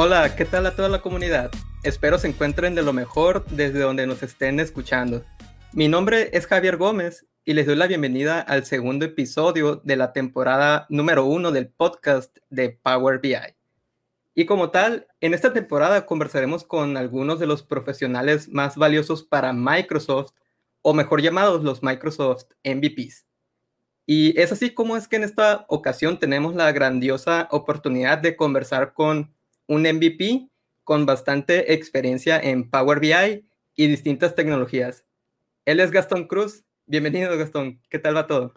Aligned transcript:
Hola, 0.00 0.36
¿qué 0.36 0.44
tal 0.44 0.64
a 0.64 0.76
toda 0.76 0.88
la 0.88 1.02
comunidad? 1.02 1.50
Espero 1.82 2.18
se 2.18 2.28
encuentren 2.28 2.76
de 2.76 2.84
lo 2.84 2.92
mejor 2.92 3.44
desde 3.46 3.80
donde 3.80 4.06
nos 4.06 4.22
estén 4.22 4.60
escuchando. 4.60 5.24
Mi 5.72 5.88
nombre 5.88 6.30
es 6.34 6.46
Javier 6.46 6.76
Gómez 6.76 7.26
y 7.44 7.54
les 7.54 7.66
doy 7.66 7.74
la 7.74 7.88
bienvenida 7.88 8.40
al 8.40 8.64
segundo 8.64 9.06
episodio 9.06 9.80
de 9.82 9.96
la 9.96 10.12
temporada 10.12 10.86
número 10.88 11.24
uno 11.24 11.50
del 11.50 11.66
podcast 11.66 12.38
de 12.48 12.78
Power 12.80 13.18
BI. 13.18 13.56
Y 14.36 14.46
como 14.46 14.70
tal, 14.70 15.08
en 15.20 15.34
esta 15.34 15.52
temporada 15.52 16.06
conversaremos 16.06 16.62
con 16.62 16.96
algunos 16.96 17.40
de 17.40 17.48
los 17.48 17.64
profesionales 17.64 18.48
más 18.50 18.76
valiosos 18.76 19.24
para 19.24 19.52
Microsoft, 19.52 20.30
o 20.80 20.94
mejor 20.94 21.22
llamados 21.22 21.64
los 21.64 21.82
Microsoft 21.82 22.44
MVPs. 22.62 23.26
Y 24.06 24.40
es 24.40 24.52
así 24.52 24.72
como 24.72 24.96
es 24.96 25.08
que 25.08 25.16
en 25.16 25.24
esta 25.24 25.66
ocasión 25.66 26.20
tenemos 26.20 26.54
la 26.54 26.70
grandiosa 26.70 27.48
oportunidad 27.50 28.18
de 28.18 28.36
conversar 28.36 28.92
con 28.92 29.36
un 29.68 29.82
MVP 29.82 30.48
con 30.82 31.04
bastante 31.06 31.74
experiencia 31.74 32.40
en 32.40 32.70
Power 32.70 32.98
BI 32.98 33.46
y 33.76 33.86
distintas 33.86 34.34
tecnologías. 34.34 35.04
Él 35.66 35.80
es 35.80 35.90
Gastón 35.90 36.26
Cruz. 36.26 36.64
Bienvenido, 36.86 37.36
Gastón. 37.36 37.82
¿Qué 37.90 37.98
tal 37.98 38.16
va 38.16 38.26
todo? 38.26 38.54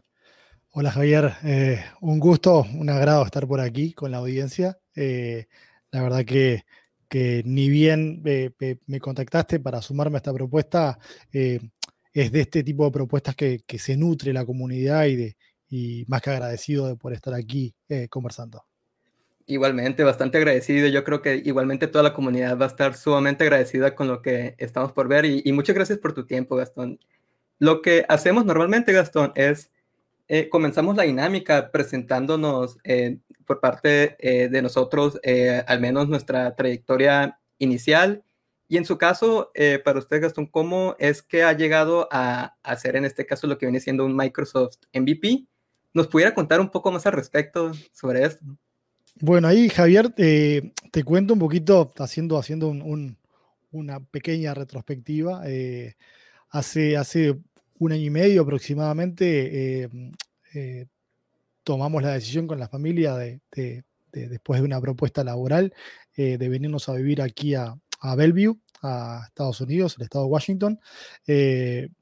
Hola, 0.69 0.89
Javier. 0.89 1.33
Eh, 1.43 1.83
un 1.99 2.17
gusto, 2.17 2.65
un 2.73 2.89
agrado 2.89 3.25
estar 3.25 3.45
por 3.45 3.59
aquí 3.59 3.91
con 3.91 4.09
la 4.11 4.19
audiencia. 4.19 4.79
Eh, 4.95 5.47
la 5.91 6.01
verdad 6.01 6.23
que, 6.23 6.63
que 7.09 7.43
ni 7.45 7.67
bien 7.67 8.21
eh, 8.23 8.51
me 8.87 8.99
contactaste 9.01 9.59
para 9.59 9.81
sumarme 9.81 10.15
a 10.15 10.19
esta 10.19 10.33
propuesta, 10.33 10.97
es 11.33 12.31
de 12.31 12.41
este 12.41 12.63
tipo 12.63 12.85
de 12.85 12.91
propuestas 12.91 13.35
que, 13.35 13.61
se 13.77 13.97
nutre 13.97 14.31
la 14.31 14.45
comunidad 14.45 15.07
y 15.67 16.05
más 16.07 16.21
que 16.21 16.29
agradecido 16.29 16.87
de 16.87 16.95
por 16.95 17.11
estar 17.11 17.33
aquí 17.33 17.75
conversando. 18.09 18.63
Igualmente, 19.45 20.03
bastante 20.03 20.37
agradecido. 20.37 20.87
Yo 20.87 21.03
creo 21.03 21.21
que 21.21 21.35
igualmente 21.43 21.87
toda 21.87 22.03
la 22.03 22.13
comunidad 22.13 22.57
va 22.57 22.65
a 22.65 22.69
estar 22.69 22.95
sumamente 22.95 23.43
agradecida 23.43 23.95
con 23.95 24.07
lo 24.07 24.21
que 24.21 24.55
estamos 24.57 24.91
por 24.91 25.07
ver 25.07 25.25
y, 25.25 25.51
muchas 25.51 25.75
gracias 25.75 25.99
por 25.99 26.13
tu 26.13 26.25
tiempo, 26.25 26.55
Gastón. 26.55 26.99
Lo 27.59 27.81
que 27.81 28.05
hacemos 28.09 28.45
normalmente, 28.45 28.93
Gastón, 28.93 29.31
es 29.35 29.71
eh, 30.27 30.49
comenzamos 30.49 30.95
la 30.95 31.03
dinámica 31.03 31.71
presentándonos 31.71 32.77
eh, 32.83 33.17
por 33.45 33.59
parte 33.59 34.15
eh, 34.19 34.47
de 34.49 34.61
nosotros, 34.61 35.19
al 35.67 35.81
menos 35.81 36.07
nuestra 36.07 36.55
trayectoria 36.55 37.39
inicial. 37.57 38.23
Y 38.67 38.77
en 38.77 38.85
su 38.85 38.97
caso, 38.97 39.51
para 39.83 39.99
usted, 39.99 40.21
Gastón, 40.21 40.45
¿cómo 40.47 40.95
es 40.99 41.21
que 41.21 41.43
ha 41.43 41.51
llegado 41.53 42.07
a 42.11 42.55
hacer 42.63 42.95
en 42.95 43.05
este 43.05 43.25
caso 43.25 43.47
lo 43.47 43.57
que 43.57 43.65
viene 43.65 43.81
siendo 43.81 44.05
un 44.05 44.15
Microsoft 44.15 44.77
MVP? 44.93 45.45
¿Nos 45.93 46.07
pudiera 46.07 46.33
contar 46.33 46.61
un 46.61 46.69
poco 46.69 46.91
más 46.91 47.05
al 47.05 47.13
respecto 47.13 47.73
sobre 47.91 48.23
esto? 48.23 48.45
Bueno, 49.19 49.47
ahí 49.47 49.69
Javier, 49.69 50.13
eh, 50.17 50.71
te 50.91 51.03
cuento 51.03 51.33
un 51.33 51.39
poquito, 51.39 51.91
haciendo, 51.97 52.37
haciendo 52.37 52.73
una 53.71 53.99
pequeña 53.99 54.53
retrospectiva. 54.53 55.43
Eh, 55.45 55.95
hace, 56.49 56.97
hace 56.97 57.37
un 57.79 57.91
año 57.91 58.03
y 58.03 58.09
medio 58.09 58.41
aproximadamente 58.41 59.83
eh, 60.53 60.87
tomamos 61.63 62.03
la 62.03 62.13
decisión 62.13 62.47
con 62.47 62.59
la 62.59 62.67
familia 62.67 63.15
de, 63.15 63.41
después 64.11 64.59
de 64.59 64.65
una 64.65 64.81
propuesta 64.81 65.23
laboral 65.23 65.73
de 66.15 66.49
venirnos 66.49 66.89
a 66.89 66.93
vivir 66.93 67.21
aquí 67.21 67.55
a, 67.55 67.75
a 68.01 68.15
Bellevue, 68.15 68.57
a 68.81 69.23
Estados 69.27 69.61
Unidos, 69.61 69.95
el 69.97 70.03
estado 70.03 70.25
de 70.25 70.31
Washington. 70.31 70.79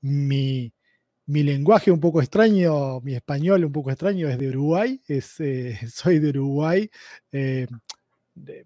mi, 0.02 0.72
mi 1.30 1.44
lenguaje 1.44 1.92
un 1.92 2.00
poco 2.00 2.22
extraño, 2.22 3.02
mi 3.02 3.14
español 3.14 3.64
un 3.64 3.72
poco 3.72 3.92
extraño 3.92 4.28
es 4.28 4.40
de 4.40 4.50
Uruguay, 4.50 5.00
es, 5.08 5.40
eh, 5.40 5.78
soy 5.94 6.18
de 6.18 6.30
Uruguay. 6.30 6.90
Eh, 7.32 7.68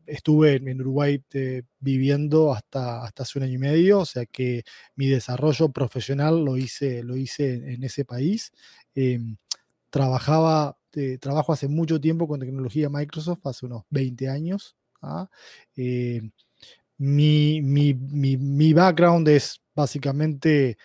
estuve 0.06 0.56
en 0.56 0.79
Uruguay 0.79 1.22
eh, 1.34 1.63
viviendo 1.79 2.53
hasta, 2.53 3.03
hasta 3.03 3.23
hace 3.23 3.40
un 3.40 3.46
año 3.46 3.56
y 3.56 3.57
medio, 3.57 4.00
o 4.00 4.06
sea 4.06 4.25
que 4.25 4.63
mi 4.96 5.07
desarrollo 5.07 5.69
profesional 5.69 6.46
lo 6.46 6.56
hice, 6.56 7.03
lo 7.03 7.18
hice 7.18 7.56
en, 7.73 7.84
ese 7.84 8.06
país. 8.06 8.53
trabajaba, 9.90 10.78
trabajo 11.19 11.52
hace 11.52 11.68
mucho 11.68 12.00
tiempo 12.00 12.28
con 12.28 12.40
tecnología 12.40 12.90
Microsoft, 12.90 13.46
hace 13.46 13.66
unos 13.66 13.84
20 13.90 14.29
años. 14.29 14.78
¿ah? 15.02 15.28
Mi, 15.75 17.62
mi, 17.62 17.94
mi, 17.94 18.38
mi, 18.38 18.73
background 18.73 19.28
es 19.28 19.62
básicamente 19.75 20.78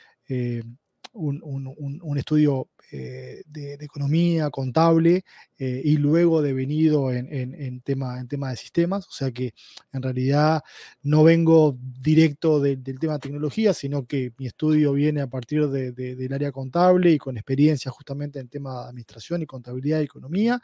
un, 1.13 2.19
estudio 2.19 2.69
eh, 2.91 3.43
de, 3.47 3.75
economía 3.75 4.51
contable 4.51 5.25
eh, 5.59 5.83
y 5.85 5.97
luego 5.97 6.43
devenido 6.43 7.13
en, 7.13 7.29
en, 7.31 7.81
tema, 7.81 8.19
en 8.19 8.29
tema 8.29 8.51
de 8.51 8.57
sistemas, 8.57 9.07
o 9.07 9.13
sea 9.13 9.31
que 9.31 9.55
en 9.93 10.03
realidad 10.03 10.63
no 11.03 11.25
vengo 11.25 11.77
directo 12.01 12.61
del 12.61 12.83
tema 12.99 13.15
de 13.15 13.19
tecnología, 13.21 13.75
sino 13.75 14.07
que 14.07 14.33
mi 14.39 14.47
estudio 14.47 14.93
viene 14.93 15.21
a 15.21 15.27
partir 15.27 15.69
del 15.69 16.33
área 16.33 16.53
contable 16.53 17.13
y 17.13 17.19
con 17.19 17.37
experiencia 17.37 17.91
justamente 17.91 18.39
en 18.39 18.49
tema 18.49 18.83
de 18.83 18.89
administración 18.89 19.43
y 19.43 19.47
contabilidad 19.47 20.01
y 20.01 20.05
economía, 20.05 20.61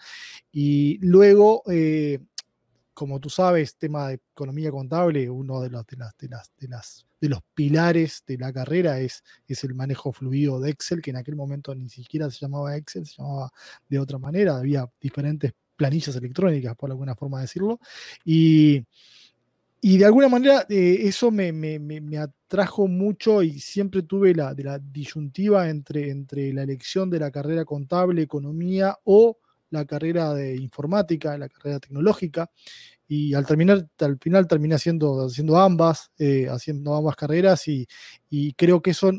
y 0.53 0.99
luego 1.01 1.63
eh, 1.71 2.21
como 2.95 3.21
tú 3.21 3.29
sabes, 3.29 3.77
tema 3.77 4.09
de 4.09 4.15
economía 4.33 4.71
contable, 4.71 5.29
uno 5.29 5.61
de 5.61 5.69
los, 5.69 5.87
de 5.87 5.97
las, 5.97 6.17
de 6.17 6.29
las, 6.69 7.07
de 7.21 7.29
los 7.29 7.41
pilares 7.53 8.23
de 8.27 8.39
la 8.39 8.53
carrera 8.53 9.01
es, 9.01 9.23
es 9.47 9.65
el 9.65 9.75
manejo 9.75 10.13
fluido 10.13 10.61
de 10.61 10.71
Excel, 10.71 11.03
que 11.03 11.11
en 11.11 11.17
aquel 11.17 11.37
momento 11.37 11.75
ni 11.75 11.89
siquiera 11.89 12.31
se 12.31 12.39
llamaba 12.39 12.77
Excel, 12.77 13.05
se 13.05 13.17
llamaba 13.21 13.51
de 13.89 13.99
otra 13.99 14.19
manera, 14.19 14.57
había 14.57 14.89
diferentes 15.01 15.53
planillas 15.77 16.15
electrónicas, 16.15 16.77
por 16.77 16.91
alguna 16.91 17.17
forma 17.17 17.41
decirlo, 17.41 17.81
y, 18.25 18.85
y 19.81 19.99
de 19.99 20.05
alguna 20.05 20.29
manera 20.29 20.65
eh, 20.69 21.01
eso 21.01 21.31
me, 21.31 21.53
me, 21.53 21.79
me, 21.79 22.17
atrajo 22.17 22.87
mucho 22.87 23.43
y 23.43 23.59
siempre 23.59 24.03
tuve 24.03 24.35
la, 24.35 24.55
de 24.55 24.65
la 24.65 24.79
disyuntiva 24.79 25.69
entre, 25.69 26.11
entre 26.11 26.53
la 26.53 26.63
elección 26.63 27.11
de 27.11 27.19
la 27.19 27.31
carrera 27.31 27.65
contable, 27.65 28.23
economía 28.23 28.97
o 29.05 29.37
la 29.75 29.85
carrera 29.85 30.33
de 30.33 30.57
informática, 30.57 31.37
la 31.37 31.49
carrera 31.49 31.81
tecnológica 31.81 32.51
y 33.07 33.35
al 33.35 33.47
terminar, 33.47 33.87
al 33.99 34.19
final 34.19 34.47
terminé 34.47 34.75
haciendo, 34.75 35.27
haciendo 35.27 35.59
ambas, 35.59 36.11
eh, 36.19 36.49
haciendo 36.49 36.95
ambas 36.95 37.17
carreras 37.17 37.69
y, 37.69 37.87
creo 38.57 38.81
que 38.81 38.91
eso, 38.91 39.13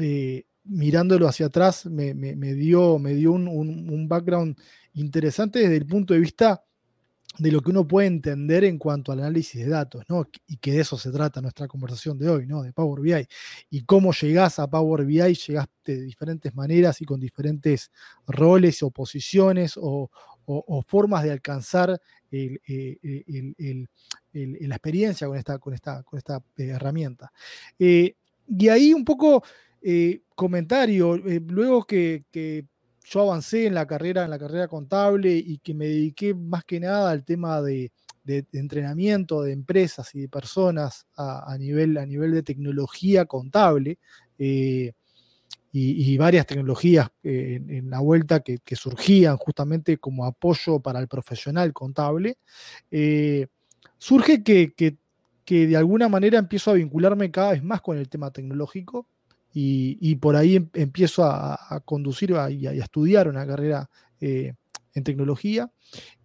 eh, 0.00 0.44
mirándolo 0.64 1.28
hacia 1.28 1.46
atrás, 1.46 1.86
me, 1.86 2.14
dio, 2.54 2.98
me 2.98 3.14
dio 3.14 3.32
un, 3.32 4.06
background 4.08 4.56
interesante 4.94 5.60
desde 5.60 5.76
el 5.76 5.86
punto 5.86 6.14
de 6.14 6.20
vista 6.20 6.64
de 7.38 7.52
lo 7.52 7.60
que 7.60 7.70
uno 7.70 7.86
puede 7.86 8.06
entender 8.06 8.64
en 8.64 8.78
cuanto 8.78 9.12
al 9.12 9.20
análisis 9.20 9.62
de 9.62 9.68
datos, 9.68 10.04
¿no? 10.08 10.28
Y 10.46 10.56
que 10.56 10.72
de 10.72 10.80
eso 10.80 10.96
se 10.96 11.10
trata 11.10 11.40
nuestra 11.40 11.68
conversación 11.68 12.18
de 12.18 12.28
hoy, 12.28 12.46
¿no? 12.46 12.62
De 12.62 12.72
Power 12.72 13.00
BI. 13.00 13.26
Y 13.70 13.84
cómo 13.84 14.12
llegás 14.12 14.58
a 14.58 14.68
Power 14.68 15.04
BI, 15.04 15.34
llegás 15.34 15.66
de 15.84 16.02
diferentes 16.02 16.54
maneras 16.54 17.00
y 17.00 17.04
con 17.04 17.20
diferentes 17.20 17.90
roles 18.26 18.82
o 18.82 18.90
posiciones 18.90 19.74
o, 19.76 20.10
formas 20.86 21.24
de 21.24 21.32
alcanzar 21.32 22.00
eh, 22.30 22.60
la 24.32 24.76
experiencia 24.76 25.26
con 25.26 25.36
esta, 25.36 25.58
con 25.58 25.74
esta, 25.74 26.02
con 26.04 26.18
esta 26.18 26.36
eh, 26.56 26.66
herramienta. 26.66 27.32
Eh, 27.78 28.14
y 28.46 28.68
ahí 28.68 28.94
un 28.94 29.04
poco 29.04 29.42
comentario, 30.34 31.16
luego 31.16 31.84
que, 31.84 32.24
yo 33.08 33.20
avancé 33.20 33.66
en 33.66 33.74
la 33.74 33.86
carrera, 33.86 34.24
en 34.24 34.30
la 34.30 34.38
carrera 34.38 34.66
contable 34.66 35.36
y 35.36 35.58
que 35.58 35.74
me 35.74 35.86
dediqué 35.86 36.34
más 36.34 36.64
que 36.64 36.80
nada 36.80 37.10
al 37.10 37.24
tema 37.24 37.62
de, 37.62 37.92
entrenamiento 38.52 39.42
de 39.42 39.52
empresas 39.52 40.12
y 40.16 40.22
de 40.22 40.28
personas 40.28 41.06
a, 41.16 41.56
nivel, 41.58 41.96
a 41.98 42.04
nivel 42.04 42.32
de 42.32 42.42
tecnología 42.42 43.24
contable 43.26 43.98
y, 44.36 46.16
varias 46.16 46.46
tecnologías 46.46 47.08
eh, 47.22 47.60
en, 47.68 47.90
la 47.90 48.00
vuelta 48.00 48.40
que, 48.40 48.58
surgían 48.74 49.36
justamente 49.36 49.98
como 49.98 50.24
apoyo 50.24 50.80
para 50.80 50.98
el 50.98 51.06
profesional 51.06 51.72
contable, 51.72 52.38
eh, 52.90 53.46
surge 53.98 54.42
que, 54.42 54.96
de 55.48 55.76
alguna 55.76 56.08
manera 56.08 56.40
empiezo 56.40 56.72
a 56.72 56.74
vincularme 56.74 57.30
cada 57.30 57.52
vez 57.52 57.62
más 57.62 57.80
con 57.82 57.98
el 57.98 58.08
tema 58.08 58.32
tecnológico 58.32 59.06
y, 59.52 60.16
por 60.16 60.36
ahí 60.36 60.56
em, 60.56 60.68
empiezo 60.74 61.24
a, 61.24 61.82
conducir 61.84 62.34
y 62.50 62.66
a, 62.66 62.72
estudiar 62.72 63.28
una 63.28 63.46
carrera 63.46 63.88
eh, 64.20 64.52
en 64.94 65.04
tecnología 65.04 65.70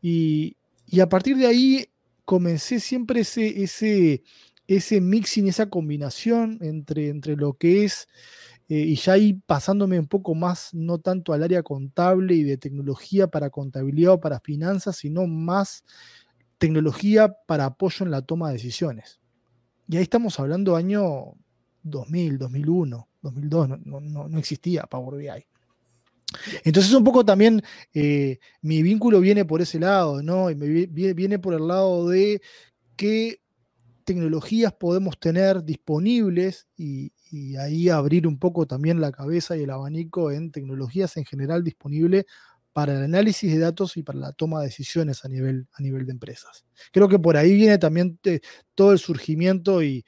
y, 0.02 0.58
a 1.02 1.08
partir 1.08 1.38
de 1.38 1.48
ahí 1.48 1.86
comencé 2.26 2.82
siempre 2.82 3.22
ese, 3.22 3.64
ese, 3.64 4.24
ese 4.68 5.00
mixing, 5.00 5.48
esa 5.48 5.70
combinación 5.70 6.58
entre, 6.62 7.08
entre 7.08 7.38
lo 7.38 7.54
que 7.54 7.86
es 7.86 8.08
eh, 8.72 8.86
y 8.88 8.96
ya 8.96 9.14
ahí 9.14 9.34
pasándome 9.34 10.00
un 10.00 10.08
poco 10.08 10.34
más, 10.34 10.74
no 10.74 10.98
tanto 10.98 11.34
al 11.34 11.44
área 11.44 11.62
contable 11.62 12.36
y 12.36 12.44
de 12.44 12.56
tecnología 12.56 13.28
para 13.28 13.50
contabilidad 13.50 14.14
o 14.14 14.22
para 14.22 14.40
finanzas, 14.40 14.96
sino 14.96 15.28
más 15.28 15.84
tecnología 16.58 17.36
para 17.48 17.66
apoyo 17.66 18.06
en 18.06 18.12
la 18.12 18.22
toma 18.22 18.48
de 18.48 18.54
decisiones. 18.54 19.20
Y 19.90 19.98
ahí 19.98 20.04
estamos 20.04 20.40
hablando 20.40 20.78
año 20.78 21.34
2000, 21.84 22.38
2001, 22.38 23.10
2002, 23.22 23.70
no, 23.86 24.38
existía 24.38 24.84
Power 24.84 25.18
BI. 25.18 25.46
Entonces 26.64 26.94
un 26.94 27.04
poco 27.04 27.26
también 27.26 27.62
eh, 27.94 28.40
mi 28.62 28.82
vínculo 28.82 29.20
viene 29.20 29.44
por 29.44 29.62
ese 29.62 29.80
lado, 29.80 30.24
¿no? 30.24 30.50
Y 30.50 30.56
me 30.56 30.88
viene 30.88 31.40
por 31.40 31.54
el 31.54 31.68
lado 31.68 32.08
de 32.08 32.42
qué 32.96 33.42
tecnologías 34.04 34.74
podemos 34.74 35.20
tener 35.20 35.64
disponibles 35.64 36.68
y, 36.78 37.12
ahí 37.58 37.88
abrir 37.88 38.28
un 38.28 38.38
poco 38.38 38.68
también 38.68 39.00
la 39.00 39.14
cabeza 39.14 39.56
y 39.56 39.64
el 39.64 39.70
abanico 39.70 40.32
en 40.32 40.52
tecnologías 40.52 41.16
en 41.16 41.24
general 41.24 41.64
disponibles 41.64 42.26
para 42.74 42.98
el 42.98 43.04
análisis 43.04 43.50
de 43.54 43.58
datos 43.58 43.96
y 43.96 44.04
para 44.04 44.20
la 44.20 44.34
toma 44.34 44.60
de 44.60 44.66
decisiones 44.66 45.24
a 45.24 45.30
nivel, 45.30 45.66
a 45.72 45.82
nivel 45.82 46.06
de 46.06 46.12
empresas. 46.12 46.66
Creo 46.92 47.08
que 47.08 47.20
por 47.20 47.38
ahí 47.38 47.54
viene 47.56 47.78
también 47.78 48.20
eh, 48.26 48.42
todo 48.76 48.92
el 48.92 49.00
surgimiento 49.00 49.82
y, 49.82 50.04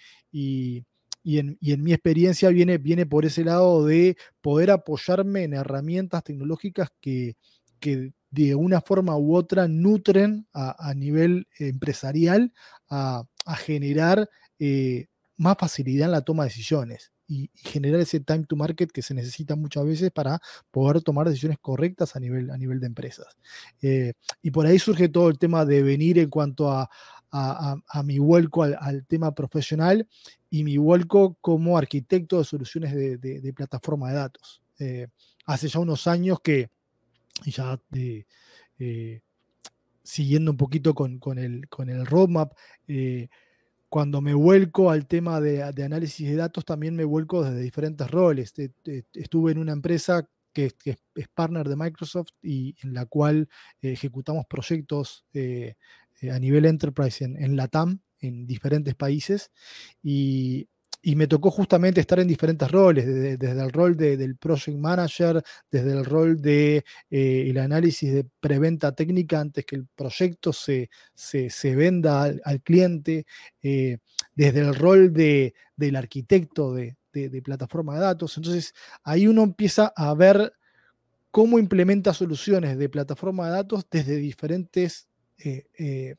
en, 1.23 1.57
mi 1.61 1.93
experiencia 1.93 2.49
viene, 2.49 2.77
viene 2.77 3.05
por 3.05 3.25
ese 3.25 3.43
lado 3.43 3.85
de 3.85 4.17
poder 4.41 4.71
apoyarme 4.71 5.43
en 5.43 5.53
herramientas 5.53 6.23
tecnológicas 6.23 6.89
que, 6.99 7.35
de 8.31 8.55
una 8.55 8.81
forma 8.81 9.17
u 9.17 9.35
otra 9.35 9.67
nutren 9.67 10.47
a, 10.53 10.93
nivel 10.95 11.47
empresarial 11.59 12.51
a, 12.89 13.25
generar 13.57 14.29
eh, 14.59 15.07
más 15.37 15.57
facilidad 15.59 16.05
en 16.05 16.11
la 16.11 16.21
toma 16.21 16.43
de 16.43 16.49
decisiones 16.49 17.13
y, 17.27 17.49
generar 17.55 17.99
ese 17.99 18.19
time 18.19 18.45
to 18.45 18.55
market 18.55 18.91
que 18.91 19.01
se 19.01 19.13
necesita 19.13 19.55
muchas 19.55 19.85
veces 19.85 20.11
para 20.11 20.39
poder 20.71 21.01
tomar 21.01 21.27
decisiones 21.27 21.57
correctas 21.59 22.15
a 22.15 22.19
nivel, 22.19 22.49
a 22.51 22.57
nivel 22.57 22.79
de 22.79 22.87
empresas. 22.87 23.37
Eh, 23.81 24.13
y 24.41 24.51
por 24.51 24.65
ahí 24.65 24.79
surge 24.79 25.09
todo 25.09 25.29
el 25.29 25.37
tema 25.37 25.65
de 25.65 25.83
venir 25.83 26.19
en 26.19 26.29
cuanto 26.29 26.69
a, 26.71 26.89
mi 28.03 28.19
vuelco 28.19 28.61
al, 28.61 29.05
tema 29.07 29.33
profesional 29.33 30.07
y 30.53 30.63
mi 30.63 30.77
vuelco 30.77 31.35
como 31.41 31.79
arquitecto 31.79 32.37
de 32.37 32.43
soluciones 32.43 32.93
de, 32.93 33.53
plataforma 33.55 34.09
de 34.09 34.15
datos. 34.15 34.61
Eh, 34.77 35.07
hace 35.47 35.67
ya 35.67 35.79
unos 35.79 36.05
años 36.05 36.41
que, 36.41 36.69
ya 37.43 37.79
eh, 38.77 39.21
siguiendo 40.03 40.51
un 40.51 40.57
poquito 40.57 40.93
con, 40.93 41.17
con, 41.17 41.39
el, 41.39 41.67
con 41.69 41.89
el 41.89 42.05
roadmap, 42.05 42.53
cuando 43.89 44.21
me 44.21 44.35
vuelco 44.35 44.91
al 44.91 45.07
tema 45.07 45.41
de, 45.41 45.63
análisis 45.63 46.29
de 46.29 46.35
datos, 46.35 46.65
también 46.65 46.95
me 46.95 47.03
vuelco 47.03 47.43
desde 47.43 47.59
diferentes 47.59 48.09
roles. 48.11 48.53
Estuve 49.13 49.53
en 49.53 49.57
una 49.57 49.71
empresa 49.71 50.29
que, 50.53 50.71
es 51.15 51.27
partner 51.33 51.67
de 51.67 51.75
Microsoft 51.75 52.29
y 52.43 52.75
en 52.83 52.93
la 52.93 53.07
cual 53.07 53.49
eh, 53.81 53.93
ejecutamos 53.93 54.45
proyectos 54.45 55.25
eh, 55.33 55.75
eh, 56.21 56.31
a 56.31 56.37
nivel 56.37 56.65
enterprise 56.65 57.25
en, 57.25 57.41
en, 57.43 57.55
LATAM, 57.55 58.01
en 58.23 58.47
diferentes 58.47 58.95
países. 58.95 59.51
Y 60.01 60.67
y 61.05 61.17
me 61.17 61.27
tocó 61.27 61.51
justamente 61.51 61.99
estar 61.99 62.17
en 62.21 62.29
diferentes 62.29 62.71
roles, 62.71 63.05
desde, 63.05 63.51
el 63.51 63.71
rol 63.73 63.97
del 63.97 64.37
project 64.37 64.77
manager, 64.77 65.43
desde 65.69 65.91
el 65.91 66.05
rol 66.05 66.41
de 66.41 66.85
eh, 67.11 67.53
análisis 67.59 68.13
de 68.13 68.25
preventa 68.39 68.95
técnica 68.95 69.41
antes 69.41 69.65
que 69.65 69.75
el 69.75 69.85
proyecto 69.85 70.53
se, 70.53 70.89
se, 71.13 71.75
venda 71.75 72.23
al, 72.23 72.61
cliente, 72.61 73.25
eh, 73.61 73.97
desde 74.33 74.61
el 74.61 74.73
rol 74.73 75.11
de, 75.11 75.53
del 75.75 75.97
arquitecto 75.97 76.73
de, 76.73 76.95
plataforma 77.43 77.95
de 77.95 77.99
datos. 77.99 78.37
Entonces 78.37 78.73
ahí 79.03 79.27
uno 79.27 79.43
empieza 79.43 79.91
a 79.97 80.13
ver 80.13 80.53
cómo 81.31 81.59
implementa 81.59 82.13
soluciones 82.13 82.77
de 82.77 82.87
plataforma 82.87 83.47
de 83.47 83.51
datos 83.51 83.85
desde 83.91 84.15
diferentes 84.15 85.09
eh, 85.37 86.15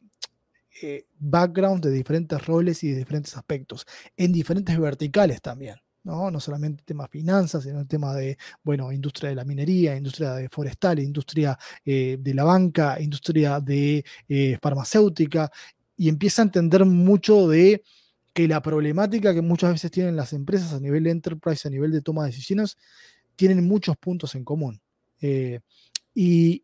background 1.19 1.85
de 1.85 1.91
diferentes 1.91 2.45
roles 2.47 2.83
y 2.85 2.91
de 2.91 2.99
diferentes 2.99 3.37
aspectos, 3.37 3.87
en 4.17 4.33
diferentes 4.33 4.79
verticales 4.79 5.41
también. 5.41 5.77
¿no? 6.05 6.31
no 6.31 6.39
solamente 6.39 6.83
el 6.83 6.87
tema 6.87 7.09
finanzas, 7.09 7.65
sino 7.65 7.81
el 7.81 7.89
tema 7.89 8.15
de, 8.15 8.39
bueno, 8.63 8.93
industria 8.93 9.31
de 9.31 9.37
la 9.37 9.45
minería, 9.45 9.97
industria 9.97 10.37
forestal, 10.51 11.01
industria 11.01 11.59
eh, 11.85 12.19
de 12.21 12.35
la 12.35 12.45
banca, 12.45 13.01
industria 13.01 13.59
de 13.59 14.05
eh, 14.29 14.59
farmacéutica, 14.63 15.51
y 15.97 16.09
empieza 16.09 16.43
a 16.43 16.45
entender 16.45 16.85
mucho 16.85 17.49
de 17.49 17.83
que 18.33 18.49
la 18.49 18.61
problemática 18.61 19.33
que 19.33 19.43
muchas 19.43 19.73
veces 19.73 19.91
tienen 19.91 20.17
las 20.17 20.33
empresas 20.33 20.73
a 20.73 20.81
nivel 20.81 21.05
de 21.05 21.11
enterprise, 21.11 21.67
a 21.67 21.71
nivel 21.71 21.93
de 21.93 22.03
toma 22.03 22.25
de 22.25 22.31
decisiones, 22.31 22.77
tienen 23.37 23.67
muchos 23.67 23.97
puntos 23.97 24.35
en 24.35 24.45
común. 24.45 24.81
y, 25.21 25.61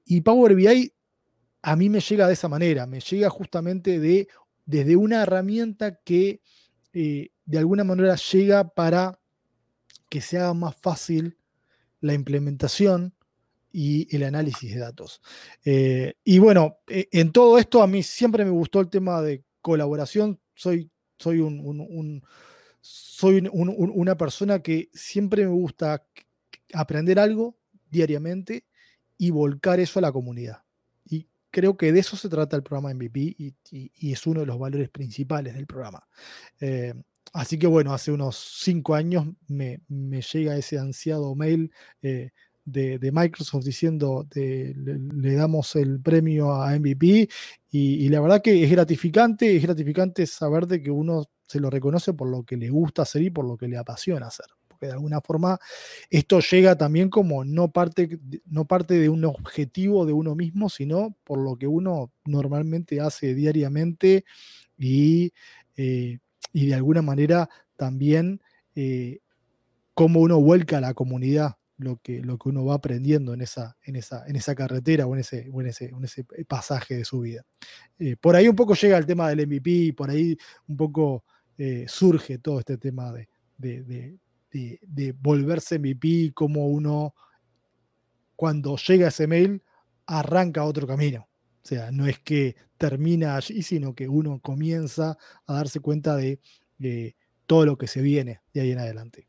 y, 0.05 0.21
Power 0.21 0.55
BI 0.55 0.93
a 1.63 1.77
mí 1.77 1.89
me 1.89 2.01
llega 2.01 2.27
de 2.27 2.33
esa 2.33 2.49
manera, 2.49 2.87
me 2.87 3.01
llega 3.01 3.29
justamente 3.29 3.99
de, 3.99 4.29
desde 4.65 4.97
una 4.97 5.23
herramienta 5.23 5.97
que 5.97 6.41
eh, 6.93 7.31
de 7.45 7.59
alguna 7.59 7.85
manera 7.85 8.17
llega 8.17 8.69
para 8.69 9.19
que 10.09 10.21
se 10.21 10.39
haga 10.39 10.55
más 10.55 10.77
fácil 10.77 11.37
la 12.01 12.15
implementación 12.15 13.15
y 13.73 14.15
el 14.15 14.25
análisis 14.25 14.75
de 14.75 14.81
datos. 14.81 15.21
Eh, 15.65 16.15
y 16.25 16.39
bueno, 16.39 16.79
e, 16.89 17.09
en 17.13 17.31
todo 17.31 17.59
esto 17.59 17.83
a 17.83 17.87
mí 17.87 18.03
siempre 18.03 18.45
me 18.45 18.51
gustó 18.51 18.81
el 18.81 18.89
tema 18.89 19.23
de 19.23 19.45
colaboración. 19.61 20.41
Soy, 20.55 20.91
soy, 21.19 21.41
un, 21.41 22.25
soy 22.81 23.49
una 23.53 24.17
persona 24.17 24.61
que 24.61 24.89
siempre 24.93 25.45
me 25.45 25.53
gusta 25.53 26.05
aprender 26.73 27.19
algo 27.19 27.57
diariamente 27.91 28.65
y 29.19 29.31
volcar 29.31 29.79
eso 29.79 29.99
a 29.99 30.03
la 30.03 30.13
comunidad 30.13 30.63
creo 31.51 31.77
que 31.77 31.93
de 31.93 32.01
eso 32.01 32.17
se 32.17 32.29
trata 32.29 32.57
el 32.57 32.63
programa 32.63 32.95
MVP 32.95 33.37
y, 33.39 34.13
es 34.13 34.27
uno 34.27 34.41
de 34.41 34.47
los 34.47 34.59
valores 34.59 34.89
principales 34.91 35.55
del 35.55 35.67
programa. 35.67 36.07
Eh, 36.61 36.95
así 37.33 37.59
que 37.59 37.67
bueno, 37.67 37.93
hace 37.93 38.13
unos 38.13 38.37
cinco 38.61 38.95
años 38.95 39.27
me, 39.49 39.81
llega 39.89 40.57
ese 40.57 40.79
ansiado 40.79 41.35
mail 41.35 41.73
eh, 42.03 42.31
de, 42.65 43.11
Microsoft 43.13 43.65
diciendo 43.65 44.27
le, 44.35 45.35
damos 45.35 45.75
el 45.77 46.01
premio 46.01 46.53
a 46.55 46.79
MVP 46.79 47.29
y, 47.71 48.09
la 48.09 48.21
verdad 48.21 48.43
que 48.43 48.65
es 48.65 48.71
gratificante, 48.71 49.57
es 49.57 49.63
gratificante 49.63 50.27
saber 50.27 50.67
de 50.67 50.83
que 50.83 50.91
uno 50.91 51.25
se 51.47 51.61
lo 51.61 51.71
reconoce 51.71 52.15
por 52.15 52.29
lo 52.29 52.45
que 52.45 52.57
le 52.57 52.71
gusta 52.71 53.03
hacer 53.03 53.23
y 53.23 53.31
por 53.31 53.45
lo 53.45 53.57
que 53.57 53.69
le 53.69 53.77
apasiona 53.77 54.29
hacer 54.29 54.47
de 54.87 54.93
alguna 54.93 55.21
forma 55.21 55.59
esto 56.11 56.41
llega 56.41 56.77
también 56.77 57.11
como 57.11 57.45
no 57.45 57.71
parte, 57.71 58.19
no 58.47 58.65
parte 58.67 58.95
de 58.95 59.09
un 59.09 59.25
objetivo 59.25 60.07
de 60.07 60.13
uno 60.13 60.35
mismo, 60.35 60.69
sino 60.69 61.17
por 61.25 61.39
lo 61.39 61.57
que 61.57 61.67
uno 61.67 62.13
normalmente 62.25 63.01
hace 63.01 63.35
diariamente 63.35 64.25
y, 64.79 65.33
eh, 65.77 66.19
de 66.53 66.75
alguna 66.75 67.03
manera 67.03 67.49
también 67.77 68.41
eh, 68.75 69.21
cómo 69.95 70.21
uno 70.21 70.41
vuelca 70.41 70.79
a 70.79 70.81
la 70.81 70.95
comunidad 70.95 71.57
lo 71.77 71.97
que, 71.97 72.21
lo 72.21 72.37
que 72.37 72.51
uno 72.51 72.65
va 72.65 72.75
aprendiendo 72.75 73.33
en 73.33 73.41
esa, 73.41 73.77
en 73.85 73.97
esa, 73.97 74.27
en 74.27 74.37
esa 74.37 74.55
carretera 74.55 75.07
o 75.07 75.15
en 75.15 75.21
ese, 75.21 75.47
en 75.47 75.67
ese, 75.67 75.93
ese 76.03 76.25
pasaje 76.47 76.97
de 76.97 77.05
su 77.05 77.21
vida. 77.21 77.43
Eh, 77.99 78.17
por 78.21 78.37
ahí 78.37 78.49
un 78.49 78.57
poco 78.57 78.75
llega 78.75 78.99
el 78.99 79.07
tema 79.07 79.31
del 79.31 79.47
MVP, 79.47 79.71
y 79.71 79.93
por 79.93 80.11
ahí 80.11 80.37
un 80.69 80.77
poco 80.77 81.25
surge 81.89 82.39
todo 82.39 82.59
este 82.59 82.79
tema 82.79 83.13
de, 83.13 83.29
volverse 85.21 85.79
MVP, 85.79 86.33
como 86.35 86.69
uno, 86.69 87.15
cuando 88.37 88.77
llega 88.77 89.09
ese 89.09 89.27
mail, 89.27 89.63
arranca 90.07 90.65
otro 90.65 90.87
camino. 90.87 91.29
O 91.63 91.67
sea, 91.67 91.91
no 91.93 92.07
es 92.07 92.19
que 92.19 92.57
termina 92.79 93.37
allí, 93.37 93.63
sino 93.63 93.95
que 93.95 94.09
uno 94.09 94.41
comienza 94.41 95.19
a 95.47 95.55
darse 95.55 95.81
cuenta 95.81 96.17
de, 96.17 96.41
todo 97.47 97.67
lo 97.67 97.77
que 97.77 97.87
se 97.87 98.01
viene 98.01 98.41
de 98.55 98.61
ahí 98.63 98.71
en 98.73 98.79
adelante. 98.79 99.27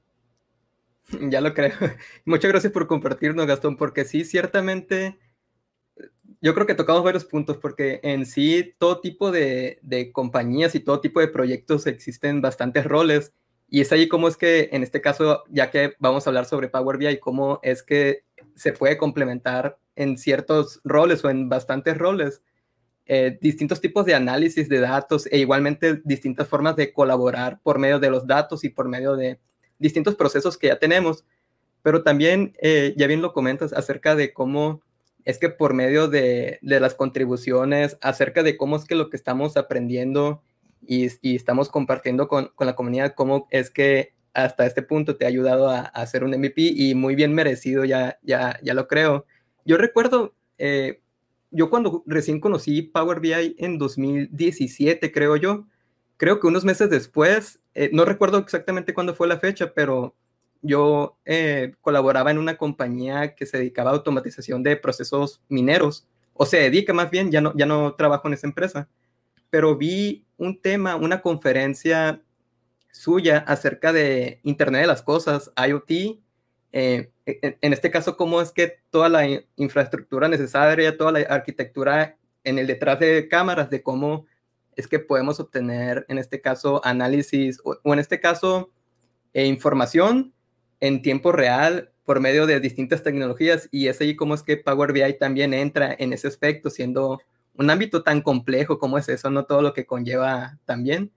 Ya 1.29 1.41
lo 1.41 1.53
creo. 1.53 1.73
Muchas 2.25 2.49
gracias 2.49 2.71
por 2.71 2.87
compartirnos, 2.87 3.45
Gastón, 3.45 3.75
porque 3.75 4.05
sí, 4.05 4.23
ciertamente, 4.23 5.19
yo 6.39 6.53
creo 6.53 6.65
que 6.65 6.75
tocamos 6.75 7.03
varios 7.03 7.25
puntos, 7.25 7.57
porque 7.57 7.99
en 8.03 8.25
sí 8.25 8.73
todo 8.77 9.01
tipo 9.01 9.29
de, 9.29 9.79
de 9.81 10.13
compañías 10.13 10.73
y 10.73 10.79
todo 10.79 11.01
tipo 11.01 11.19
de 11.19 11.27
proyectos 11.27 11.85
existen 11.85 12.39
bastantes 12.39 12.85
roles 12.85 13.33
y 13.73 13.79
es 13.79 13.91
ahí 13.93 14.09
como 14.09 14.27
es 14.27 14.35
que, 14.35 14.67
en 14.73 14.83
este 14.83 14.99
caso, 14.99 15.45
ya 15.49 15.71
que 15.71 15.93
vamos 15.97 16.27
a 16.27 16.29
hablar 16.29 16.43
sobre 16.43 16.67
Power 16.67 16.97
BI, 16.97 17.19
cómo 17.19 17.61
es 17.63 17.81
que 17.81 18.25
se 18.53 18.73
puede 18.73 18.97
complementar 18.97 19.79
en 19.95 20.17
ciertos 20.17 20.81
roles 20.83 21.23
o 21.23 21.29
en 21.29 21.47
bastantes 21.47 21.97
roles, 21.97 22.41
eh, 23.05 23.39
distintos 23.41 23.79
tipos 23.79 24.05
de 24.05 24.13
análisis 24.13 24.67
de 24.67 24.81
datos 24.81 25.25
e 25.31 25.37
igualmente 25.39 26.01
distintas 26.03 26.49
formas 26.49 26.75
de 26.75 26.91
colaborar 26.91 27.61
por 27.63 27.79
medio 27.79 27.97
de 27.97 28.09
los 28.09 28.27
datos 28.27 28.65
y 28.65 28.69
por 28.69 28.89
medio 28.89 29.15
de 29.15 29.39
distintos 29.79 30.15
procesos 30.15 30.57
que 30.57 30.67
ya 30.67 30.77
tenemos. 30.77 31.23
Pero 31.81 32.03
también, 32.03 32.53
eh, 32.61 32.93
ya 32.97 33.07
bien 33.07 33.21
lo 33.21 33.31
comentas, 33.31 33.71
acerca 33.71 34.17
de 34.17 34.33
cómo 34.33 34.81
es 35.23 35.37
que 35.39 35.47
por 35.47 35.73
medio 35.73 36.09
de, 36.09 36.59
de 36.61 36.79
las 36.81 36.93
contribuciones, 36.93 37.97
acerca 38.01 38.43
de 38.43 38.57
cómo 38.57 38.75
es 38.75 38.83
que 38.83 38.95
lo 38.95 39.09
que 39.09 39.15
estamos 39.15 39.55
aprendiendo 39.55 40.43
y, 40.81 41.35
estamos 41.35 41.69
compartiendo 41.69 42.27
con, 42.27 42.51
con, 42.55 42.67
la 42.67 42.75
comunidad 42.75 43.13
cómo 43.15 43.47
es 43.51 43.69
que 43.69 44.13
hasta 44.33 44.65
este 44.65 44.81
punto 44.81 45.17
te 45.17 45.25
ha 45.25 45.27
ayudado 45.27 45.69
a, 45.69 45.81
hacer 45.81 46.23
un 46.23 46.31
MVP 46.31 46.61
y 46.61 46.95
muy 46.95 47.15
bien 47.15 47.33
merecido, 47.33 47.85
ya, 47.85 48.19
ya, 48.23 48.59
ya 48.63 48.73
lo 48.73 48.87
creo. 48.87 49.25
Yo 49.65 49.77
recuerdo, 49.77 50.33
eh, 50.57 51.01
yo 51.51 51.69
cuando 51.69 52.03
recién 52.05 52.39
conocí 52.39 52.81
Power 52.81 53.19
BI 53.19 53.55
en 53.57 53.77
2017, 53.77 55.11
creo 55.11 55.35
yo, 55.35 55.67
creo 56.17 56.39
que 56.39 56.47
unos 56.47 56.63
meses 56.63 56.89
después, 56.89 57.61
eh, 57.73 57.89
no 57.93 58.05
recuerdo 58.05 58.37
exactamente 58.37 58.93
cuándo 58.93 59.13
fue 59.15 59.27
la 59.27 59.39
fecha, 59.39 59.73
pero 59.73 60.15
yo 60.61 61.17
eh, 61.25 61.73
colaboraba 61.81 62.31
en 62.31 62.37
una 62.37 62.57
compañía 62.57 63.35
que 63.35 63.45
se 63.45 63.57
dedicaba 63.57 63.91
a 63.91 63.93
automatización 63.93 64.63
de 64.63 64.77
procesos 64.77 65.41
mineros, 65.49 66.07
o 66.33 66.45
se 66.45 66.57
dedica 66.57 66.93
más 66.93 67.11
bien, 67.11 67.31
ya 67.31 67.41
no, 67.41 67.55
ya 67.55 67.65
no 67.65 67.95
trabajo 67.95 68.27
en 68.27 68.35
esa 68.35 68.47
empresa, 68.47 68.87
pero 69.49 69.75
vi 69.75 70.25
un 70.41 70.59
tema, 70.59 70.95
una 70.95 71.21
conferencia 71.21 72.23
suya 72.91 73.37
acerca 73.47 73.93
de 73.93 74.39
Internet 74.43 74.81
de 74.81 74.87
las 74.87 75.03
Cosas, 75.03 75.51
IoT. 75.55 76.19
Eh, 76.73 77.11
en 77.25 77.73
este 77.73 77.91
caso, 77.91 78.17
cómo 78.17 78.41
es 78.41 78.51
que 78.51 78.79
toda 78.89 79.07
la 79.07 79.27
infraestructura 79.55 80.27
necesaria, 80.27 80.97
toda 80.97 81.11
la 81.11 81.19
arquitectura 81.19 82.17
en 82.43 82.57
el 82.57 82.65
detrás 82.65 82.99
de 82.99 83.27
cámaras, 83.27 83.69
de 83.69 83.83
cómo 83.83 84.25
es 84.75 84.87
que 84.87 84.97
podemos 84.97 85.39
obtener, 85.39 86.07
en 86.09 86.17
este 86.17 86.41
caso, 86.41 86.81
análisis 86.83 87.59
o, 87.63 87.77
en 87.93 87.99
este 87.99 88.19
caso, 88.19 88.71
eh, 89.33 89.45
información 89.45 90.33
en 90.79 91.03
tiempo 91.03 91.31
real 91.31 91.91
por 92.03 92.19
medio 92.19 92.47
de 92.47 92.59
distintas 92.59 93.03
tecnologías 93.03 93.69
y 93.71 93.89
es 93.89 94.01
ahí 94.01 94.15
como 94.15 94.33
es 94.33 94.41
que 94.41 94.57
Power 94.57 94.91
BI 94.91 95.19
también 95.19 95.53
entra 95.53 95.95
en 95.99 96.13
ese 96.13 96.27
aspecto, 96.27 96.71
siendo 96.71 97.21
un 97.55 97.69
ámbito 97.69 98.03
tan 98.03 98.21
complejo 98.21 98.79
como 98.79 98.97
es 98.97 99.09
eso, 99.09 99.29
no 99.29 99.45
todo 99.45 99.61
lo 99.61 99.73
que 99.73 99.85
conlleva 99.85 100.59
también. 100.65 101.11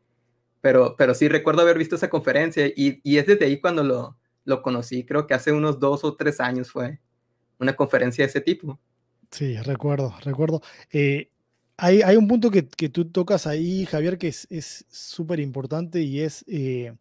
Pero, 0.61 0.97
pero 0.97 1.15
sí 1.15 1.29
recuerdo 1.29 1.63
haber 1.63 1.79
visto 1.79 1.97
esa 1.97 2.09
conferencia 2.09 2.67
y, 2.67 3.01
y 3.03 3.19
es 3.19 3.27
desde 3.27 3.45
ahí 3.45 3.61
cuando 3.61 3.85
lo, 3.85 4.17
lo 4.45 4.63
conocí, 4.63 5.05
creo 5.05 5.27
que 5.27 5.35
hace 5.35 5.53
unos 5.53 5.79
dos 5.79 6.05
o 6.05 6.17
tres 6.17 6.41
años 6.41 6.71
fue 6.71 7.01
una 7.59 7.75
conferencia 7.77 8.25
de 8.25 8.31
ese 8.31 8.41
tipo. 8.41 8.79
Sí, 9.31 9.57
recuerdo, 9.59 10.15
recuerdo. 10.23 10.63
Eh, 10.93 11.31
hay, 11.77 12.03
hay, 12.03 12.17
un 12.17 12.29
punto 12.29 12.51
que, 12.51 12.67
que, 12.69 12.89
tú 12.89 13.11
tocas 13.11 13.47
ahí, 13.47 13.85
Javier, 13.85 14.17
que 14.17 14.29
es 14.29 14.87
súper 14.89 15.41
importante 15.41 16.01
y 16.03 16.21
es 16.21 16.45
eh, 16.47 16.95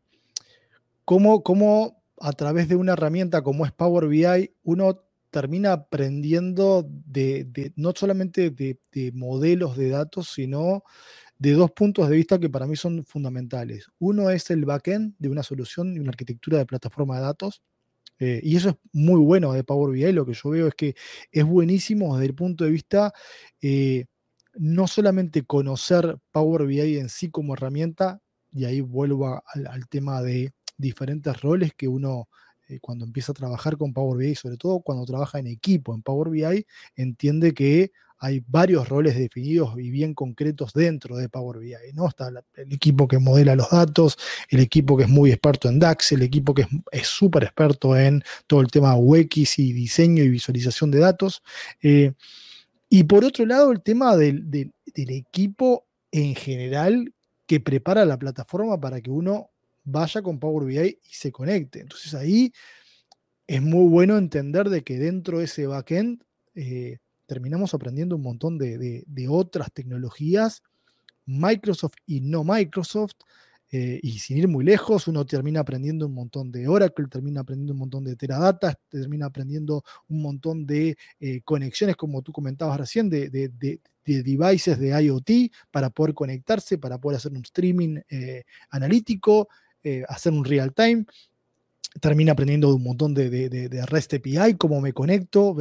cómo, 1.05 1.43
cómo 1.43 2.03
a 2.19 2.31
través 2.33 2.69
de 2.69 2.75
una 2.75 2.93
herramienta 2.93 3.43
como 3.43 3.65
es 3.65 3.71
Power 3.71 4.07
BI, 4.07 4.51
uno 4.63 5.03
termina 5.33 5.73
aprendiendo 5.73 6.87
de, 6.87 7.73
no 7.75 7.91
solamente 7.95 8.51
de, 8.51 9.11
modelos 9.15 9.75
de 9.75 9.89
datos, 9.89 10.29
sino 10.29 10.83
de 11.39 11.53
dos 11.53 11.71
puntos 11.71 12.07
de 12.07 12.15
vista 12.15 12.39
que 12.39 12.51
para 12.51 12.67
mí 12.67 12.75
son 12.75 13.03
fundamentales. 13.03 13.87
Uno 13.97 14.29
es 14.29 14.51
el 14.51 14.63
backend 14.63 15.15
de 15.17 15.29
una 15.29 15.41
solución, 15.41 15.95
de 15.95 16.01
una 16.01 16.11
arquitectura 16.11 16.59
de 16.59 16.67
plataforma 16.67 17.15
de 17.17 17.23
datos. 17.23 17.63
Eh, 18.19 18.41
y 18.43 18.55
eso 18.57 18.69
es 18.69 18.75
muy 18.93 19.19
bueno 19.19 19.53
de 19.53 19.63
Power 19.63 19.91
BI. 19.91 20.11
Lo 20.11 20.23
que 20.23 20.33
yo 20.35 20.51
veo 20.51 20.67
es 20.67 20.75
que 20.75 20.95
es 21.31 21.43
buenísimo 21.43 22.15
desde 22.15 22.27
el 22.27 22.35
punto 22.35 22.63
de 22.63 22.69
vista 22.69 23.11
eh, 23.59 24.05
no 24.53 24.85
solamente 24.85 25.43
conocer 25.45 26.19
Power 26.31 26.67
BI 26.67 26.99
en 26.99 27.09
sí 27.09 27.31
como 27.31 27.55
herramienta, 27.55 28.21
y 28.51 28.65
ahí 28.65 28.81
vuelvo 28.81 29.41
al 29.55 29.87
tema 29.89 30.21
de 30.21 30.53
diferentes 30.77 31.41
roles 31.41 31.73
que 31.75 31.87
uno 31.87 32.27
eh, 32.73 32.79
cuando 32.81 33.05
empieza 33.05 33.31
a 33.31 33.35
trabajar 33.35 33.77
con 33.77 33.93
Power 33.93 34.17
BI, 34.17 34.35
sobre 34.35 34.57
todo 34.57 34.79
cuando 34.79 35.05
trabaja 35.05 35.39
en 35.39 35.47
equipo 35.47 35.93
en 35.93 36.01
Power 36.01 36.29
BI, 36.29 36.65
entiende 36.95 37.53
que 37.53 37.91
hay 38.23 38.41
varios 38.47 38.87
roles 38.87 39.17
definidos 39.17 39.77
y 39.77 39.89
bien 39.89 40.13
concretos 40.13 40.71
dentro 40.71 41.17
de 41.17 41.27
Power 41.27 41.59
BI. 41.59 41.73
¿no? 41.93 42.07
Está 42.07 42.29
el 42.55 42.71
equipo 42.71 43.05
que 43.05 43.19
modela 43.19 43.53
los 43.53 43.69
datos, 43.69 44.17
el 44.49 44.61
equipo 44.61 44.95
que 44.95 45.03
es 45.03 45.09
muy 45.09 45.31
experto 45.31 45.67
en 45.67 45.77
DAX, 45.77 46.13
el 46.13 46.21
equipo 46.21 46.53
que 46.53 46.65
es 46.91 47.07
súper 47.07 47.43
experto 47.43 47.97
en 47.97 48.23
todo 48.47 48.61
el 48.61 48.67
tema 48.67 48.95
UX 48.95 49.59
y 49.59 49.73
diseño 49.73 50.23
y 50.23 50.29
visualización 50.29 50.89
de 50.89 50.99
datos. 50.99 51.43
Eh, 51.81 52.13
y 52.87 53.03
por 53.03 53.25
otro 53.25 53.45
lado, 53.45 53.73
el 53.73 53.81
tema 53.81 54.15
del, 54.15 54.49
del 54.49 55.09
equipo 55.09 55.85
en 56.11 56.33
general 56.35 57.13
que 57.45 57.59
prepara 57.59 58.05
la 58.05 58.17
plataforma 58.17 58.79
para 58.79 59.01
que 59.01 59.11
uno 59.11 59.49
vaya 59.83 60.21
con 60.21 60.39
Power 60.39 60.65
BI 60.65 60.99
y 61.03 61.13
se 61.13 61.31
conecte. 61.31 61.81
Entonces 61.81 62.13
ahí 62.13 62.53
es 63.47 63.61
muy 63.61 63.89
bueno 63.89 64.17
entender 64.17 64.69
de 64.69 64.83
que 64.83 64.97
dentro 64.97 65.39
de 65.39 65.45
ese 65.45 65.67
backend 65.67 66.23
eh, 66.55 66.97
terminamos 67.25 67.73
aprendiendo 67.73 68.15
un 68.15 68.21
montón 68.21 68.57
de, 68.57 69.03
otras 69.29 69.71
tecnologías, 69.73 70.61
Microsoft 71.25 71.95
y 72.05 72.21
no 72.21 72.43
Microsoft, 72.43 73.13
eh, 73.71 73.99
y 74.03 74.19
sin 74.19 74.37
ir 74.37 74.47
muy 74.47 74.63
lejos, 74.63 75.07
uno 75.07 75.25
termina 75.25 75.61
aprendiendo 75.61 76.05
un 76.05 76.13
montón 76.13 76.51
de 76.51 76.67
Oracle, 76.67 77.07
termina 77.07 77.41
aprendiendo 77.41 77.73
un 77.73 77.79
montón 77.79 78.03
de 78.03 78.15
Teradata, 78.15 78.77
termina 78.87 79.25
aprendiendo 79.25 79.83
un 80.09 80.21
montón 80.21 80.67
de 80.67 80.95
eh, 81.19 81.41
conexiones, 81.43 81.95
como 81.95 82.21
tú 82.21 82.31
comentabas 82.31 82.77
recién, 82.77 83.09
de, 83.09 83.29
de, 83.29 83.79
devices 84.05 84.77
de 84.77 85.01
IoT 85.01 85.51
para 85.71 85.89
poder 85.89 86.13
conectarse, 86.13 86.77
para 86.77 86.99
poder 86.99 87.17
hacer 87.17 87.31
un 87.31 87.37
streaming 87.37 88.01
analítico, 88.69 89.47
eh, 89.83 90.03
hacer 90.07 90.33
un 90.33 90.45
real 90.45 90.73
time. 90.73 91.05
Termino 91.99 92.31
aprendiendo 92.31 92.73
un 92.73 92.83
montón 92.83 93.13
de, 93.13 93.29
de, 93.29 93.85
REST 93.85 94.15
API, 94.15 94.55
cómo 94.57 94.81
me 94.81 94.93
conecto. 94.93 95.55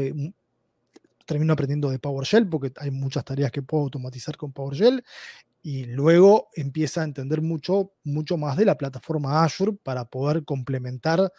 termino 1.26 1.52
aprendiendo 1.52 1.90
de 1.90 1.98
PowerShell 1.98 2.48
porque 2.48 2.72
hay 2.76 2.90
muchas 2.90 3.24
tareas 3.24 3.50
que 3.50 3.62
puedo 3.62 3.84
automatizar 3.84 4.36
con 4.36 4.52
PowerShell. 4.52 5.04
Y 5.62 5.84
luego 5.84 6.48
empieza 6.54 7.02
a 7.02 7.04
entender 7.04 7.40
mucho, 7.40 7.92
mucho 8.04 8.36
más 8.36 8.56
de 8.56 8.64
la 8.64 8.76
plataforma 8.76 9.44
Azure 9.44 9.72
para 9.82 10.04
poder 10.06 10.44
complementar 10.44 11.30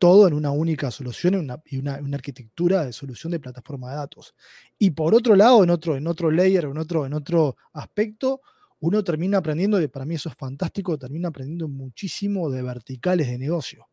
todo 0.00 0.26
en 0.26 0.32
una 0.32 0.50
única 0.50 0.90
solución 0.90 1.34
y 1.66 1.76
una, 1.76 1.98
una, 2.00 2.16
arquitectura 2.16 2.86
de 2.86 2.92
solución 2.92 3.32
de 3.32 3.38
plataforma 3.38 3.90
de 3.90 3.96
datos. 3.96 4.34
Y 4.78 4.92
por 4.92 5.14
otro 5.14 5.36
lado, 5.36 5.62
en 5.62 5.68
otro, 5.68 5.94
en 5.94 6.06
otro 6.06 6.30
layer, 6.30 6.64
en 6.64 6.78
otro, 6.78 7.04
en 7.04 7.12
otro 7.12 7.56
aspecto, 7.74 8.40
uno 8.80 9.04
termina 9.04 9.38
aprendiendo, 9.38 9.80
y 9.80 9.88
para 9.88 10.06
mí 10.06 10.14
eso 10.14 10.28
es 10.30 10.34
fantástico, 10.34 10.98
termina 10.98 11.28
aprendiendo 11.28 11.68
muchísimo 11.68 12.50
de 12.50 12.62
verticales 12.62 13.28
de 13.28 13.38
negocio 13.38 13.88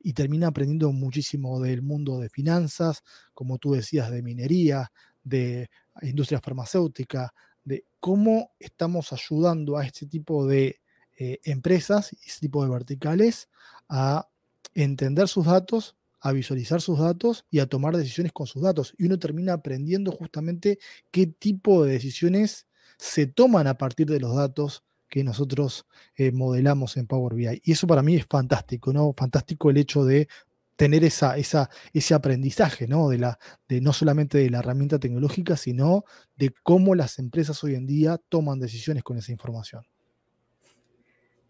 y 0.00 0.12
termina 0.12 0.46
aprendiendo 0.46 0.92
muchísimo 0.92 1.60
del 1.60 1.82
mundo 1.82 2.20
de 2.20 2.28
finanzas, 2.28 3.02
como 3.34 3.58
tú 3.58 3.72
decías, 3.72 4.10
de 4.10 4.22
minería, 4.22 4.92
de 5.24 5.68
industria 6.02 6.40
farmacéutica, 6.40 7.34
de 7.64 7.84
cómo 7.98 8.52
estamos 8.60 9.12
ayudando 9.12 9.76
a 9.76 9.84
este 9.84 10.06
tipo 10.06 10.46
de 10.46 10.80
eh, 11.18 11.40
empresas 11.44 12.12
y 12.12 12.18
este 12.26 12.40
tipo 12.42 12.62
de 12.62 12.70
verticales 12.70 13.48
a 13.88 14.28
entender 14.74 15.26
sus 15.26 15.46
datos, 15.46 15.96
a 16.20 16.30
visualizar 16.30 16.80
sus 16.80 17.00
datos 17.00 17.44
y 17.50 17.58
a 17.58 17.66
tomar 17.66 17.96
decisiones 17.96 18.32
con 18.32 18.46
sus 18.46 18.62
datos. 18.62 18.94
Y 18.98 19.06
uno 19.06 19.18
termina 19.18 19.54
aprendiendo 19.54 20.12
justamente 20.12 20.78
qué 21.10 21.26
tipo 21.26 21.84
de 21.84 21.92
decisiones 21.92 22.67
se 22.98 23.26
toman 23.26 23.66
a 23.66 23.78
partir 23.78 24.06
de 24.08 24.20
los 24.20 24.34
datos 24.36 24.84
que 25.08 25.24
nosotros 25.24 25.86
eh, 26.16 26.32
modelamos 26.32 26.96
en 26.96 27.06
Power 27.06 27.34
BI. 27.34 27.62
Y 27.64 27.72
eso 27.72 27.86
para 27.86 28.02
mí 28.02 28.16
es 28.16 28.26
fantástico, 28.26 28.92
¿no? 28.92 29.14
Fantástico 29.16 29.70
el 29.70 29.78
hecho 29.78 30.04
de 30.04 30.28
tener 30.76 31.02
esa, 31.02 31.36
ese 31.36 32.14
aprendizaje, 32.14 32.86
¿no? 32.86 33.08
De, 33.08 33.18
la, 33.18 33.38
de 33.68 33.80
no 33.80 33.92
solamente 33.92 34.38
de 34.38 34.50
la 34.50 34.58
herramienta 34.60 34.98
tecnológica, 34.98 35.56
sino 35.56 36.04
de 36.36 36.52
cómo 36.62 36.94
las 36.94 37.18
empresas 37.18 37.64
hoy 37.64 37.74
en 37.74 37.86
día 37.86 38.20
toman 38.28 38.60
decisiones 38.60 39.02
con 39.02 39.18
esa 39.18 39.32
información. 39.32 39.84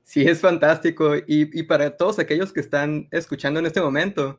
Sí, 0.03 0.23
es 0.23 0.41
fantástico. 0.41 1.13
Y, 1.27 1.63
para 1.65 1.95
todos 1.95 2.19
aquellos 2.19 2.55
que 2.55 2.61
están 2.61 3.09
escuchando 3.11 3.61
en 3.61 3.67
este 3.67 3.83
momento, 3.83 4.39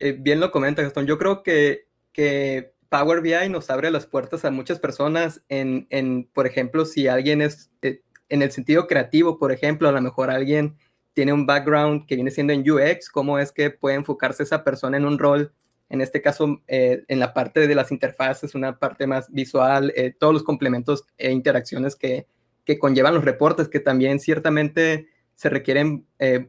eh, 0.00 0.16
bien 0.18 0.40
lo 0.40 0.50
comenta 0.50 0.82
Gastón, 0.82 1.06
yo 1.06 1.16
creo 1.16 1.44
que, 1.44 1.86
que 2.12 2.74
Power 2.90 3.20
BI 3.22 3.48
nos 3.48 3.70
abre 3.70 3.90
las 3.90 4.04
puertas 4.06 4.44
a 4.44 4.50
muchas 4.50 4.80
personas 4.80 5.42
en, 5.48 5.86
en 5.90 6.28
por 6.34 6.46
ejemplo, 6.46 6.84
si 6.84 7.06
alguien 7.06 7.40
es 7.40 7.70
eh, 7.82 8.02
en 8.28 8.42
el 8.42 8.50
sentido 8.50 8.88
creativo, 8.88 9.38
por 9.38 9.52
ejemplo, 9.52 9.88
a 9.88 9.92
lo 9.92 10.02
mejor 10.02 10.28
alguien 10.28 10.76
tiene 11.14 11.32
un 11.32 11.46
background 11.46 12.06
que 12.06 12.16
viene 12.16 12.32
siendo 12.32 12.52
en 12.52 12.68
UX, 12.68 13.08
cómo 13.08 13.38
es 13.38 13.52
que 13.52 13.70
puede 13.70 13.94
enfocarse 13.94 14.42
esa 14.42 14.64
persona 14.64 14.96
en 14.96 15.04
un 15.04 15.20
rol, 15.20 15.52
en 15.88 16.00
este 16.00 16.20
caso, 16.20 16.62
eh, 16.66 17.04
en 17.06 17.20
la 17.20 17.32
parte 17.32 17.66
de 17.66 17.74
las 17.76 17.92
interfaces, 17.92 18.56
una 18.56 18.78
parte 18.78 19.06
más 19.06 19.30
visual, 19.30 19.92
eh, 19.94 20.12
todos 20.16 20.34
los 20.34 20.42
complementos 20.42 21.04
e 21.16 21.30
interacciones 21.30 21.94
que, 21.94 22.26
que, 22.64 22.78
conllevan 22.78 23.14
los 23.14 23.24
reportes, 23.24 23.68
que 23.68 23.80
también 23.80 24.18
ciertamente 24.18 25.08
se 25.36 25.48
requieren 25.48 26.06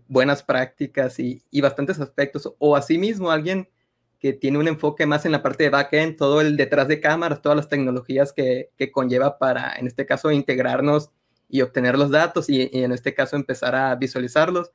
buenas 0.07 0.43
prácticas 0.43 1.17
y, 1.19 1.43
y 1.50 1.62
bastantes 1.62 2.00
aspectos, 2.00 2.53
o 2.57 2.75
asimismo 2.75 3.31
alguien 3.31 3.69
que 4.21 4.33
tiene 4.33 4.59
un 4.59 4.67
enfoque 4.67 5.07
más 5.07 5.25
en 5.25 5.31
la 5.31 5.41
parte 5.41 5.63
de 5.63 5.71
backend, 5.71 6.15
todo 6.15 6.41
el 6.41 6.55
detrás 6.55 6.87
de 6.87 7.01
cámaras, 7.01 7.41
todas 7.41 7.55
las 7.55 7.69
tecnologías 7.69 8.31
que, 8.31 8.69
que 8.77 8.91
conlleva 8.91 9.39
para, 9.39 9.73
en 9.73 9.87
este 9.87 10.05
caso, 10.05 10.31
integrarnos 10.31 11.09
y 11.49 11.61
obtener 11.61 11.97
los 11.97 12.11
datos 12.11 12.47
y, 12.47 12.69
en 12.71 12.91
este 12.91 13.15
caso 13.15 13.35
empezar 13.35 13.73
a 13.75 13.95
visualizarlos. 13.95 14.71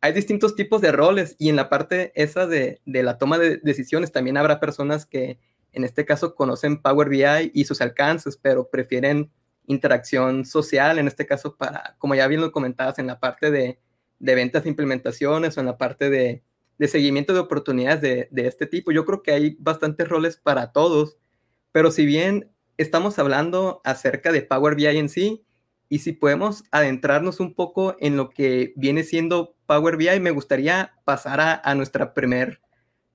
Hay 0.00 0.12
distintos 0.12 0.56
tipos 0.56 0.80
de 0.80 0.90
roles 0.90 1.36
y 1.38 1.48
en 1.48 1.54
la 1.54 1.68
parte 1.68 2.10
esa 2.16 2.48
de, 2.48 2.80
de 2.84 3.04
la 3.04 3.18
toma 3.18 3.38
de 3.38 3.58
decisiones 3.58 4.10
también 4.10 4.36
habrá 4.36 4.58
personas 4.58 5.06
que 5.06 5.38
en 5.70 5.84
este 5.84 6.04
caso 6.04 6.34
conocen 6.34 6.82
Power 6.82 7.08
BI 7.08 7.52
y 7.54 7.64
sus 7.64 7.80
alcances, 7.80 8.36
pero 8.36 8.68
prefieren 8.68 9.30
interacción 9.64 10.44
social, 10.44 10.98
en 10.98 11.06
este 11.06 11.24
caso 11.24 11.56
para, 11.56 11.94
como 11.98 12.16
ya 12.16 12.26
bien 12.26 12.40
lo 12.40 12.50
comentabas, 12.50 12.98
en 12.98 13.06
la 13.06 13.20
parte 13.20 13.52
de, 13.52 13.78
de 14.18 14.34
ventas 14.34 14.64
de 14.64 14.70
implementaciones 14.70 15.56
o 15.56 15.60
en 15.60 15.66
la 15.66 15.78
parte 15.78 16.10
de, 16.10 16.42
de 16.82 16.88
seguimiento 16.88 17.32
de 17.32 17.38
oportunidades 17.38 18.00
de, 18.00 18.28
de, 18.32 18.48
este 18.48 18.66
tipo. 18.66 18.90
Yo 18.90 19.04
creo 19.04 19.22
que 19.22 19.30
hay 19.30 19.56
bastantes 19.60 20.08
roles 20.08 20.36
para 20.36 20.72
todos, 20.72 21.16
pero 21.70 21.92
si 21.92 22.04
bien 22.04 22.50
estamos 22.76 23.20
hablando 23.20 23.80
acerca 23.84 24.32
de 24.32 24.42
Power 24.42 24.74
BI 24.74 24.86
en 24.86 25.08
sí, 25.08 25.44
y 25.88 26.00
si 26.00 26.12
podemos 26.12 26.64
adentrarnos 26.72 27.38
un 27.38 27.54
poco 27.54 27.94
en 28.00 28.16
lo 28.16 28.30
que 28.30 28.72
viene 28.74 29.04
siendo 29.04 29.54
Power 29.66 29.96
BI, 29.96 30.18
me 30.18 30.32
gustaría 30.32 30.94
pasar 31.04 31.62
a, 31.62 31.74
nuestra 31.76 32.14
primer 32.14 32.60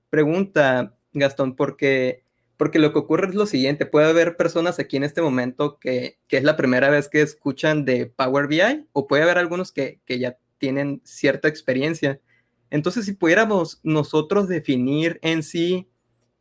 pregunta, 0.08 0.96
Gastón, 1.12 1.54
porque 1.54 2.24
Porque 2.56 2.78
lo 2.78 2.94
que 2.94 3.00
ocurre 3.00 3.28
es 3.28 3.34
lo 3.34 3.44
siguiente, 3.44 3.84
puede 3.84 4.08
haber 4.08 4.38
personas 4.38 4.78
aquí 4.78 4.96
en 4.96 5.04
este 5.04 5.20
momento 5.20 5.78
que, 5.78 6.16
que 6.26 6.38
es 6.38 6.42
la 6.42 6.56
primera 6.56 6.88
vez 6.88 7.10
que 7.10 7.20
escuchan 7.20 7.84
de 7.84 8.06
Power 8.06 8.46
BI 8.46 8.86
o 8.94 9.06
puede 9.06 9.24
haber 9.24 9.36
algunos 9.36 9.72
que, 9.72 10.00
que 10.06 10.18
ya 10.18 10.38
tienen 10.56 11.02
cierta 11.04 11.48
experiencia. 11.48 12.18
Entonces, 12.70 13.04
si 13.06 13.12
pudiéramos 13.12 13.80
nosotros 13.82 14.48
definir 14.48 15.18
en 15.22 15.42
sí, 15.42 15.88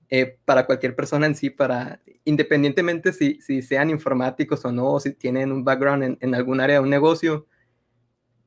eh, 0.10 0.38
para 0.46 0.66
cualquier 0.66 0.96
persona 0.96 1.26
en 1.28 1.36
sí, 1.36 1.50
para 1.50 2.02
independientemente 2.24 3.14
si, 3.14 3.42
si, 3.42 3.62
sean 3.62 3.90
informáticos 3.90 4.64
o 4.66 4.72
no, 4.72 4.94
o 4.94 5.00
si 5.00 5.14
tienen 5.14 5.52
un 5.52 5.64
background 5.64 6.18
en, 6.20 6.36
algún 6.36 6.62
área 6.62 6.78
de 6.78 6.84
un 6.84 6.90
negocio, 6.90 7.48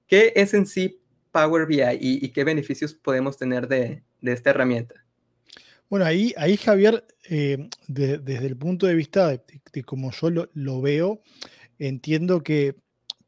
¿qué 0.06 0.32
es 0.36 0.54
en 0.54 0.66
sí 0.66 1.00
Power 1.32 1.66
BI 1.66 1.82
y, 2.00 2.28
qué 2.30 2.44
beneficios 2.44 2.94
podemos 2.94 3.36
tener 3.36 3.68
de, 3.68 4.02
de 4.20 4.32
esta 4.32 4.50
herramienta? 4.50 4.94
Bueno, 5.90 6.04
ahí, 6.04 6.56
Javier, 6.56 7.04
eh, 7.28 7.68
de, 7.88 8.18
desde 8.18 8.46
el 8.46 8.56
punto 8.56 8.86
de 8.86 8.94
vista 8.94 9.28
de, 9.28 9.42
de 9.72 9.82
como 9.82 10.12
yo 10.12 10.30
lo, 10.52 10.80
veo, 10.80 11.20
entiendo 11.78 12.42
que 12.42 12.76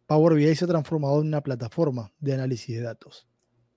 Power 0.06 0.34
BI 0.36 0.54
se 0.54 0.64
ha 0.64 0.68
transformado 0.68 1.20
en 1.20 1.26
una 1.26 1.42
plataforma 1.42 2.12
de 2.20 2.34
análisis 2.34 2.76
de 2.76 2.82
datos, 2.82 3.26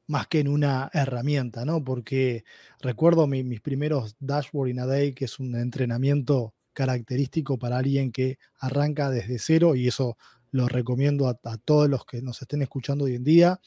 más 0.08 0.28
que 0.28 0.40
en 0.40 0.48
una 0.48 0.90
herramienta, 0.94 1.66
¿no? 1.66 1.84
Porque 1.84 2.44
recuerdo 2.80 3.28
mi, 3.28 3.44
mis 3.44 3.62
primeros 3.62 4.16
Dashboard 4.20 4.70
in 4.70 4.80
a 4.80 4.86
Day, 4.86 5.14
que 5.14 5.26
es 5.26 5.40
un 5.40 5.56
entrenamiento 5.56 6.54
característico 6.74 7.58
para 7.58 7.78
alguien 7.78 8.12
que 8.12 8.38
arranca 8.60 9.10
desde 9.10 9.40
cero, 9.40 9.76
y 9.76 9.88
eso 9.88 10.18
lo 10.52 10.68
recomiendo 10.68 11.28
a, 11.28 11.58
todos 11.58 11.90
los 11.90 12.06
que 12.06 12.22
nos 12.22 12.42
estén 12.42 12.62
escuchando 12.62 13.06
hoy 13.06 13.16
en 13.16 13.24
día. 13.24 13.60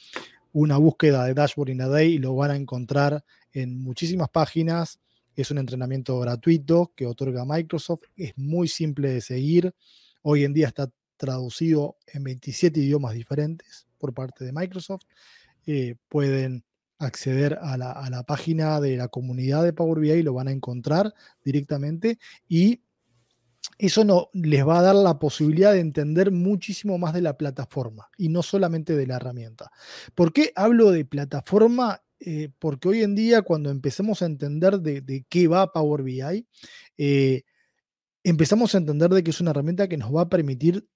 Una 0.52 0.78
búsqueda 0.78 1.25
de 1.25 1.35
Dashboard 1.35 1.71
in 1.71 1.83
a 1.83 1.88
Day 1.88 2.14
y 2.14 2.18
lo 2.18 2.35
van 2.35 2.50
a 2.50 2.57
encontrar 2.57 3.25
en 3.52 3.83
muchísimas 3.83 4.28
páginas 4.28 5.00
es 5.42 5.52
un 5.52 5.59
entrenamiento 5.59 6.18
gratuito 6.18 6.92
que 6.97 7.07
otorga 7.07 7.45
Microsoft. 7.45 8.02
Es 8.16 8.37
muy 8.37 8.66
simple 8.66 9.11
de 9.11 9.21
seguir. 9.21 9.73
Hoy 10.23 10.42
en 10.42 10.52
día 10.52 10.66
está 10.66 10.90
traducido 11.16 11.97
en 12.09 12.25
27 12.25 12.80
idiomas 12.80 13.14
diferentes 13.14 13.87
por 13.99 14.12
parte 14.12 14.45
de 14.45 14.52
Microsoft. 14.52 15.04
Eh, 15.70 15.96
pueden 16.08 16.64
acceder 16.98 17.58
a 17.60 17.76
la, 17.76 18.22
página 18.26 18.80
de 18.80 18.96
la 18.96 19.08
comunidad 19.08 19.62
de 19.64 19.75
Power 19.75 20.00
BI 20.00 20.12
y 20.12 20.22
lo 20.22 20.32
van 20.32 20.48
a 20.48 20.52
encontrar 20.52 21.12
directamente 21.44 22.18
y 22.48 22.80
eso 23.76 24.02
no, 24.02 24.30
les 24.32 24.66
va 24.66 24.78
a 24.78 24.82
dar 24.82 24.94
la 24.94 25.18
posibilidad 25.18 25.75
de 25.75 25.80
entender 25.80 26.30
muchísimo 26.32 26.96
más 26.96 27.12
de 27.12 27.20
la 27.20 27.37
plataforma 27.37 28.08
y 28.16 28.30
no 28.30 28.42
solamente 28.42 28.96
de 28.96 29.06
la 29.06 29.16
herramienta. 29.16 29.70
¿Por 30.14 30.32
qué 30.32 30.52
hablo 30.56 30.90
de 30.90 31.04
plataforma 31.04 32.02
eh, 32.18 32.48
porque 32.58 32.88
hoy 32.88 33.02
en 33.02 33.14
día 33.14 33.42
cuando 33.42 33.68
empezamos 33.70 34.22
a 34.22 34.26
entender 34.26 34.80
de, 34.80 35.02
de 35.02 35.26
qué 35.28 35.48
va 35.48 35.70
Power 35.70 36.02
BI, 36.02 36.46
eh, 36.96 37.42
empezamos 38.25 38.75
a 38.75 38.78
entender 38.78 39.10
de 39.10 39.22
que 39.22 39.32
es 39.32 39.40
una 39.42 39.50
herramienta 39.50 39.87
que 39.87 39.98
nos 39.98 40.16
va 40.16 40.22
a 40.22 40.28
permitir 40.30 40.88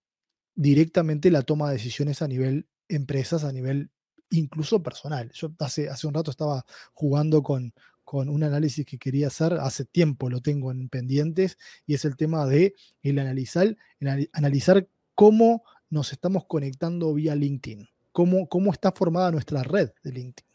directamente 0.54 1.30
la 1.30 1.42
toma 1.42 1.68
de 1.68 1.74
decisiones 1.74 2.22
a 2.22 2.28
nivel 2.28 2.68
empresas, 2.88 3.44
a 3.44 3.52
nivel 3.52 3.90
incluso 4.32 4.82
personal. 4.82 5.30
Yo 5.32 5.52
hace, 5.58 5.88
hace 5.88 6.06
un 6.06 6.14
rato 6.14 6.30
estaba 6.30 6.64
jugando 6.92 7.42
con, 7.42 7.72
con 8.04 8.28
un 8.28 8.42
análisis 8.42 8.84
que 8.84 8.98
quería 8.98 9.28
hacer, 9.28 9.54
hace 9.54 9.84
tiempo 9.84 10.28
lo 10.28 10.40
tengo 10.40 10.70
en 10.70 10.88
pendientes, 10.88 11.58
y 11.86 11.94
es 11.94 12.04
el 12.04 12.16
tema 12.16 12.46
de 12.46 12.74
el 13.02 13.18
analizar, 13.18 13.76
el 14.00 14.30
analizar 14.32 14.88
cómo 15.14 15.62
nos 15.90 16.12
estamos 16.12 16.46
conectando 16.46 17.14
vía 17.14 17.34
LinkedIn, 17.34 17.88
cómo, 18.12 18.48
cómo 18.48 18.72
está 18.72 18.92
formada 18.92 19.30
nuestra 19.30 19.62
red 19.62 19.90
de 20.02 20.12
LinkedIn 20.12 20.52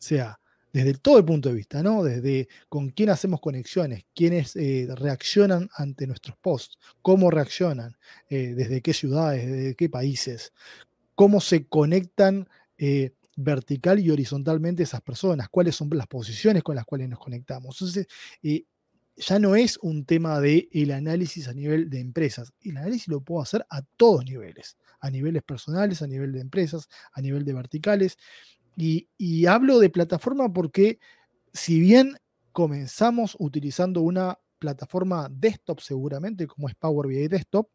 sea 0.00 0.40
desde 0.72 0.94
todo 0.94 1.18
el 1.18 1.24
punto 1.24 1.48
de 1.48 1.56
vista, 1.56 1.82
¿no? 1.82 2.04
Desde 2.04 2.48
con 2.68 2.90
quién 2.90 3.10
hacemos 3.10 3.40
conexiones, 3.40 4.04
quiénes 4.14 4.54
eh, 4.54 4.86
reaccionan 4.94 5.68
ante 5.74 6.06
nuestros 6.06 6.36
posts, 6.36 6.78
cómo 7.02 7.30
reaccionan, 7.30 7.96
eh, 8.28 8.54
desde 8.54 8.80
qué 8.80 8.94
ciudades, 8.94 9.50
desde 9.50 9.74
qué 9.74 9.88
países, 9.88 10.52
cómo 11.16 11.40
se 11.40 11.66
conectan 11.66 12.48
eh, 12.78 13.12
vertical 13.42 13.98
y 13.98 14.10
horizontalmente 14.10 14.82
esas 14.82 15.00
personas, 15.00 15.48
cuáles 15.48 15.76
son 15.76 15.90
las 15.90 16.06
posiciones 16.06 16.62
con 16.62 16.76
las 16.76 16.84
cuales 16.84 17.08
nos 17.08 17.18
conectamos. 17.18 17.76
Entonces, 17.80 18.06
eh, 18.42 18.64
ya 19.16 19.38
no 19.38 19.54
es 19.54 19.78
un 19.82 20.04
tema 20.04 20.40
de 20.40 20.68
el 20.72 20.92
análisis 20.92 21.48
a 21.48 21.52
nivel 21.52 21.90
de 21.90 22.00
empresas. 22.00 22.52
El 22.62 22.76
análisis 22.78 23.08
lo 23.08 23.20
puedo 23.20 23.42
hacer 23.42 23.66
a 23.68 23.82
todos 23.96 24.24
niveles, 24.24 24.76
a 25.00 25.10
niveles 25.10 25.42
personales, 25.42 26.02
a 26.02 26.06
nivel 26.06 26.32
de 26.32 26.40
empresas, 26.40 26.88
a 27.12 27.20
nivel 27.20 27.44
de 27.44 27.52
verticales. 27.52 28.16
Y, 28.76 29.08
y, 29.18 29.46
hablo 29.46 29.78
de 29.78 29.90
plataforma 29.90 30.52
porque 30.52 31.00
si 31.52 31.80
bien 31.80 32.16
comenzamos 32.52 33.36
utilizando 33.38 34.00
una 34.00 34.38
plataforma 34.58 35.28
desktop 35.30 35.80
seguramente, 35.80 36.46
como 36.46 36.68
es 36.68 36.74
Power 36.76 37.08
BI 37.08 37.28
Desktop, 37.28 37.68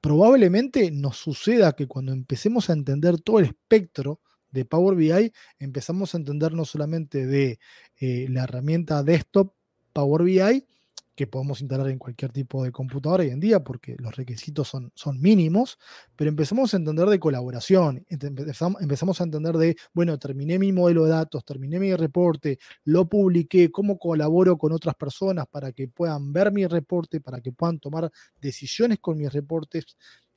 probablemente 0.00 0.90
nos 0.90 1.16
suceda 1.16 1.72
que 1.72 1.86
cuando 1.86 2.12
empecemos 2.12 2.70
a 2.70 2.74
entender 2.74 3.20
todo 3.20 3.38
el 3.38 3.46
espectro 3.46 4.20
de 4.52 4.64
Power 4.64 4.94
BI, 4.94 5.32
empezamos 5.58 6.14
a 6.14 6.18
entender 6.18 6.52
no 6.52 6.64
solamente 6.64 7.26
de 7.26 7.58
eh, 7.98 8.26
la 8.30 8.44
herramienta 8.44 9.02
desktop 9.02 9.54
Power 9.92 10.22
BI, 10.22 10.66
que 11.14 11.26
podemos 11.26 11.60
instalar 11.60 11.88
en 11.88 11.98
cualquier 11.98 12.32
tipo 12.32 12.64
de 12.64 12.72
computadora 12.72 13.22
hoy 13.22 13.30
en 13.30 13.40
día 13.40 13.62
porque 13.62 13.96
los 13.98 14.16
requisitos 14.16 14.68
son, 14.68 14.92
son 14.94 15.20
mínimos, 15.20 15.78
pero 16.16 16.30
empezamos 16.30 16.72
a 16.72 16.78
entender 16.78 17.06
de 17.08 17.18
colaboración, 17.18 18.04
empezamos, 18.08 18.80
empezamos 18.80 19.20
a 19.20 19.24
entender 19.24 19.56
de, 19.56 19.76
bueno, 19.92 20.18
terminé 20.18 20.58
mi 20.58 20.72
modelo 20.72 21.04
de 21.04 21.10
datos, 21.10 21.44
terminé 21.44 21.78
mi 21.78 21.94
reporte, 21.94 22.58
lo 22.84 23.08
publiqué, 23.08 23.70
cómo 23.70 23.98
colaboro 23.98 24.56
con 24.56 24.72
otras 24.72 24.94
personas 24.94 25.46
para 25.46 25.72
que 25.72 25.88
puedan 25.88 26.32
ver 26.32 26.50
mi 26.50 26.66
reporte, 26.66 27.20
para 27.20 27.40
que 27.40 27.52
puedan 27.52 27.78
tomar 27.78 28.10
decisiones 28.40 28.98
con 28.98 29.18
mis 29.18 29.32
reportes, 29.32 29.84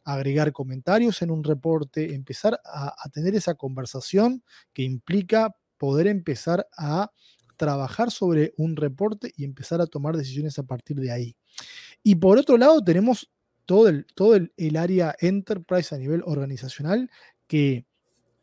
agregar 0.06 0.54
comentarios 0.54 1.22
en 1.22 1.32
un 1.32 1.44
reporte, 1.44 2.14
empezar 2.14 2.62
a, 2.64 2.96
tener 3.12 3.36
esa 3.36 3.56
conversación 3.56 4.44
que 4.72 4.84
implica 4.84 5.56
poder 5.78 6.08
empezar 6.08 6.68
a 6.78 7.12
trabajar 7.58 8.12
sobre 8.12 8.54
un 8.58 8.76
reporte 8.76 9.34
y 9.36 9.44
empezar 9.44 9.82
a 9.82 9.88
tomar 9.88 10.16
decisiones 10.16 10.60
a 10.60 10.64
partir 10.64 10.98
de 10.98 11.12
ahí. 11.12 11.36
Y 12.04 12.16
por 12.16 12.38
otro 12.38 12.58
lado, 12.58 12.84
tenemos 12.84 13.32
todo 13.66 13.88
el, 13.90 14.06
todo 14.14 14.36
el, 14.36 14.54
el 14.58 14.78
área 14.78 15.16
enterprise 15.20 15.94
a 15.94 15.98
nivel 15.98 16.22
organizacional 16.26 17.10
que, 17.48 17.86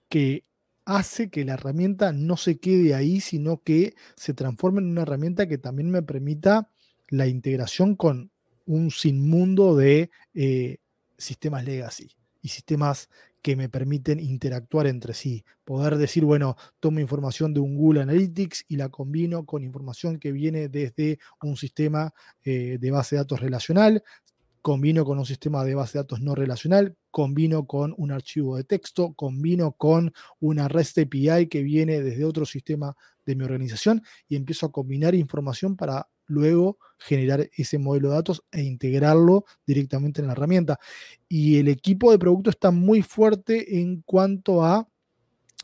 que 0.09 0.45
hace 0.85 1.31
que 1.31 1.45
la 1.45 1.55
herramienta 1.55 2.13
no 2.13 2.37
se 2.37 2.59
quede 2.59 2.95
ahí, 2.95 3.21
sino 3.21 3.63
que 3.63 3.95
se 4.17 4.35
transforme 4.35 4.81
en 4.81 4.89
una 4.89 5.03
herramienta 5.03 5.47
que 5.47 5.59
también 5.59 5.91
me 5.91 6.03
permita 6.03 6.69
la 7.09 7.29
integración 7.29 7.95
con 7.95 8.33
un 8.67 8.91
sinmundo 8.91 9.77
de 9.77 10.11
eh, 10.35 10.79
sistemas 11.23 11.65
legacy 11.65 12.09
y 12.43 12.49
sistemas 12.49 13.09
que 13.41 13.57
me 13.57 13.69
permiten 13.69 14.21
interactuar 14.21 14.87
entre 14.87 15.15
sí. 15.15 15.45
Poder 15.65 15.97
decir, 15.97 16.25
bueno, 16.25 16.57
tomo 16.81 17.01
información 17.01 17.53
de 17.55 17.61
un 17.61 17.77
Google 17.77 18.03
Analytics 18.03 18.65
y 18.69 18.77
la 18.77 18.89
combino 18.89 19.45
con 19.45 19.65
información 19.65 20.19
que 20.19 20.33
viene 20.33 20.69
desde 20.69 21.19
un 21.43 21.57
sistema 21.57 22.13
eh, 22.45 22.79
de 22.81 22.91
base 22.91 23.17
de 23.17 23.21
datos 23.21 23.41
relacional, 23.41 24.03
combino 24.61 25.05
con 25.05 25.19
un 25.19 25.27
sistema 25.27 25.65
de 25.65 25.75
base 25.75 25.99
de 25.99 26.05
datos 26.05 26.21
no 26.21 26.37
relacional, 26.37 26.97
combino 27.11 27.67
con 27.67 27.95
un 27.99 28.13
archivo 28.13 28.57
de 28.57 28.65
texto, 28.65 29.13
combino 29.15 29.73
con 29.73 30.13
una 30.39 30.69
REST 30.69 30.99
API 30.99 31.49
que 31.49 31.63
viene 31.63 32.01
desde 32.01 32.25
otro 32.25 32.47
sistema 32.47 32.97
de 33.27 33.37
mi 33.37 33.45
organización 33.45 34.03
y 34.29 34.37
empiezo 34.37 34.67
a 34.67 34.73
combinar 34.73 35.17
información 35.17 35.77
para 35.77 36.09
luego 36.33 36.79
generar 36.99 37.49
ese 37.57 37.79
modelo 37.79 38.09
de 38.09 38.15
datos 38.15 38.45
e 38.51 38.63
integrarlo 38.63 39.45
directamente 39.67 40.21
en 40.21 40.29
la 40.29 40.33
herramienta. 40.33 40.79
Y 41.29 41.59
el 41.59 41.69
equipo 41.69 42.11
de 42.11 42.19
producto 42.19 42.51
está 42.51 42.71
muy 42.71 43.03
fuerte 43.03 43.81
en 43.81 44.03
cuanto 44.03 44.65
a 44.65 44.89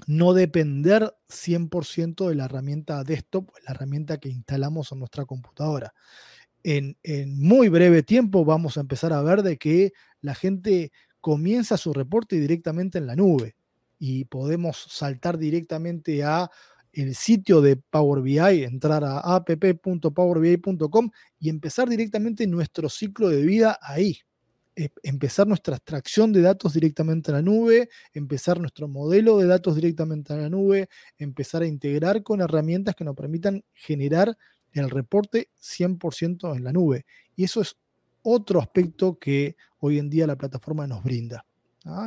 no 0.07 0.33
depender 0.33 1.15
100% 1.29 2.29
de 2.29 2.35
la 2.35 2.45
herramienta 2.45 3.03
desktop, 3.03 3.51
la 3.67 3.73
herramienta 3.73 4.19
que 4.19 4.29
instalamos 4.29 4.93
en 4.93 5.01
nuestra 5.01 5.25
computadora. 5.25 5.93
En, 6.63 6.97
en, 7.03 7.41
muy 7.41 7.69
breve 7.69 8.03
tiempo 8.03 8.45
vamos 8.45 8.77
a 8.77 8.81
empezar 8.81 9.13
a 9.13 9.23
ver 9.23 9.43
de 9.43 9.59
que 9.59 9.93
la 10.21 10.35
gente 10.35 10.93
comienza 11.21 11.77
su 11.77 11.93
reporte 11.93 12.39
directamente 12.39 12.99
en 12.99 13.07
la 13.07 13.17
nube 13.17 13.57
y 13.99 14.25
podemos 14.27 14.87
saltar 14.89 15.39
directamente 15.39 16.23
a 16.23 16.51
el 16.93 17.15
sitio 17.15 17.61
de 17.61 17.77
Power 17.77 18.23
BI, 18.23 18.65
entrar 18.65 19.05
a 19.05 19.21
app.powerbi.com 19.21 21.11
y 21.39 21.49
empezar 21.49 21.89
directamente 21.89 22.47
nuestro 22.47 22.89
ciclo 22.89 23.29
de 23.29 23.43
vida 23.43 23.79
ahí. 23.83 24.19
E, 24.77 24.91
empezar 25.03 25.47
nuestra 25.49 25.75
extracción 25.75 26.33
de 26.33 26.41
datos 26.41 26.73
directamente 26.73 27.31
en 27.31 27.37
la 27.37 27.43
nube, 27.43 27.89
empezar 28.13 28.61
nuestro 28.61 28.87
modelo 28.87 29.39
de 29.39 29.47
datos 29.47 29.75
directamente 29.75 30.33
en 30.33 30.43
la 30.43 30.49
nube, 30.49 30.89
empezar 31.19 31.63
a 31.63 31.67
integrar 31.67 32.23
con 32.23 32.41
herramientas 32.41 32.95
que 32.95 33.05
nos 33.05 33.17
permitan 33.17 33.65
generar 33.75 34.37
el 34.73 34.89
reporte 34.89 35.51
100% 35.61 36.57
en 36.57 36.63
la 36.63 36.73
nube. 36.73 37.07
Y 37.35 37.45
eso 37.45 37.61
es 37.61 37.77
otro 38.23 38.61
aspecto 38.61 39.19
que 39.19 39.57
hoy 39.81 39.99
en 39.99 40.11
día 40.11 40.27
la 40.27 40.37
plataforma 40.37 40.87
nos 40.87 41.03
brinda. 41.03 41.45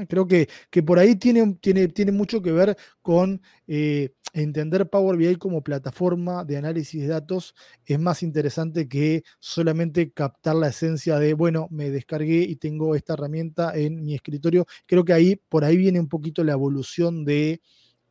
Creo 0.07 0.27
que, 0.27 0.49
que, 0.69 0.83
por 0.83 0.99
ahí 0.99 1.15
tiene, 1.15 1.55
tiene, 1.61 1.87
tiene, 1.87 2.11
mucho 2.11 2.41
que 2.41 2.51
ver 2.51 2.77
con 3.01 3.41
eh, 3.67 4.13
entender 4.33 4.89
Power 4.89 5.17
BI 5.17 5.35
como 5.35 5.63
plataforma 5.63 6.43
de 6.45 6.57
análisis 6.57 7.01
de 7.01 7.07
datos. 7.07 7.55
Es 7.85 7.99
más 7.99 8.23
interesante 8.23 8.87
que 8.87 9.23
solamente 9.39 10.11
captar 10.11 10.55
la 10.55 10.67
esencia 10.67 11.19
de, 11.19 11.33
bueno, 11.33 11.67
me 11.71 11.89
descargué 11.89 12.43
y 12.43 12.55
tengo 12.57 12.95
esta 12.95 13.13
herramienta 13.13 13.75
en 13.75 14.03
mi 14.03 14.15
escritorio. 14.15 14.65
Creo 14.85 15.03
que 15.03 15.13
ahí, 15.13 15.35
por 15.49 15.63
ahí 15.63 15.77
viene 15.77 15.99
un 15.99 16.09
poquito 16.09 16.43
la 16.43 16.53
evolución 16.53 17.25
de 17.25 17.61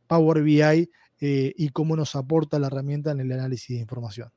Power 0.07 0.43
BI 0.43 0.61
eh, 0.61 1.53
y 1.55 1.69
cómo 1.69 1.95
nos 1.95 2.15
aporta 2.15 2.59
la 2.59 2.67
herramienta 2.67 3.11
en 3.11 3.21
el 3.21 3.31
análisis 3.31 3.75
de 3.75 3.81
información. 3.81 4.29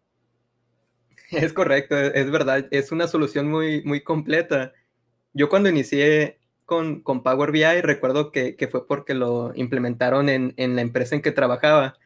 Es 1.31 1.53
correcto, 1.53 1.97
es 1.97 2.31
verdad, 2.31 2.69
es 2.71 2.93
una 2.93 3.09
solución 3.09 3.51
muy, 3.51 3.83
muy 3.83 4.03
completa. 4.03 4.73
Yo 5.33 5.49
cuando 5.49 5.69
inicié 5.69 6.39
con, 6.65 7.03
con 7.03 7.23
Power 7.23 7.53
BI 7.53 7.81
recuerdo 7.83 8.33
que, 8.33 8.57
que, 8.57 8.69
fue 8.69 8.87
porque 8.87 9.15
lo 9.15 9.53
implementaron 9.55 10.29
en, 10.29 10.55
en, 10.57 10.77
la 10.77 10.83
empresa 10.83 11.15
en 11.15 11.23
que 11.23 11.33
trabajaba. 11.33 11.97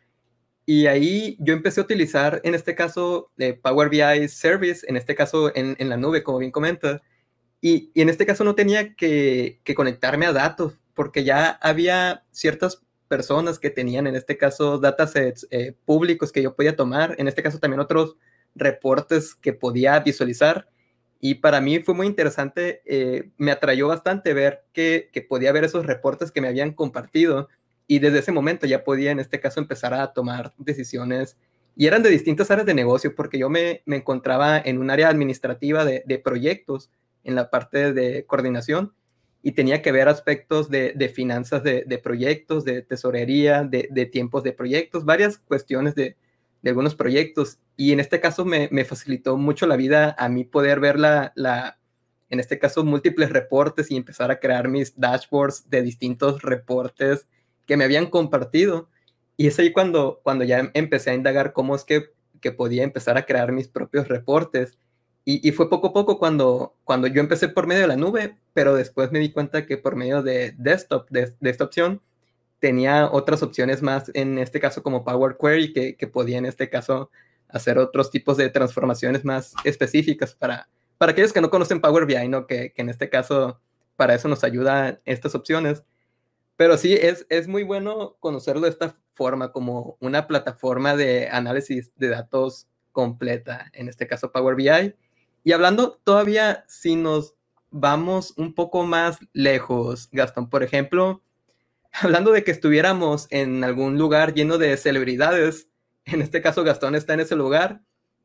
Y 0.67 0.87
ahí 0.87 1.37
yo 1.41 1.55
empecé 1.55 1.81
a 1.81 1.85
utilizar, 1.85 2.41
en 2.45 2.55
este 2.55 2.75
caso, 2.75 3.31
de 3.37 3.55
Power 3.55 3.89
BI 3.89 4.29
Service, 4.29 4.87
en 4.89 4.97
este 4.97 5.15
caso 5.15 5.55
en, 5.55 5.77
en 5.79 5.89
la 5.89 5.97
nube, 5.97 6.23
como 6.23 6.39
bien 6.39 6.51
comenta. 6.51 7.03
Y, 7.61 7.91
y, 7.95 8.03
en 8.03 8.09
este 8.09 8.27
caso 8.27 8.45
no 8.45 8.55
tenía 8.55 8.95
que, 8.95 9.61
que 9.65 9.75
conectarme 9.75 10.27
a 10.27 10.33
datos, 10.33 10.79
porque 10.95 11.25
ya 11.25 11.51
había 11.63 12.25
ciertas 12.31 12.83
personas 13.09 13.59
que 13.59 13.71
tenían, 13.71 14.07
en 14.07 14.15
este 14.15 14.37
caso, 14.37 14.79
datasets 14.79 15.47
eh, 15.51 15.75
públicos 15.85 16.31
que 16.31 16.43
yo 16.43 16.55
podía 16.55 16.77
tomar, 16.77 17.15
en 17.19 17.27
este 17.29 17.43
caso 17.43 17.59
también 17.59 17.81
otros 17.81 18.17
reportes 18.55 19.35
que 19.35 19.53
podía 19.53 19.99
visualizar. 20.01 20.69
Y 21.21 21.37
para 21.37 21.61
mí 21.61 21.81
fue 21.81 21.95
muy 21.95 22.07
interesante, 22.07 22.83
eh, 22.85 23.31
me 23.39 23.51
atrayó 23.51 23.89
bastante 23.89 24.35
ver 24.35 24.65
que, 24.73 25.11
que, 25.13 25.21
podía 25.23 25.53
ver 25.53 25.65
esos 25.65 25.85
reportes 25.85 26.31
que 26.31 26.41
me 26.41 26.49
habían 26.49 26.73
compartido 26.73 27.49
y 27.89 27.99
desde 27.99 28.21
ese 28.21 28.33
momento 28.33 28.67
ya 28.67 28.85
podía 28.85 29.11
en 29.11 29.19
este 29.19 29.41
caso 29.41 29.59
empezar 29.59 29.95
a 29.95 30.13
tomar 30.13 30.53
decisiones 30.59 31.37
y 31.75 31.87
eran 31.87 32.03
de 32.03 32.11
distintas 32.11 32.51
áreas 32.51 32.67
de 32.67 32.75
negocio 32.75 33.15
porque 33.15 33.39
yo 33.39 33.49
me, 33.49 33.83
me 33.87 33.97
encontraba 33.97 34.59
en 34.59 34.79
un 34.79 34.91
área 34.91 35.09
administrativa 35.09 35.85
de, 35.85 36.03
de, 36.07 36.19
proyectos 36.19 36.91
en 37.25 37.35
la 37.35 37.51
parte 37.51 37.93
de 37.93 38.25
coordinación 38.25 38.93
y 39.43 39.53
tenía 39.53 39.81
que 39.81 39.93
ver 39.93 40.09
aspectos 40.09 40.69
de, 40.71 40.93
de 40.95 41.09
finanzas 41.09 41.63
de, 41.63 41.85
de, 41.87 41.99
proyectos, 41.99 42.65
de 42.65 42.83
tesorería, 42.83 43.63
de, 43.63 44.07
tiempos 44.07 44.43
de 44.43 44.53
proyectos, 44.53 45.05
varias 45.05 45.39
cuestiones 45.39 45.95
de, 45.95 46.17
de 46.63 46.71
algunos 46.71 46.95
proyectos. 46.95 47.59
Y 47.77 47.93
en 47.93 48.01
este 48.01 48.21
caso 48.21 48.45
me, 48.45 48.69
me, 48.73 48.85
facilitó 48.85 49.37
mucho 49.37 49.67
la 49.67 49.77
vida 49.77 50.15
a 50.19 50.29
mí 50.29 50.45
poder 50.45 50.81
ver 50.81 50.99
la, 50.99 51.33
la, 51.37 51.79
en 52.31 52.41
este 52.41 52.59
caso, 52.59 52.85
múltiples 52.85 53.31
reportes 53.31 53.91
y 53.91 53.97
empezar 53.97 54.31
a 54.31 54.39
crear 54.41 54.69
mis 54.69 54.99
dashboards 54.99 55.71
de 55.71 55.83
distintos 55.83 56.43
reportes 56.43 57.27
que 57.67 57.77
me 57.77 57.85
habían 57.85 58.07
compartido. 58.07 58.89
Y 59.37 59.47
es 59.47 59.59
ahí 59.59 59.73
cuando, 59.73 60.21
cuando 60.23 60.45
ya 60.45 60.71
empecé 60.75 61.11
a 61.11 61.15
indagar 61.15 61.53
cómo 61.53 61.75
es 61.75 61.85
que, 61.85 62.11
que 62.41 62.53
podía 62.53 62.83
empezar 62.83 63.17
a 63.17 63.25
crear 63.25 63.53
mis 63.53 63.69
propios 63.69 64.09
reportes. 64.09 64.79
Y, 65.25 65.47
y, 65.47 65.53
fue 65.53 65.69
poco 65.69 65.89
a 65.89 65.93
poco 65.93 66.19
cuando, 66.19 66.75
cuando 66.85 67.07
yo 67.07 67.21
empecé 67.21 67.49
por 67.49 67.67
medio 67.67 67.83
de 67.83 67.89
la 67.89 67.97
nube, 67.97 68.39
pero 68.55 68.75
después 68.75 69.13
me 69.13 69.19
di 69.19 69.31
cuenta 69.31 69.67
que 69.67 69.77
por 69.77 69.95
medio 69.95 70.23
de 70.23 70.55
desktop, 70.57 71.11
de, 71.11 71.35
de 71.39 71.51
esta 71.51 71.65
opción, 71.65 72.01
tenía 72.59 73.11
otras 73.11 73.43
opciones 73.43 73.83
más, 73.83 74.11
en 74.15 74.39
este 74.39 74.61
caso 74.61 74.83
como 74.83 75.05
Power 75.05 75.37
Query, 75.41 75.73
que, 75.73 76.07
podía 76.07 76.39
en 76.39 76.47
este 76.47 76.69
caso 76.69 77.11
hacer 77.49 77.79
otros 77.79 78.11
tipos 78.11 78.37
de 78.37 78.51
transformaciones 78.51 79.25
más 79.25 79.55
específicas 79.65 80.35
para, 80.35 80.69
para 80.99 81.13
aquellos 81.13 81.33
que 81.33 81.41
no 81.41 81.51
conocen 81.51 81.81
Power 81.81 82.07
BI, 82.07 82.29
¿no? 82.29 82.47
que, 82.47 82.73
en 82.77 82.89
este 82.89 83.09
caso 83.09 83.61
para 83.97 84.15
eso 84.15 84.29
nos 84.29 84.45
ayuda 84.45 85.01
estas 85.05 85.35
opciones. 85.35 85.83
Pero 86.57 86.77
sí, 86.77 86.95
es, 86.95 87.27
es 87.29 87.47
muy 87.47 87.63
bueno 87.63 88.17
conocerlo 88.21 88.63
de 88.63 88.71
esta 88.71 88.95
forma, 89.13 89.53
como 89.53 89.97
una 90.01 90.27
plataforma 90.27 90.97
de 90.97 91.29
análisis 91.29 91.93
de 91.97 92.09
datos 92.09 92.67
completa, 92.93 93.71
en 93.73 93.89
este 93.89 94.07
caso 94.07 94.33
Power 94.33 94.57
BI. 94.57 94.95
Y 95.45 95.53
hablando 95.53 96.01
todavía, 96.05 96.65
si 96.69 96.97
nos 96.97 97.35
vamos 97.71 98.35
un 98.37 98.55
poco 98.55 98.85
más 98.85 99.19
lejos, 99.33 100.09
Gastón, 100.11 100.51
por 100.51 100.63
ejemplo, 100.63 101.23
hablando 102.03 102.33
de 102.33 102.45
que 102.45 102.51
estuviéramos 102.51 103.27
en 103.31 103.65
algún 103.65 103.99
lugar 103.99 104.35
lleno 104.35 104.59
de 104.59 104.77
celebridades, 104.77 105.69
en 106.05 106.23
este 106.23 106.43
caso 106.43 106.65
Gastón 106.65 106.95
está 106.95 107.15
en 107.15 107.21
ese 107.21 107.37
lugar 107.37 107.83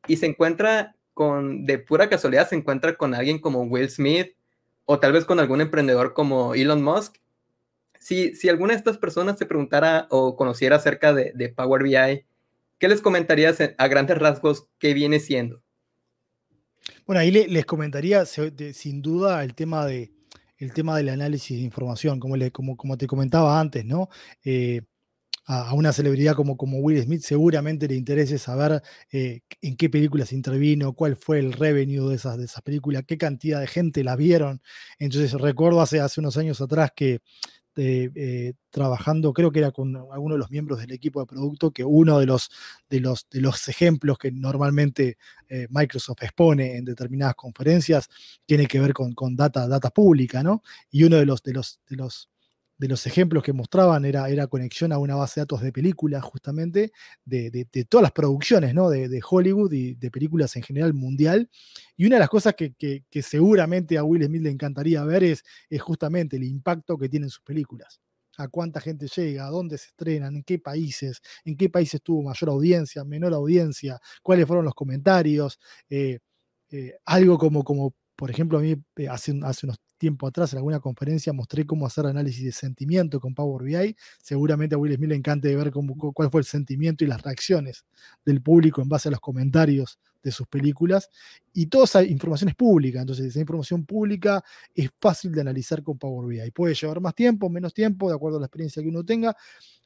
y 0.08 0.18
se 0.18 0.26
encuentra 0.26 0.96
con, 1.14 1.66
de 1.66 1.80
pura 1.80 2.10
casualidad, 2.10 2.48
se 2.48 2.56
encuentra 2.56 2.96
con 2.96 3.14
alguien 3.14 3.40
como 3.40 3.64
Will 3.64 3.90
Smith 3.90 4.36
o 4.86 5.00
tal 5.00 5.14
vez 5.14 5.26
con 5.26 5.40
algún 5.40 5.62
emprendedor 5.62 6.14
como 6.14 6.56
Elon 6.56 6.84
Musk. 6.84 7.18
Si, 8.00 8.36
si 8.36 8.50
alguna 8.50 8.74
de 8.74 8.80
estas 8.80 8.98
personas 8.98 9.38
se 9.38 9.46
preguntara 9.46 10.08
o 10.10 10.36
conociera 10.36 10.76
acerca 10.76 11.14
de, 11.14 11.32
de 11.36 11.50
Power 11.50 11.84
BI, 11.84 12.26
¿qué 12.78 12.88
les 12.88 13.02
comentarías 13.02 13.60
a 13.78 13.88
grandes 13.88 14.18
rasgos 14.18 14.68
qué 14.78 14.94
viene 14.94 15.20
siendo? 15.20 15.62
Bueno, 17.06 17.22
ahí 17.22 17.32
les 17.32 17.66
comentaría 17.66 18.26
sin 18.26 19.02
duda 19.02 19.44
el 19.44 19.56
tema 19.56 19.86
de, 19.86 20.12
el 20.64 20.74
tema 20.74 20.98
del 20.98 21.10
análisis 21.10 21.58
de 21.58 21.64
información, 21.64 22.20
como, 22.20 22.38
le, 22.38 22.52
como, 22.52 22.78
como 22.78 22.98
te 22.98 23.08
comentaba 23.08 23.60
antes, 23.60 23.86
¿no? 23.86 24.10
Eh, 24.44 24.82
a, 25.46 25.74
una 25.74 25.92
celebridad 25.94 26.36
como, 26.36 26.58
como 26.58 26.80
Will 26.80 27.02
Smith 27.04 27.22
seguramente 27.22 27.88
le 27.88 27.96
interese 27.96 28.38
saber 28.38 28.82
eh, 29.12 29.42
en 29.62 29.76
qué 29.76 29.90
películas 29.90 30.32
intervino, 30.34 30.94
cuál 30.94 31.16
fue 31.16 31.40
el 31.40 31.54
revenue 31.54 32.10
de 32.10 32.16
esas, 32.16 32.38
de 32.38 32.46
esas 32.46 32.62
películas, 32.62 33.04
qué 33.06 33.18
cantidad 33.18 33.60
de 33.60 33.68
gente 33.68 34.04
la 34.04 34.16
vieron. 34.16 34.62
Entonces 35.00 35.34
recuerdo 35.34 35.82
hace, 35.82 36.00
hace 36.00 36.22
unos 36.22 36.38
años 36.38 36.62
atrás 36.62 36.92
que 36.96 37.20
eh, 37.76 38.54
trabajando, 38.70 39.34
creo 39.34 39.52
que 39.52 39.60
era 39.60 39.72
con 39.72 39.96
alguno 39.96 40.36
de 40.36 40.40
los 40.40 40.52
miembros 40.52 40.80
del 40.80 40.92
equipo 40.92 41.20
de 41.20 41.26
producto, 41.26 41.72
que 41.72 41.84
uno 41.84 42.20
de 42.20 42.26
los, 42.26 42.50
de 42.90 43.00
los, 43.00 43.28
de 43.30 43.42
los 43.42 43.68
ejemplos 43.68 44.18
que 44.18 44.32
normalmente 44.32 45.18
eh, 45.48 45.68
Microsoft 45.70 46.24
expone 46.24 46.78
en 46.78 46.86
determinadas 46.86 47.36
conferencias 47.36 48.10
tiene 48.46 48.68
que 48.68 48.80
ver 48.80 48.94
con, 48.94 49.14
con, 49.14 49.36
data, 49.36 49.68
data 49.68 49.90
pública, 49.90 50.44
¿no? 50.44 50.64
Y 50.90 51.04
uno 51.04 51.18
de 51.18 51.26
los, 51.26 51.44
de 51.44 51.54
los, 51.54 51.80
de 51.88 51.96
los 51.96 52.30
de 52.78 52.88
los 52.88 53.06
ejemplos 53.06 53.44
que 53.44 53.54
mostraban 53.54 54.04
era, 54.06 54.30
era 54.30 54.48
conexión 54.48 54.92
a 54.92 54.98
una 54.98 55.16
base 55.16 55.40
de 55.40 55.44
datos 55.44 55.62
de 55.62 55.72
películas, 55.72 56.24
justamente, 56.24 56.92
de, 57.24 57.50
de, 57.50 57.86
todas 57.86 58.04
las 58.04 58.12
producciones 58.12 58.74
¿no? 58.74 58.90
de, 58.90 59.08
de, 59.10 59.22
Hollywood 59.28 59.72
y 59.72 59.96
de 59.96 60.12
películas 60.12 60.56
en 60.56 60.64
general 60.64 60.94
mundial. 60.94 61.50
Y 61.96 62.06
una 62.06 62.16
de 62.16 62.22
las 62.22 62.30
cosas 62.30 62.56
que, 62.56 62.74
que, 62.74 63.22
seguramente 63.22 63.98
a 63.98 64.04
Will 64.04 64.26
Smith 64.26 64.42
le 64.42 64.50
encantaría 64.50 65.04
ver 65.04 65.24
es, 65.24 65.44
es 65.70 65.82
justamente 65.82 66.38
el 66.38 66.44
impacto 66.44 66.98
que 66.98 67.10
tienen 67.10 67.30
sus 67.30 67.44
películas. 67.44 68.02
A 68.38 68.48
cuánta 68.48 68.82
gente 68.82 69.08
llega, 69.08 69.46
a 69.46 69.52
dónde 69.52 69.78
se 69.78 69.88
estrenan, 69.88 70.36
en 70.36 70.44
qué 70.44 70.58
países, 70.58 71.22
en 71.46 71.56
qué 71.56 71.70
países 71.70 72.02
tuvo 72.02 72.24
mayor 72.24 72.50
audiencia, 72.50 73.04
menor 73.04 73.34
audiencia, 73.34 74.00
cuáles 74.24 74.48
fueron 74.48 74.66
los 74.66 74.74
comentarios. 74.74 75.60
Eh, 75.90 76.20
eh, 76.72 76.96
algo 77.06 77.38
como, 77.38 77.64
como 77.64 77.94
por 78.16 78.32
ejemplo, 78.32 78.58
a 78.58 78.62
mí 78.62 78.76
eh, 78.96 79.08
hace, 79.08 79.40
hace 79.44 79.66
unos 79.66 79.78
tiempo 80.04 80.28
atrás 80.28 80.52
en 80.52 80.58
alguna 80.58 80.82
conferencia 80.82 81.32
mostré 81.32 81.66
cómo 81.66 81.86
hacer 81.86 82.06
análisis 82.06 82.44
de 82.44 82.52
sentimiento 82.52 83.22
con 83.22 83.34
Power 83.34 83.64
BI. 83.64 83.96
Seguramente 84.22 84.76
a 84.76 84.78
Will 84.78 84.94
Smith 84.98 85.08
le 85.08 85.16
encante 85.16 85.56
ver 85.56 85.72
cuál 85.72 86.30
fue 86.30 86.42
el 86.42 86.46
sentimiento 86.46 87.06
y 87.06 87.08
las 87.08 87.22
reacciones 87.22 87.86
del 88.26 88.42
público 88.42 88.82
en 88.82 88.90
base 88.90 89.08
a 89.08 89.12
los 89.12 89.22
comentarios 89.22 90.00
de 90.22 90.34
sus 90.34 90.46
películas. 90.48 91.10
Y 91.54 91.68
toda 91.68 91.86
esa 91.86 92.04
información 92.04 92.50
es 92.50 92.56
pública, 92.56 93.00
entonces 93.00 93.28
esa 93.28 93.40
información 93.40 93.86
pública 93.86 94.44
es 94.76 94.90
fácil 95.00 95.32
de 95.32 95.40
analizar 95.40 95.82
con 95.82 95.98
Power 95.98 96.28
BI. 96.28 96.52
Puede 96.52 96.76
llevar 96.76 97.00
más 97.00 97.16
tiempo, 97.16 97.50
menos 97.50 97.74
tiempo, 97.74 98.10
de 98.10 98.16
acuerdo 98.16 98.40
a 98.40 98.42
la 98.42 98.48
experiencia 98.48 98.84
que 98.84 98.90
uno 98.90 99.06
tenga, 99.06 99.34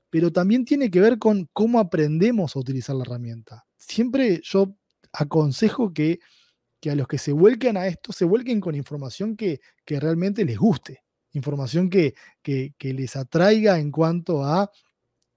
pero 0.09 0.31
también 0.31 0.65
tiene 0.65 0.89
que 0.89 0.99
ver 0.99 1.19
con 1.19 1.47
cómo 1.53 1.79
aprendemos 1.79 2.55
a 2.55 2.59
utilizar 2.59 2.95
la 2.95 3.03
herramienta. 3.03 3.67
Siempre 3.75 4.41
yo 4.43 4.73
aconsejo 5.13 5.93
que 5.93 6.19
que 6.79 6.91
a 6.91 6.95
los 6.95 7.07
que 7.07 7.17
se 7.17 7.31
vuelquen 7.31 7.77
a 7.77 7.87
esto, 7.87 8.11
se 8.13 8.25
vuelquen 8.25 8.59
con 8.59 8.75
información 8.75 9.35
que, 9.35 9.59
que 9.85 9.99
realmente 9.99 10.45
les 10.45 10.57
guste, 10.57 11.03
información 11.33 11.89
que, 11.89 12.13
que, 12.41 12.73
que 12.77 12.93
les 12.93 13.15
atraiga 13.15 13.79
en 13.79 13.91
cuanto 13.91 14.43
a 14.43 14.69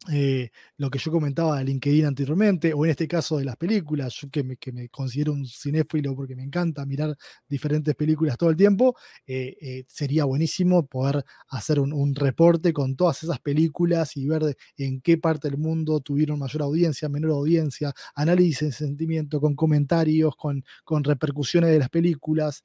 eh, 0.08 0.50
lo 0.78 0.88
que 0.88 0.98
yo 0.98 1.12
comentaba 1.12 1.58
de 1.58 1.64
LinkedIn 1.64 2.06
anteriormente, 2.06 2.72
o 2.72 2.86
en 2.86 2.90
este 2.90 3.06
caso 3.06 3.36
de 3.36 3.44
las 3.44 3.56
películas, 3.56 4.14
yo 4.14 4.30
que 4.30 4.42
me, 4.42 4.56
considero 4.88 5.32
un 5.34 5.46
cinéfilo 5.46 6.16
porque 6.16 6.34
me 6.34 6.42
encanta 6.42 6.86
mirar 6.86 7.14
diferentes 7.46 7.94
películas 7.94 8.38
todo 8.38 8.48
el 8.48 8.56
tiempo, 8.56 8.96
eh, 9.26 9.58
eh, 9.60 9.84
sería 9.88 10.24
buenísimo 10.24 10.86
poder 10.86 11.22
hacer 11.48 11.80
un, 11.80 12.14
reporte 12.14 12.72
con 12.72 12.96
todas 12.96 13.22
esas 13.22 13.40
películas 13.40 14.16
y 14.16 14.26
ver 14.26 14.56
en 14.78 15.00
qué 15.02 15.18
parte 15.18 15.48
del 15.48 15.58
mundo 15.58 16.00
tuvieron 16.00 16.38
mayor 16.38 16.62
audiencia, 16.62 17.08
menor 17.10 17.32
audiencia, 17.32 17.92
análisis 18.14 18.60
de 18.60 18.72
sentimiento, 18.72 19.38
con 19.38 19.54
comentarios, 19.54 20.34
con, 20.34 20.64
con 20.82 21.04
repercusiones 21.04 21.70
de 21.70 21.78
las 21.78 21.90
películas, 21.90 22.64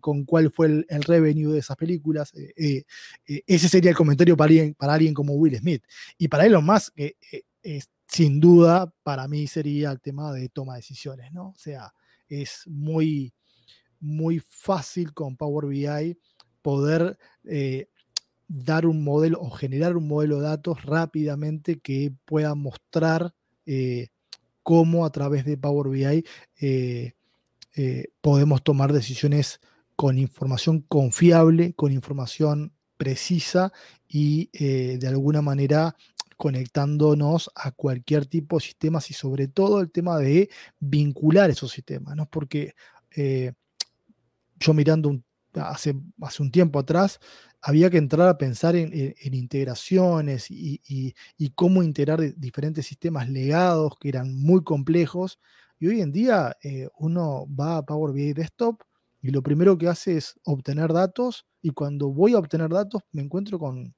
con 0.00 0.24
cuál 0.24 0.50
fue 0.52 0.66
el, 0.66 0.86
el, 0.88 1.02
revenue 1.02 1.52
de 1.52 1.58
esas 1.60 1.76
películas. 1.76 2.32
ese 3.26 3.68
sería 3.68 3.90
el 3.90 3.96
comentario 3.96 4.36
para 4.36 4.48
alguien, 4.48 4.74
para 4.74 4.94
alguien 4.94 5.14
como 5.14 5.34
Will 5.34 5.56
Smith. 5.56 5.82
Y 6.18 6.28
para 6.28 6.46
él 6.46 6.52
lo 6.52 6.62
más, 6.74 6.92
eh, 6.96 7.14
sin 8.08 8.40
duda, 8.40 8.92
para 9.02 9.28
mí 9.28 9.46
sería 9.46 9.90
el 9.92 10.00
tema 10.00 10.32
de 10.32 10.48
toma 10.48 10.74
de 10.74 10.78
decisiones, 10.78 11.32
¿no? 11.32 11.50
O 11.50 11.56
sea, 11.56 11.94
es 12.28 12.62
muy, 12.66 13.32
muy 14.00 14.40
fácil 14.48 15.14
con 15.14 15.36
Power 15.36 15.66
BI 15.66 16.18
poder 16.62 17.16
eh, 17.44 17.88
dar 18.48 18.86
un 18.86 19.04
modelo 19.04 19.40
o 19.40 19.50
generar 19.50 19.96
un 19.96 20.08
modelo 20.08 20.40
de 20.40 20.48
datos 20.48 20.84
rápidamente 20.84 21.78
que 21.78 22.12
pueda 22.24 22.54
mostrar 22.54 23.34
eh, 23.66 24.08
cómo 24.62 25.06
a 25.06 25.10
través 25.10 25.44
de 25.44 25.56
Power 25.56 25.88
BI 25.88 26.24
podemos 28.20 28.62
tomar 28.62 28.92
decisiones 28.92 29.60
con 29.96 30.18
información 30.18 30.80
confiable, 30.80 31.74
con 31.74 31.92
información 31.92 32.72
precisa 32.96 33.72
y 34.08 34.48
de 34.52 35.08
alguna 35.08 35.42
manera 35.42 35.96
conectándonos 36.36 37.50
a 37.54 37.72
cualquier 37.72 38.26
tipo 38.26 38.58
de 38.58 38.64
sistemas 38.64 39.10
y 39.10 39.14
sobre 39.14 39.48
todo 39.48 39.80
el 39.80 39.90
tema 39.90 40.18
de 40.18 40.50
vincular 40.80 41.50
esos 41.50 41.72
sistemas, 41.72 42.16
¿no? 42.16 42.26
Porque 42.26 42.74
yo 44.58 44.74
mirando 44.74 45.20
hace, 45.54 45.94
hace 46.20 46.42
un 46.42 46.50
tiempo 46.50 46.78
atrás, 46.78 47.20
había 47.60 47.88
que 47.90 47.98
entrar 47.98 48.28
a 48.28 48.38
pensar 48.38 48.76
en, 48.76 48.92
integraciones 49.32 50.46
y, 50.50 51.14
cómo 51.54 51.82
integrar 51.82 52.20
diferentes 52.36 52.86
sistemas 52.86 53.30
legados 53.30 53.94
que 53.98 54.08
eran 54.08 54.36
muy 54.36 54.62
complejos. 54.62 55.38
Y 55.78 55.88
hoy 55.88 56.00
en 56.00 56.12
día 56.12 56.56
eh, 56.62 56.88
uno 56.98 57.46
va 57.48 57.78
a 57.78 57.86
Power 57.86 58.12
BI 58.12 58.32
Desktop 58.32 58.82
y 59.22 59.30
lo 59.30 59.42
primero 59.42 59.78
que 59.78 59.88
hace 59.88 60.16
es 60.18 60.38
obtener 60.44 60.92
datos 60.92 61.46
y 61.62 61.70
cuando 61.70 62.10
voy 62.10 62.34
a 62.34 62.38
obtener 62.38 62.68
datos 62.68 63.02
me 63.12 63.22
encuentro 63.22 63.58
con 63.58 63.94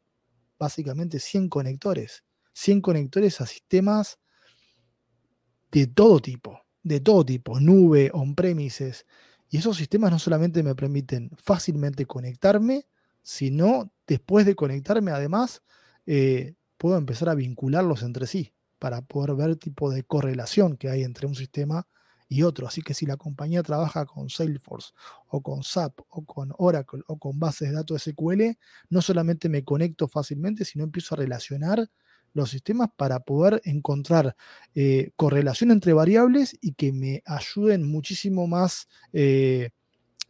básicamente 0.58 1.18
100 1.18 1.48
conectores. 1.48 2.22
100 2.56 2.80
conectores 2.80 3.40
a 3.42 3.46
sistemas 3.46 4.18
de 5.70 5.86
todo 5.86 6.20
tipo, 6.20 6.62
de 6.82 7.00
todo 7.00 7.24
tipo, 7.24 7.60
nube, 7.60 8.10
on-premises. 8.14 9.04
Y 9.50 9.58
esos 9.58 9.76
sistemas 9.76 10.10
no 10.10 10.18
solamente 10.18 10.62
me 10.62 10.74
permiten 10.74 11.30
fácilmente 11.36 12.06
conectarme, 12.06 12.86
sino 13.22 13.92
después 14.06 14.46
de 14.46 14.54
conectarme, 14.54 15.10
además, 15.10 15.62
eh, 16.06 16.54
puedo 16.78 16.96
empezar 16.96 17.28
a 17.28 17.34
vincularlos 17.34 18.02
entre 18.02 18.26
sí 18.26 18.54
para 18.78 19.02
poder 19.02 19.34
ver 19.34 19.50
el 19.50 19.58
tipo 19.58 19.90
de 19.90 20.02
correlación 20.04 20.78
que 20.78 20.88
hay 20.88 21.02
entre 21.02 21.26
un 21.26 21.34
sistema 21.34 21.86
y 22.26 22.42
otro. 22.42 22.66
Así 22.66 22.80
que 22.80 22.94
si 22.94 23.04
la 23.04 23.18
compañía 23.18 23.62
trabaja 23.62 24.06
con 24.06 24.30
Salesforce 24.30 24.92
o 25.28 25.42
con 25.42 25.62
SAP 25.62 26.00
o 26.08 26.24
con 26.24 26.54
Oracle 26.56 27.02
o 27.06 27.18
con 27.18 27.38
bases 27.38 27.68
de 27.68 27.74
datos 27.74 28.02
SQL, 28.02 28.56
no 28.88 29.02
solamente 29.02 29.50
me 29.50 29.62
conecto 29.62 30.08
fácilmente, 30.08 30.64
sino 30.64 30.84
empiezo 30.84 31.14
a 31.14 31.18
relacionar 31.18 31.90
los 32.36 32.50
sistemas 32.50 32.90
para 32.94 33.20
poder 33.20 33.62
encontrar 33.64 34.36
eh, 34.74 35.10
correlación 35.16 35.70
entre 35.70 35.94
variables 35.94 36.56
y 36.60 36.74
que 36.74 36.92
me 36.92 37.22
ayuden 37.24 37.82
muchísimo 37.88 38.46
más 38.46 38.88
eh, 39.14 39.70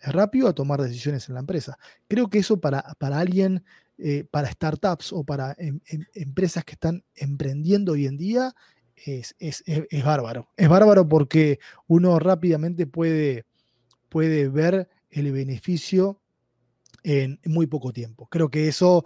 rápido 0.01 0.47
a 0.49 0.55
tomar 0.55 0.81
decisiones 0.81 1.29
en 1.29 1.35
la 1.35 1.41
empresa. 1.41 1.79
Creo 2.07 2.31
que 2.31 2.39
eso 2.39 2.61
para, 2.61 2.83
para 2.99 3.19
alguien, 3.19 3.65
eh, 3.99 4.25
para 4.31 4.51
startups 4.51 5.13
o 5.13 5.25
para 5.25 5.57
em, 5.59 5.81
em, 5.89 6.05
empresas 6.15 6.65
que 6.65 6.75
están 6.75 7.05
emprendiendo 7.17 7.93
hoy 7.93 8.07
en 8.07 8.17
día, 8.17 8.55
es, 8.95 9.35
bárbaro. 10.05 10.49
Es 10.57 10.69
bárbaro 10.69 11.07
porque 11.07 11.59
uno 11.87 12.19
rápidamente 12.19 12.87
puede, 12.87 13.45
puede 14.09 14.49
ver 14.49 14.89
el 15.11 15.33
beneficio 15.33 16.21
en 17.03 17.41
muy 17.45 17.67
poco 17.67 17.93
tiempo. 17.93 18.27
Creo 18.29 18.49
que 18.49 18.69
eso 18.69 19.05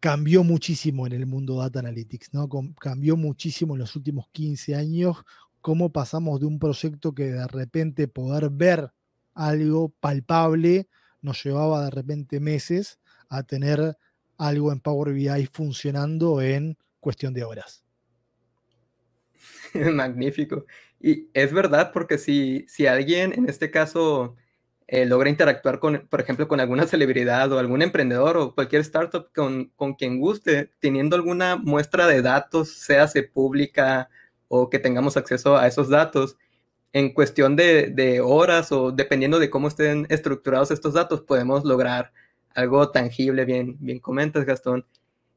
cambió 0.00 0.44
muchísimo 0.44 1.06
en 1.06 1.12
el 1.12 1.26
mundo 1.26 1.56
Data 1.56 1.80
Analytics, 1.80 2.32
¿no? 2.34 2.48
cambió 2.80 3.16
muchísimo 3.16 3.74
en 3.74 3.80
los 3.80 3.96
últimos 3.96 4.28
15 4.32 4.74
años 4.74 5.24
cómo 5.60 5.92
pasamos 5.92 6.40
de 6.40 6.46
un 6.46 6.58
proyecto 6.58 7.14
que 7.14 7.32
de 7.32 7.46
repente 7.46 8.08
poder 8.08 8.50
ver 8.50 8.90
algo 9.34 9.90
palpable, 10.00 10.88
nos 11.20 11.42
llevaba 11.44 11.84
de 11.84 11.90
repente 11.90 12.40
meses 12.40 12.98
a 13.28 13.42
tener 13.42 13.96
algo 14.36 14.72
en 14.72 14.80
Power 14.80 15.12
BI 15.12 15.46
funcionando 15.46 16.40
en 16.40 16.78
cuestión 17.00 17.34
de 17.34 17.44
horas. 17.44 17.84
Magnífico. 19.74 20.64
Y 21.00 21.28
es 21.34 21.52
verdad, 21.52 21.92
porque 21.92 22.18
si, 22.18 22.64
si 22.68 22.86
alguien, 22.86 23.32
en 23.32 23.48
este 23.48 23.70
caso, 23.70 24.36
eh, 24.88 25.04
logra 25.04 25.28
interactuar 25.28 25.78
con, 25.78 26.06
por 26.08 26.20
ejemplo, 26.20 26.48
con 26.48 26.60
alguna 26.60 26.86
celebridad 26.88 27.52
o 27.52 27.58
algún 27.58 27.82
emprendedor 27.82 28.36
o 28.38 28.54
cualquier 28.54 28.80
startup 28.80 29.28
con, 29.34 29.70
con 29.76 29.94
quien 29.94 30.18
guste, 30.18 30.72
teniendo 30.80 31.14
alguna 31.14 31.56
muestra 31.56 32.06
de 32.06 32.22
datos, 32.22 32.70
sea 32.70 33.06
se 33.06 33.22
pública 33.22 34.08
o 34.48 34.70
que 34.70 34.78
tengamos 34.78 35.16
acceso 35.16 35.56
a 35.58 35.66
esos 35.66 35.90
datos, 35.90 36.36
en 36.92 37.12
cuestión 37.12 37.54
de, 37.56 38.20
horas 38.24 38.72
o 38.72 38.92
dependiendo 38.92 39.38
de 39.38 39.50
cómo 39.50 39.68
estén 39.68 40.06
estructurados 40.08 40.70
estos 40.70 40.94
datos, 40.94 41.20
podemos 41.20 41.64
lograr 41.64 42.12
algo 42.54 42.90
tangible, 42.90 43.44
bien, 43.44 43.76
bien 43.78 44.00
comentas, 44.00 44.44
Gastón. 44.44 44.86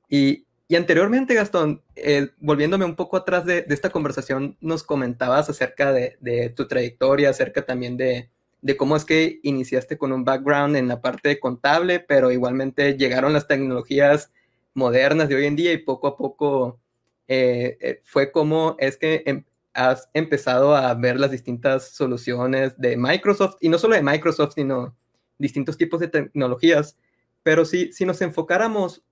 Y, 0.10 0.46
anteriormente, 0.76 1.34
Gastón, 1.34 1.82
eh, 1.96 2.30
volviéndome 2.40 2.86
un 2.86 2.96
poco 2.96 3.18
atrás 3.18 3.46
de, 3.46 3.66
esta 3.70 3.90
conversación, 3.90 4.58
nos 4.62 4.84
comentabas 4.84 5.50
acerca 5.50 5.92
de, 5.92 6.54
tu 6.56 6.68
trayectoria, 6.68 7.30
acerca 7.30 7.66
también 7.66 7.98
de, 7.98 8.30
cómo 8.78 8.96
es 8.96 9.06
que 9.06 9.40
iniciaste 9.44 9.98
con 9.98 10.12
un 10.12 10.24
background 10.24 10.76
en 10.76 10.88
la 10.88 11.02
parte 11.02 11.40
contable, 11.40 12.00
pero 12.00 12.32
igualmente 12.32 12.98
llegaron 12.98 13.34
las 13.34 13.48
tecnologías 13.48 14.32
modernas 14.74 15.30
de 15.30 15.36
hoy 15.36 15.46
en 15.46 15.56
día 15.56 15.74
y 15.74 15.78
poco 15.78 16.08
a 16.08 16.18
poco 16.18 16.80
eh, 17.28 17.78
eh, 17.82 18.02
fue 18.04 18.32
como 18.32 18.76
es 18.80 18.98
que 18.98 19.24
em, 19.26 19.44
has 19.74 20.10
empezado 20.14 20.76
a 20.76 20.94
ver 20.94 21.20
las 21.20 21.32
distintas 21.32 21.92
soluciones 21.92 22.78
de 22.78 22.98
Microsoft, 22.98 23.56
y 23.62 23.70
no 23.70 23.78
solo 23.78 23.96
de 23.96 24.04
Microsoft, 24.04 24.54
sino 24.56 24.96
distintos 25.38 25.78
tipos 25.78 26.00
de 26.00 26.10
tecnologías. 26.10 26.98
Pero 27.44 27.66
si, 27.66 27.92
si 27.94 28.06
nos 28.06 28.22
enfocáramos 28.22 29.04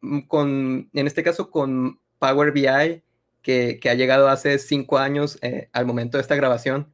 mm, 0.00 0.20
con, 0.20 0.90
en 0.92 1.06
este 1.06 1.22
caso, 1.22 1.50
con 1.50 2.00
Power 2.18 2.52
BI, 2.52 3.02
que, 3.42 3.78
que 3.80 3.90
ha 3.90 3.94
llegado 3.94 4.28
hace 4.28 4.58
cinco 4.58 4.98
años 4.98 5.38
eh, 5.42 5.68
al 5.72 5.86
momento 5.86 6.18
de 6.18 6.22
esta 6.22 6.36
grabación, 6.36 6.92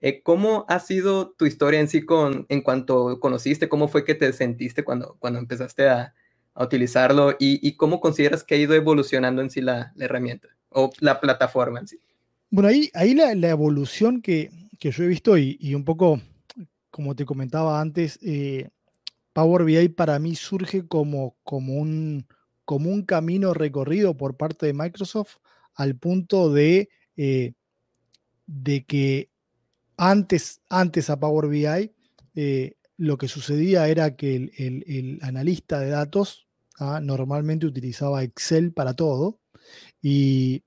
eh, 0.00 0.22
¿cómo 0.22 0.66
ha 0.68 0.78
sido 0.78 1.30
tu 1.30 1.46
historia 1.46 1.80
en 1.80 1.88
sí 1.88 2.04
con, 2.04 2.46
en 2.48 2.60
cuanto 2.60 3.18
conociste? 3.18 3.68
¿Cómo 3.68 3.88
fue 3.88 4.04
que 4.04 4.14
te 4.14 4.32
sentiste 4.32 4.84
cuando, 4.84 5.16
cuando 5.18 5.38
empezaste 5.38 5.88
a, 5.88 6.14
utilizarlo? 6.54 7.36
Y, 7.38 7.76
cómo 7.76 8.00
consideras 8.00 8.42
que 8.44 8.54
ha 8.54 8.58
ido 8.58 8.74
evolucionando 8.74 9.42
en 9.42 9.50
sí 9.50 9.60
la, 9.60 9.92
herramienta 9.98 10.48
o 10.70 10.90
la 11.00 11.20
plataforma 11.20 11.80
en 11.80 11.88
sí? 11.88 12.00
Bueno, 12.50 12.68
ahí, 12.68 12.90
ahí 12.94 13.14
la, 13.14 13.30
evolución 13.48 14.22
que, 14.22 14.50
yo 14.78 15.04
he 15.04 15.06
visto 15.06 15.36
y, 15.36 15.74
un 15.74 15.84
poco, 15.84 16.20
como 16.90 17.14
te 17.14 17.24
comentaba 17.24 17.80
antes, 17.80 18.18
eh, 18.22 18.68
Power 19.32 19.64
BI 19.64 19.88
para 19.90 20.18
mí 20.18 20.34
surge 20.34 20.86
como, 20.86 21.36
como, 21.42 21.74
un, 21.74 22.26
como 22.64 22.90
un 22.90 23.02
camino 23.02 23.52
recorrido 23.52 24.16
por 24.16 24.36
parte 24.36 24.64
de 24.64 24.72
Microsoft 24.72 25.36
al 25.74 25.96
punto 25.96 26.50
de, 26.50 26.88
eh, 27.18 27.52
de 28.46 28.84
que 28.84 29.28
antes, 29.96 30.60
antes 30.68 31.10
a 31.10 31.18
Power 31.18 31.48
BI 31.48 31.92
eh, 32.34 32.76
lo 32.96 33.18
que 33.18 33.28
sucedía 33.28 33.88
era 33.88 34.16
que 34.16 34.50
el, 34.56 35.18
analista 35.22 35.80
de 35.80 35.90
datos 35.90 36.46
¿ah? 36.78 37.00
normalmente 37.02 37.66
utilizaba 37.66 38.22
Excel 38.22 38.72
para 38.72 38.94
todo 38.94 39.40
y 40.00 40.62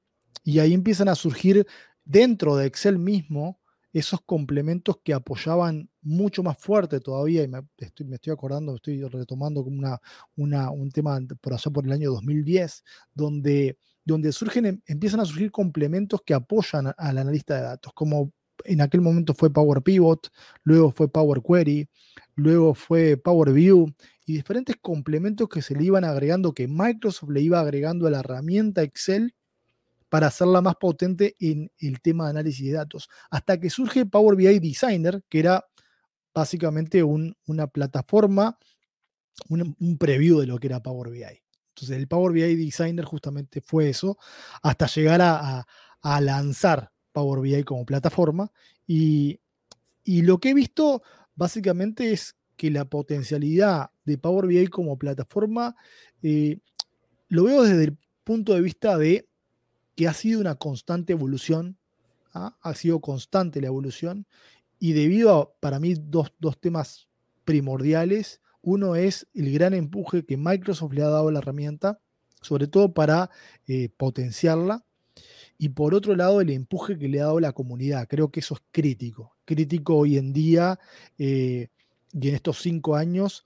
ahí 0.60 0.74
empiezan 0.74 1.10
a 1.10 1.16
surgir 1.16 1.66
dentro 2.04 2.56
de 2.56 2.66
Excel 2.66 2.98
mismo 3.00 3.60
esos 3.94 4.22
complementos 4.22 4.98
que 5.04 5.14
apoyaban 5.14 5.90
mucho 6.02 6.44
más 6.44 6.58
fuerte 6.58 7.00
todavía, 7.00 7.44
y 7.44 7.48
me 7.48 7.62
estoy, 7.78 8.06
me 8.06 8.16
estoy 8.16 8.34
acordando, 8.34 8.76
estoy 8.76 9.04
retomando 9.04 9.64
como 9.64 9.78
una, 9.78 10.00
una, 10.36 10.70
un 10.72 10.92
tema 10.92 11.20
por 11.42 11.54
allá 11.54 11.72
por 11.72 11.86
el 11.86 11.92
año 11.92 12.12
2010, 12.12 12.84
donde, 13.14 13.78
donde 14.06 14.32
surgen, 14.32 14.66
em, 14.66 14.82
empiezan 14.86 15.20
a 15.20 15.26
surgir 15.26 15.52
complementos 15.52 16.22
que 16.26 16.34
apoyan 16.34 16.94
al 16.98 17.18
analista 17.18 17.56
de 17.56 17.62
datos, 17.64 17.94
como 17.94 18.32
en 18.66 18.82
aquel 18.82 19.02
momento 19.02 19.34
fue 19.34 19.52
Power 19.52 19.82
Pivot, 19.82 20.30
luego 20.64 20.92
fue 20.92 21.12
Power 21.12 21.42
Query, 21.42 21.90
luego 22.36 22.74
fue 22.74 23.18
Power 23.18 23.52
View, 23.52 23.94
y 24.26 24.34
diferentes 24.34 24.76
complementos 24.82 25.50
que 25.50 25.62
se 25.62 25.76
le 25.76 25.84
iban 25.84 26.04
agregando, 26.04 26.54
que 26.54 26.68
Microsoft 26.68 27.30
le 27.32 27.42
iba 27.42 27.60
agregando 27.60 28.08
a 28.08 28.12
la 28.12 28.20
herramienta 28.20 28.84
Excel 28.84 29.34
para 30.10 30.28
hacerla 30.28 30.62
más 30.62 30.76
potente 30.76 31.36
en 31.40 31.72
el 31.80 32.02
tema 32.02 32.26
de 32.26 32.32
análisis 32.32 32.66
de 32.66 32.74
datos. 32.74 33.10
Hasta 33.30 33.60
que 33.60 33.70
surge 33.70 34.06
Power 34.06 34.36
BI 34.36 34.60
Designer, 34.60 35.24
que 35.30 35.40
era 35.40 35.66
básicamente 36.34 37.04
una 37.04 37.68
plataforma, 37.68 38.58
un, 39.48 39.98
preview 39.98 40.40
de 40.40 40.48
lo 40.48 40.60
que 40.60 40.68
era 40.68 40.82
Power 40.82 41.10
BI. 41.12 41.24
Entonces 41.70 41.98
el 41.98 42.08
Power 42.08 42.34
BI 42.34 42.56
Designer 42.56 43.06
justamente 43.06 43.62
fue 43.62 43.90
eso, 43.90 44.18
hasta 44.62 44.88
llegar 44.88 45.22
a, 45.22 45.66
lanzar 46.22 46.92
Power 47.12 47.42
BI 47.42 47.64
como 47.64 47.86
plataforma. 47.86 48.52
Y, 48.88 49.40
lo 50.06 50.40
que 50.40 50.50
he 50.50 50.54
visto 50.54 51.04
básicamente 51.36 52.12
es 52.12 52.36
que 52.56 52.72
la 52.72 52.86
potencialidad 52.86 53.92
de 54.06 54.18
Power 54.18 54.48
BI 54.48 54.68
como 54.68 54.98
plataforma 54.98 55.76
eh, 56.24 56.58
lo 57.28 57.44
veo 57.44 57.64
desde 57.64 57.84
el 57.84 57.98
punto 58.24 58.54
de 58.54 58.62
vista 58.62 58.98
de 58.98 59.28
que 59.96 60.08
ha 60.08 60.14
sido 60.14 60.40
una 60.40 60.56
constante 60.56 61.14
evolución, 61.14 61.78
¿ah? 62.34 62.58
ha 62.62 62.74
sido 62.74 63.02
constante 63.02 63.62
la 63.62 63.68
evolución, 63.68 64.26
y 64.80 64.94
debido 64.94 65.36
a, 65.36 65.54
para 65.60 65.80
mí, 65.80 65.94
dos, 65.96 66.32
temas 66.60 67.08
primordiales. 67.44 68.42
Uno 68.62 68.96
es 68.96 69.28
el 69.34 69.52
gran 69.52 69.74
empuje 69.74 70.26
que 70.26 70.38
Microsoft 70.38 70.94
le 70.94 71.04
ha 71.04 71.10
dado 71.10 71.28
a 71.28 71.32
la 71.32 71.40
herramienta, 71.40 72.00
sobre 72.42 72.68
todo 72.68 72.94
para 72.94 73.30
eh, 73.68 73.90
potenciarla. 73.96 74.86
Y 75.62 75.70
por 75.70 75.94
otro 75.94 76.16
lado, 76.16 76.40
el 76.40 76.50
empuje 76.52 76.98
que 76.98 77.10
le 77.10 77.20
ha 77.20 77.26
dado 77.26 77.42
la 77.42 77.52
comunidad. 77.52 78.08
Creo 78.08 78.32
que 78.32 78.40
eso 78.40 78.56
es 78.56 78.62
crítico. 78.72 79.36
Crítico 79.44 79.98
hoy 79.98 80.18
en 80.18 80.32
día 80.32 80.80
eh, 81.18 81.68
y 82.14 82.30
en 82.30 82.36
estos 82.36 82.62
cinco 82.62 82.96
años, 82.96 83.46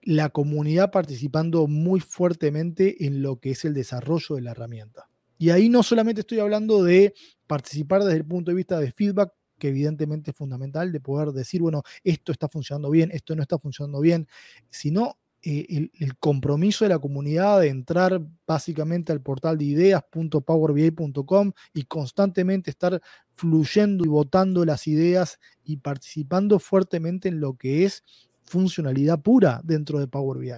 la 0.00 0.30
comunidad 0.30 0.90
participando 0.90 1.66
muy 1.66 2.00
fuertemente 2.00 3.04
en 3.04 3.22
lo 3.22 3.38
que 3.38 3.50
es 3.50 3.66
el 3.66 3.74
desarrollo 3.74 4.36
de 4.36 4.40
la 4.40 4.52
herramienta. 4.52 5.10
Y 5.36 5.50
ahí 5.50 5.68
no 5.68 5.82
solamente 5.82 6.22
estoy 6.22 6.38
hablando 6.38 6.82
de 6.82 7.12
participar 7.46 8.02
desde 8.02 8.16
el 8.16 8.24
punto 8.24 8.50
de 8.50 8.56
vista 8.56 8.80
de 8.80 8.90
feedback, 8.90 9.34
que 9.58 9.68
evidentemente 9.68 10.30
es 10.30 10.36
fundamental, 10.36 10.90
de 10.90 11.00
poder 11.00 11.32
decir, 11.32 11.60
bueno, 11.60 11.82
esto 12.02 12.32
está 12.32 12.48
funcionando 12.48 12.88
bien, 12.88 13.10
esto 13.12 13.36
no 13.36 13.42
está 13.42 13.58
funcionando 13.58 14.00
bien, 14.00 14.26
sino 14.70 15.18
eh, 15.44 15.90
el, 15.98 16.16
compromiso 16.18 16.84
de 16.84 16.90
la 16.90 17.00
comunidad 17.00 17.60
de 17.60 17.68
entrar 17.68 18.22
básicamente 18.46 19.10
al 19.10 19.20
portal 19.20 19.58
de 19.58 19.64
ideas.powerbi.com 19.64 21.52
y 21.74 21.82
constantemente 21.84 22.70
estar 22.70 23.02
fluyendo 23.34 24.04
y 24.04 24.08
votando 24.08 24.64
las 24.64 24.86
ideas 24.86 25.40
y 25.64 25.78
participando 25.78 26.60
fuertemente 26.60 27.28
en 27.28 27.40
lo 27.40 27.54
que 27.54 27.84
es 27.84 28.04
funcionalidad 28.44 29.20
pura 29.20 29.60
dentro 29.64 29.98
de 29.98 30.06
Power 30.06 30.38
BI. 30.38 30.52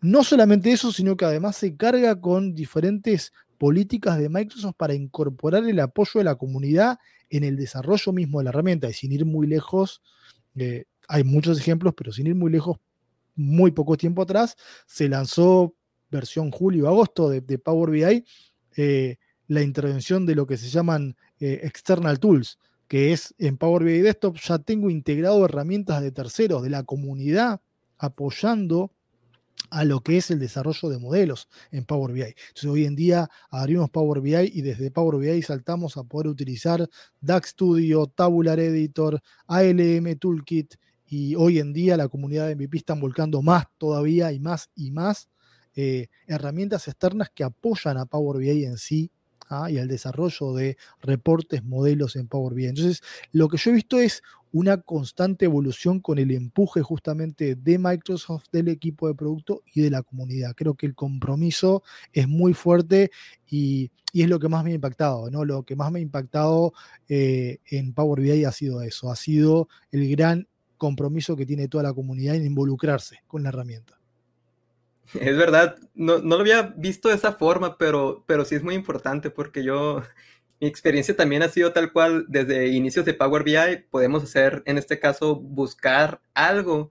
No 0.00 0.22
solamente 0.22 0.70
eso, 0.70 0.92
sino 0.92 1.16
que 1.16 1.24
además 1.24 1.56
se 1.56 1.76
carga 1.76 2.20
con 2.20 2.54
diferentes 2.54 3.32
políticas 3.58 4.18
de 4.18 4.28
Microsoft 4.28 4.74
para 4.76 4.94
incorporar 4.94 5.64
el 5.64 5.80
apoyo 5.80 6.18
de 6.18 6.24
la 6.24 6.36
comunidad 6.36 6.98
en 7.28 7.42
el 7.42 7.56
desarrollo 7.56 8.12
mismo 8.12 8.38
de 8.38 8.44
la 8.44 8.50
herramienta. 8.50 8.88
Y 8.88 8.92
sin 8.92 9.10
ir 9.10 9.24
muy 9.24 9.48
lejos, 9.48 10.00
eh, 10.54 10.84
hay 11.08 11.24
muchos 11.24 11.58
ejemplos, 11.58 11.94
pero 11.96 12.12
sin 12.12 12.26
ir 12.26 12.34
muy 12.34 12.52
lejos, 12.52 12.78
muy 13.34 13.70
poco 13.72 13.96
tiempo 13.96 14.22
atrás, 14.22 14.56
se 14.86 15.08
lanzó 15.08 15.74
versión 16.10 16.50
julio-agosto 16.50 17.30
de, 17.30 17.58
Power 17.58 17.90
BI, 17.90 18.24
eh, 18.76 19.16
la 19.48 19.62
intervención 19.62 20.26
de 20.26 20.34
lo 20.34 20.46
que 20.46 20.56
se 20.56 20.68
llaman 20.68 21.16
eh, 21.40 21.60
external 21.64 22.20
tools, 22.20 22.58
que 22.86 23.12
es 23.12 23.34
en 23.38 23.56
Power 23.56 23.84
BI 23.84 24.00
Desktop 24.02 24.36
ya 24.36 24.58
tengo 24.58 24.90
integrado 24.90 25.44
herramientas 25.44 26.02
de 26.02 26.12
terceros, 26.12 26.62
de 26.62 26.70
la 26.70 26.82
comunidad, 26.84 27.60
apoyando 27.98 28.92
a 29.70 29.84
lo 29.84 30.00
que 30.00 30.18
es 30.18 30.30
el 30.30 30.38
desarrollo 30.38 30.90
de 30.90 30.98
modelos 30.98 31.48
en 31.70 31.84
Power 31.84 32.12
BI. 32.12 32.22
Entonces 32.22 32.64
hoy 32.66 32.84
en 32.84 32.94
día 32.94 33.30
abrimos 33.50 33.90
Power 33.90 34.20
BI 34.20 34.50
y 34.52 34.60
desde 34.60 34.90
Power 34.90 35.18
BI 35.18 35.40
saltamos 35.42 35.96
a 35.96 36.04
poder 36.04 36.28
utilizar 36.28 36.86
DAX 37.20 37.50
Studio, 37.50 38.06
Tabular 38.06 38.60
Editor, 38.60 39.20
ALM 39.46 40.18
Toolkit 40.18 40.74
y 41.12 41.34
hoy 41.34 41.58
en 41.58 41.74
día 41.74 41.98
la 41.98 42.08
comunidad 42.08 42.48
de 42.48 42.56
MVP 42.56 42.78
están 42.78 42.98
volcando 42.98 43.42
más 43.42 43.66
todavía 43.76 44.32
y 44.32 44.40
más 44.40 44.70
y 44.74 44.90
más 44.92 45.28
eh, 45.76 46.08
herramientas 46.26 46.88
externas 46.88 47.28
que 47.34 47.44
apoyan 47.44 47.98
a 47.98 48.06
Power 48.06 48.38
BI 48.38 48.64
en 48.64 48.78
sí 48.78 49.10
¿ah? 49.50 49.70
y 49.70 49.76
al 49.76 49.88
desarrollo 49.88 50.54
de 50.54 50.78
reportes, 51.02 51.62
modelos 51.64 52.16
en 52.16 52.28
Power 52.28 52.54
BI. 52.54 52.64
Entonces, 52.64 53.02
lo 53.30 53.50
que 53.50 53.58
yo 53.58 53.70
he 53.70 53.74
visto 53.74 54.00
es 54.00 54.22
una 54.52 54.80
constante 54.80 55.44
evolución 55.44 56.00
con 56.00 56.18
el 56.18 56.30
empuje 56.30 56.80
justamente 56.80 57.56
de 57.56 57.78
Microsoft, 57.78 58.46
del 58.50 58.68
equipo 58.68 59.06
de 59.06 59.14
producto 59.14 59.62
y 59.74 59.82
de 59.82 59.90
la 59.90 60.02
comunidad. 60.02 60.54
Creo 60.56 60.76
que 60.76 60.86
el 60.86 60.94
compromiso 60.94 61.82
es 62.14 62.26
muy 62.26 62.54
fuerte 62.54 63.10
y, 63.50 63.90
es 64.14 64.28
lo 64.28 64.38
que 64.38 64.48
más 64.48 64.64
me 64.64 64.72
ha 64.72 64.74
impactado, 64.74 65.30
¿no? 65.30 65.44
Lo 65.44 65.62
que 65.62 65.76
más 65.76 65.90
me 65.90 65.98
ha 65.98 66.02
impactado 66.02 66.72
eh, 67.08 67.60
en 67.66 67.92
Power 67.92 68.20
BI 68.20 68.44
ha 68.44 68.52
sido 68.52 68.82
eso, 68.82 69.10
ha 69.10 69.16
sido 69.16 69.68
el 69.90 70.08
gran 70.10 70.48
compromiso 70.82 71.36
que 71.36 71.46
tiene 71.46 71.68
toda 71.68 71.84
la 71.84 71.94
comunidad 71.94 72.34
en 72.34 72.44
involucrarse 72.44 73.22
con 73.28 73.44
la 73.44 73.50
herramienta. 73.50 74.00
Es 75.14 75.36
verdad, 75.36 75.76
no, 75.94 76.18
lo 76.18 76.40
había 76.40 76.74
visto 76.76 77.08
de 77.08 77.14
esa 77.14 77.34
forma, 77.34 77.78
pero, 77.78 78.24
pero 78.26 78.44
sí 78.44 78.56
es 78.56 78.64
muy 78.64 78.74
importante 78.74 79.30
porque 79.30 79.62
yo, 79.62 80.02
mi 80.60 80.66
experiencia 80.66 81.14
también 81.14 81.44
ha 81.44 81.48
sido 81.48 81.72
tal 81.72 81.92
cual, 81.92 82.26
desde 82.26 82.66
inicios 82.66 83.04
de 83.04 83.14
Power 83.14 83.44
BI 83.44 83.84
podemos 83.92 84.24
hacer, 84.24 84.64
en 84.66 84.76
este 84.76 84.98
caso, 84.98 85.36
buscar 85.36 86.20
algo 86.34 86.90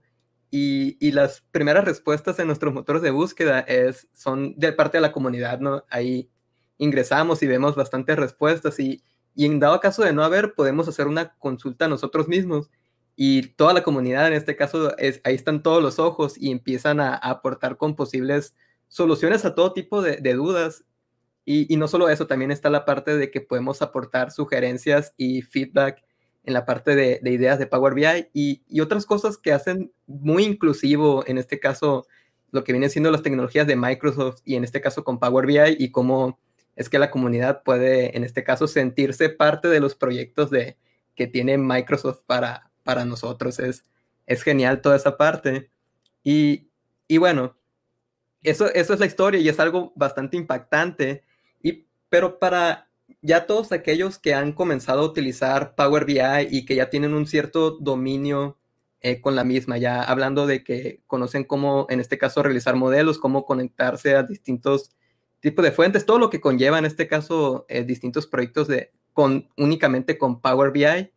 y, 0.50 0.96
y, 1.06 1.12
las 1.12 1.42
primeras 1.50 1.84
respuestas 1.84 2.38
en 2.38 2.46
nuestros 2.46 2.72
motores 2.72 3.02
de 3.02 3.10
búsqueda 3.10 3.60
es, 3.60 4.08
son 4.14 4.54
de 4.56 4.72
parte 4.72 4.96
de 4.96 5.02
la 5.02 5.12
comunidad, 5.12 5.60
¿no? 5.60 5.84
Ahí 5.90 6.30
ingresamos 6.78 7.42
y 7.42 7.46
vemos 7.46 7.74
bastantes 7.74 8.16
respuestas 8.16 8.80
y, 8.80 9.02
y 9.34 9.44
en 9.44 9.60
dado 9.60 9.80
caso 9.80 10.02
de 10.02 10.14
no 10.14 10.24
haber, 10.24 10.54
podemos 10.54 10.88
hacer 10.88 11.08
una 11.08 11.34
consulta 11.34 11.88
nosotros 11.88 12.26
mismos 12.26 12.70
y 13.16 13.48
toda 13.48 13.74
la 13.74 13.82
comunidad, 13.82 14.26
en 14.28 14.32
este 14.34 14.56
caso, 14.56 14.96
es, 14.96 15.20
ahí 15.24 15.34
están 15.34 15.62
todos 15.62 15.82
los 15.82 15.98
ojos 15.98 16.34
y 16.38 16.50
empiezan 16.50 17.00
a, 17.00 17.14
aportar 17.14 17.76
con 17.76 17.94
posibles 17.94 18.56
soluciones 18.88 19.44
a 19.44 19.54
todo 19.54 19.72
tipo 19.72 20.02
de, 20.02 20.16
dudas. 20.34 20.84
Y, 21.44 21.76
no 21.76 21.88
solo 21.88 22.08
eso, 22.08 22.26
también 22.26 22.50
está 22.50 22.70
la 22.70 22.84
parte 22.84 23.16
de 23.16 23.30
que 23.30 23.40
podemos 23.40 23.82
aportar 23.82 24.30
sugerencias 24.30 25.12
y 25.16 25.42
feedback 25.42 26.02
en 26.44 26.54
la 26.54 26.64
parte 26.64 26.96
de, 26.96 27.20
ideas 27.30 27.58
de 27.58 27.66
Power 27.66 27.94
BI 27.94 28.28
y, 28.32 28.62
y, 28.68 28.80
otras 28.80 29.06
cosas 29.06 29.38
que 29.38 29.52
hacen 29.52 29.92
muy 30.06 30.44
inclusivo, 30.44 31.24
en 31.26 31.38
este 31.38 31.60
caso, 31.60 32.06
lo 32.50 32.64
que 32.64 32.72
viene 32.72 32.88
siendo 32.88 33.10
las 33.10 33.22
tecnologías 33.22 33.66
de 33.66 33.76
Microsoft 33.76 34.40
y 34.44 34.56
en 34.56 34.64
este 34.64 34.80
caso 34.80 35.04
con 35.04 35.18
Power 35.18 35.46
BI 35.46 35.76
y 35.78 35.90
cómo 35.90 36.38
es 36.76 36.88
que 36.88 36.98
la 36.98 37.10
comunidad 37.10 37.62
puede, 37.62 38.16
en 38.16 38.24
este 38.24 38.44
caso, 38.44 38.66
sentirse 38.66 39.28
parte 39.28 39.68
de 39.68 39.80
los 39.80 39.94
proyectos 39.94 40.50
de, 40.50 40.78
que 41.14 41.26
tiene 41.26 41.58
Microsoft 41.58 42.22
para, 42.26 42.71
para 42.82 43.04
nosotros. 43.04 43.58
Es, 43.58 43.84
es 44.26 44.42
genial 44.42 44.80
toda 44.80 44.96
esa 44.96 45.16
parte. 45.16 45.70
Y, 46.24 46.68
bueno, 47.18 47.56
eso, 48.42 48.72
eso 48.72 48.94
es 48.94 49.00
la 49.00 49.06
historia 49.06 49.40
y 49.40 49.48
es 49.48 49.60
algo 49.60 49.92
bastante 49.96 50.36
impactante. 50.36 51.24
Y, 51.62 51.86
pero 52.08 52.38
para 52.38 52.88
ya 53.20 53.46
todos 53.46 53.72
aquellos 53.72 54.18
que 54.18 54.34
han 54.34 54.52
comenzado 54.52 55.02
a 55.02 55.06
utilizar 55.06 55.74
Power 55.74 56.04
BI 56.04 56.20
y 56.50 56.64
que 56.64 56.76
ya 56.76 56.90
tienen 56.90 57.14
un 57.14 57.26
cierto 57.26 57.72
dominio 57.72 58.58
eh, 59.00 59.20
con 59.20 59.34
la 59.34 59.44
misma, 59.44 59.78
ya 59.78 60.02
hablando 60.02 60.46
de 60.46 60.62
que 60.62 61.02
conocen 61.06 61.44
cómo, 61.44 61.86
en 61.90 62.00
este 62.00 62.18
caso, 62.18 62.42
realizar 62.42 62.76
modelos, 62.76 63.18
cómo 63.18 63.44
conectarse 63.44 64.14
a 64.14 64.22
distintos 64.22 64.90
tipos 65.40 65.64
de 65.64 65.72
fuentes, 65.72 66.06
todo 66.06 66.20
lo 66.20 66.30
que 66.30 66.40
conlleva, 66.40 66.78
en 66.78 66.84
este 66.84 67.08
caso, 67.08 67.66
eh, 67.68 67.82
distintos 67.82 68.28
proyectos 68.28 68.68
de, 68.68 68.92
con, 69.12 69.48
únicamente 69.56 70.16
con 70.18 70.40
Power 70.40 70.70
BI 70.70 71.10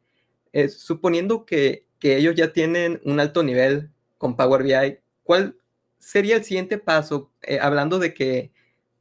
suponiendo 0.70 1.46
que, 1.46 1.86
ellos 2.02 2.36
ya 2.36 2.54
tienen 2.54 3.02
un 3.04 3.20
alto 3.20 3.42
nivel 3.42 3.90
con 4.20 4.36
Power 4.38 4.62
BI, 4.62 5.00
¿cuál 5.24 5.58
sería 5.98 6.36
el 6.36 6.44
siguiente 6.44 6.78
paso? 6.78 7.32
Eh, 7.42 7.58
hablando 7.60 7.98
de 7.98 8.14
que, 8.14 8.52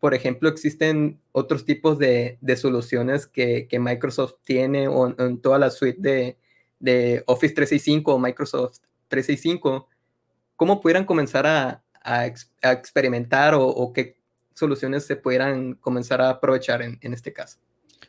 por 0.00 0.14
ejemplo, 0.14 0.48
existen 0.48 1.20
otros 1.32 1.66
tipos 1.66 1.98
de, 1.98 2.38
soluciones 2.56 3.26
que, 3.26 3.68
Microsoft 3.78 4.36
tiene 4.42 4.88
o 4.88 5.14
en, 5.18 5.38
toda 5.42 5.58
la 5.58 5.70
suite 5.70 6.38
de, 6.78 7.22
Office 7.26 7.54
365 7.54 8.14
o 8.14 8.18
Microsoft 8.18 8.78
365, 9.08 9.86
¿cómo 10.56 10.80
pudieran 10.80 11.04
comenzar 11.04 11.46
a, 11.46 11.82
experimentar 12.62 13.54
o, 13.54 13.92
qué 13.92 14.16
soluciones 14.54 15.04
se 15.04 15.16
pudieran 15.16 15.74
comenzar 15.74 16.22
a 16.22 16.30
aprovechar 16.30 16.80
en 16.80 17.12
este 17.12 17.34
caso? 17.34 17.58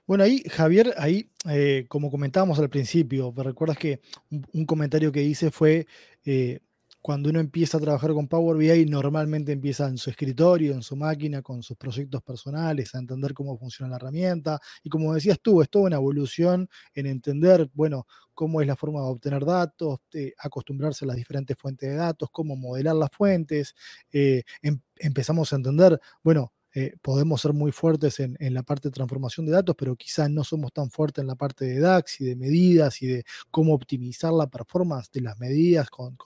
Bueno, 0.08 0.24
ahí, 0.24 0.44
Javier, 0.50 0.94
ahí, 0.98 1.30
eh, 1.50 1.86
como 1.88 2.12
comentábamos 2.12 2.60
al 2.60 2.70
principio, 2.70 3.34
recuerdas 3.38 3.78
que 3.78 4.02
un, 4.30 4.66
comentario 4.66 5.12
que 5.12 5.24
hice 5.24 5.52
fue, 5.52 5.88
eh, 6.26 6.60
cuando 7.02 7.30
uno 7.30 7.40
empieza 7.40 7.78
a 7.78 7.82
trabajar 7.82 8.14
con 8.14 8.28
Power 8.28 8.58
BI, 8.58 8.86
normalmente 8.86 9.52
empieza 9.52 9.88
en 9.88 9.98
su 9.98 10.10
escritorio, 10.10 10.74
en 10.74 10.82
su 10.82 10.96
máquina, 10.96 11.42
con 11.44 11.62
sus 11.62 11.78
proyectos 11.78 12.24
personales, 12.24 12.96
a 12.96 13.00
entender 13.00 13.34
cómo 13.34 13.58
funciona 13.58 13.92
la 13.92 13.98
herramienta. 13.98 14.60
Y 14.84 14.90
como 14.90 15.14
decías 15.14 15.40
tú, 15.40 15.62
es 15.62 15.70
toda 15.70 15.86
una 15.86 15.98
evolución 15.98 16.68
en 16.96 17.06
entender, 17.06 17.70
bueno, 17.74 18.08
cómo 18.34 18.60
es 18.62 18.68
la 18.68 18.76
forma 18.76 19.02
de 19.02 19.08
obtener 19.08 19.46
datos, 19.46 20.00
acostumbrarse 20.40 21.06
a 21.06 21.08
las 21.08 21.18
diferentes 21.18 21.56
fuentes 21.58 21.90
de 21.90 21.96
datos, 21.96 22.30
cómo 22.32 22.56
modelar 22.56 22.96
las 22.96 23.10
fuentes. 23.12 23.76
Eh, 24.12 24.44
em, 24.64 24.80
empezamos 24.98 25.54
a 25.54 25.58
entender, 25.58 26.00
bueno, 26.24 26.54
eh, 26.78 26.94
podemos 27.02 27.40
ser 27.40 27.54
muy 27.54 27.72
fuertes 27.72 28.20
en, 28.20 28.36
la 28.54 28.62
parte 28.62 28.90
de 28.90 28.92
transformación 28.92 29.46
de 29.46 29.54
datos, 29.54 29.78
pero 29.80 29.96
quizás 29.96 30.30
no 30.30 30.44
somos 30.44 30.74
tan 30.74 30.92
fuertes 30.92 31.22
en 31.22 31.28
la 31.28 31.36
parte 31.36 31.64
de 31.64 31.80
DAX 31.80 32.20
y 32.20 32.26
de 32.26 32.36
medidas 32.36 33.02
y 33.02 33.08
de 33.08 33.26
cómo 33.50 33.74
optimizar 33.74 34.34
la 34.34 34.48
performance 34.48 35.10
de 35.10 35.22
las 35.22 35.40
medidas 35.40 35.90
con, 35.90 36.18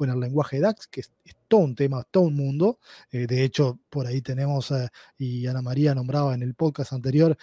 el 0.00 0.20
lenguaje 0.20 0.60
DAX, 0.60 0.86
que 0.86 1.02
es, 1.02 1.10
todo 1.46 1.60
un 1.60 1.74
tema, 1.74 2.04
todo 2.10 2.24
un 2.24 2.36
mundo. 2.36 2.78
Eh, 3.10 3.26
de 3.26 3.44
hecho, 3.44 3.80
por 3.90 4.06
ahí 4.06 4.22
tenemos, 4.22 4.70
eh, 4.70 4.88
y 5.18 5.46
Ana 5.46 5.60
María 5.60 5.94
nombraba 5.94 6.34
en 6.34 6.42
el 6.42 6.54
podcast 6.54 6.94
anterior, 6.94 7.36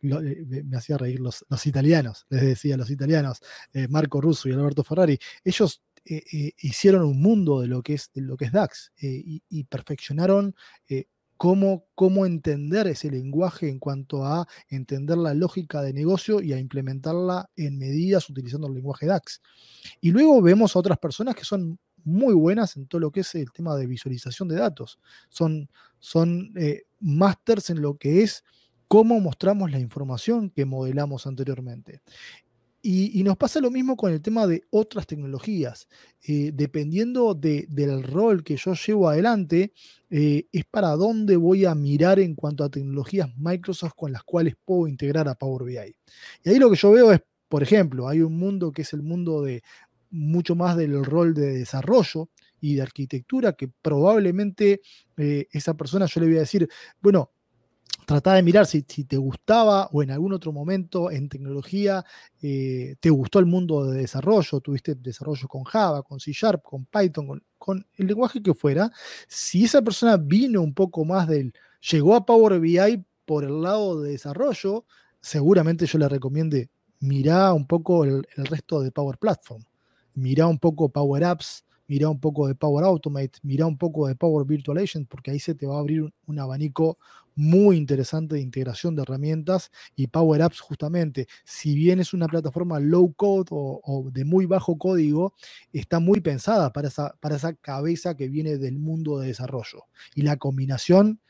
me 0.00 0.76
hacía 0.76 0.96
reír 0.96 1.18
los, 1.18 1.44
italianos, 1.64 2.24
les 2.28 2.42
decía 2.42 2.76
los 2.76 2.90
italianos, 2.90 3.40
Marco 3.88 4.20
Russo 4.20 4.48
y 4.48 4.52
Alberto 4.52 4.84
Ferrari, 4.84 5.18
ellos 5.42 5.82
hicieron 6.04 7.04
un 7.04 7.20
mundo 7.20 7.62
de 7.62 7.66
lo 7.68 7.82
que 7.82 7.94
es, 7.94 8.10
lo 8.14 8.36
que 8.36 8.44
es 8.44 8.52
DAX 8.52 8.92
y, 8.96 9.64
perfeccionaron 9.64 10.54
cómo, 11.36 11.86
cómo 11.94 12.26
entender 12.26 12.86
ese 12.86 13.10
lenguaje 13.10 13.68
en 13.68 13.78
cuanto 13.78 14.24
a 14.24 14.46
entender 14.68 15.18
la 15.18 15.34
lógica 15.34 15.82
de 15.82 15.92
negocio 15.92 16.40
y 16.40 16.52
a 16.52 16.58
implementarla 16.58 17.50
en 17.56 17.78
medidas 17.78 18.28
utilizando 18.30 18.66
el 18.66 18.74
lenguaje 18.74 19.06
DAX. 19.06 19.40
Y 20.00 20.10
luego 20.10 20.40
vemos 20.42 20.74
a 20.74 20.78
otras 20.78 20.98
personas 20.98 21.34
que 21.34 21.44
son 21.44 21.78
muy 22.04 22.34
buenas 22.34 22.76
en 22.76 22.86
todo 22.86 23.00
lo 23.00 23.10
que 23.10 23.20
es 23.20 23.34
el 23.34 23.50
tema 23.50 23.76
de 23.76 23.86
visualización 23.86 24.48
de 24.48 24.56
datos. 24.56 24.98
Son, 25.28 25.68
son 25.98 26.52
eh, 26.56 26.82
másters 27.00 27.70
en 27.70 27.80
lo 27.80 27.96
que 27.96 28.22
es 28.22 28.44
cómo 28.88 29.18
mostramos 29.20 29.70
la 29.70 29.80
información 29.80 30.50
que 30.50 30.64
modelamos 30.64 31.26
anteriormente. 31.26 32.02
Y, 32.86 33.22
nos 33.24 33.38
pasa 33.38 33.60
lo 33.60 33.70
mismo 33.70 33.96
con 33.96 34.12
el 34.12 34.20
tema 34.20 34.46
de 34.46 34.64
otras 34.68 35.06
tecnologías. 35.06 35.88
Eh, 36.22 36.50
dependiendo 36.52 37.32
del 37.32 38.02
rol 38.02 38.44
que 38.44 38.58
yo 38.58 38.74
llevo 38.74 39.08
adelante, 39.08 39.72
eh, 40.10 40.46
es 40.52 40.66
para 40.66 40.90
dónde 40.90 41.38
voy 41.38 41.64
a 41.64 41.74
mirar 41.74 42.18
en 42.18 42.34
cuanto 42.34 42.62
a 42.62 42.68
tecnologías 42.68 43.30
Microsoft 43.38 43.94
con 43.96 44.12
las 44.12 44.22
cuales 44.22 44.54
puedo 44.66 44.86
integrar 44.86 45.28
a 45.28 45.34
Power 45.34 45.64
BI. 45.64 45.96
Y 46.44 46.50
ahí 46.50 46.58
lo 46.58 46.68
que 46.68 46.76
yo 46.76 46.90
veo 46.90 47.10
es, 47.10 47.22
por 47.48 47.62
ejemplo, 47.62 48.06
hay 48.06 48.20
un 48.20 48.36
mundo 48.36 48.70
que 48.70 48.82
es 48.82 48.92
el 48.92 49.02
mundo 49.02 49.40
de 49.40 49.62
mucho 50.10 50.54
más 50.54 50.76
del 50.76 51.02
rol 51.06 51.32
de 51.32 51.54
desarrollo 51.54 52.28
y 52.60 52.74
de 52.74 52.82
arquitectura, 52.82 53.54
que 53.54 53.68
probablemente 53.80 54.82
eh, 55.16 55.48
esa 55.52 55.74
persona 55.74 56.04
yo 56.04 56.20
le 56.20 56.26
voy 56.26 56.36
a 56.36 56.40
decir, 56.40 56.68
bueno, 57.00 57.30
Trata 58.06 58.34
de 58.34 58.42
mirar 58.42 58.66
si, 58.66 58.82
te 58.82 59.16
gustaba 59.16 59.88
o 59.92 60.02
en 60.02 60.10
algún 60.10 60.34
otro 60.34 60.52
momento 60.52 61.10
en 61.10 61.28
tecnología 61.28 62.04
eh, 62.42 62.96
te 63.00 63.08
gustó 63.08 63.38
el 63.38 63.46
mundo 63.46 63.86
de 63.86 64.00
desarrollo, 64.00 64.60
tuviste 64.60 64.94
desarrollo 64.94 65.48
con 65.48 65.64
Java, 65.64 66.02
con 66.02 66.20
C 66.20 66.32
Sharp, 66.32 66.62
con 66.62 66.84
Python, 66.84 67.42
con, 67.56 67.86
el 67.96 68.06
lenguaje 68.06 68.42
que 68.42 68.52
fuera. 68.52 68.90
Si 69.26 69.64
esa 69.64 69.80
persona 69.80 70.18
vino 70.18 70.60
un 70.60 70.74
poco 70.74 71.04
más 71.04 71.26
del, 71.28 71.54
llegó 71.90 72.14
a 72.14 72.26
Power 72.26 72.60
BI 72.60 73.04
por 73.24 73.44
el 73.44 73.62
lado 73.62 74.02
de 74.02 74.10
desarrollo, 74.10 74.84
seguramente 75.20 75.86
yo 75.86 75.98
le 75.98 76.08
recomiende 76.08 76.68
mirar 77.00 77.54
un 77.54 77.66
poco 77.66 78.04
el, 78.04 78.26
el 78.36 78.46
resto 78.46 78.82
de 78.82 78.90
Power 78.90 79.16
Platform, 79.16 79.62
mirar 80.14 80.48
un 80.48 80.58
poco 80.58 80.90
Power 80.90 81.24
Apps, 81.24 81.64
mira 81.86 82.08
un 82.08 82.20
poco 82.20 82.48
de 82.48 82.54
Power 82.54 82.84
Automate, 82.84 83.38
mira 83.42 83.66
un 83.66 83.76
poco 83.76 84.06
de 84.06 84.14
Power 84.14 84.46
Virtual 84.46 84.78
Agent, 84.78 85.08
porque 85.08 85.30
ahí 85.30 85.38
se 85.38 85.54
te 85.54 85.66
va 85.66 85.76
a 85.76 85.80
abrir 85.80 86.12
un, 86.26 86.38
abanico 86.38 86.98
muy 87.36 87.76
interesante 87.76 88.36
de 88.36 88.40
integración 88.40 88.94
de 88.94 89.02
herramientas 89.02 89.70
y 89.96 90.06
Power 90.06 90.42
Apps 90.42 90.60
justamente, 90.60 91.26
si 91.44 91.74
bien 91.74 92.00
es 92.00 92.14
una 92.14 92.28
plataforma 92.28 92.78
low 92.80 93.12
code 93.14 93.48
o, 93.50 94.10
de 94.12 94.24
muy 94.24 94.46
bajo 94.46 94.78
código, 94.78 95.34
está 95.72 95.98
muy 95.98 96.20
pensada 96.20 96.72
para 96.72 96.88
esa, 96.88 97.14
para 97.20 97.36
esa 97.36 97.54
cabeza 97.54 98.16
que 98.16 98.28
viene 98.28 98.56
del 98.58 98.78
mundo 98.78 99.18
de 99.18 99.28
desarrollo. 99.28 99.84
Y 100.14 100.22
la 100.22 100.36
combinación 100.36 101.20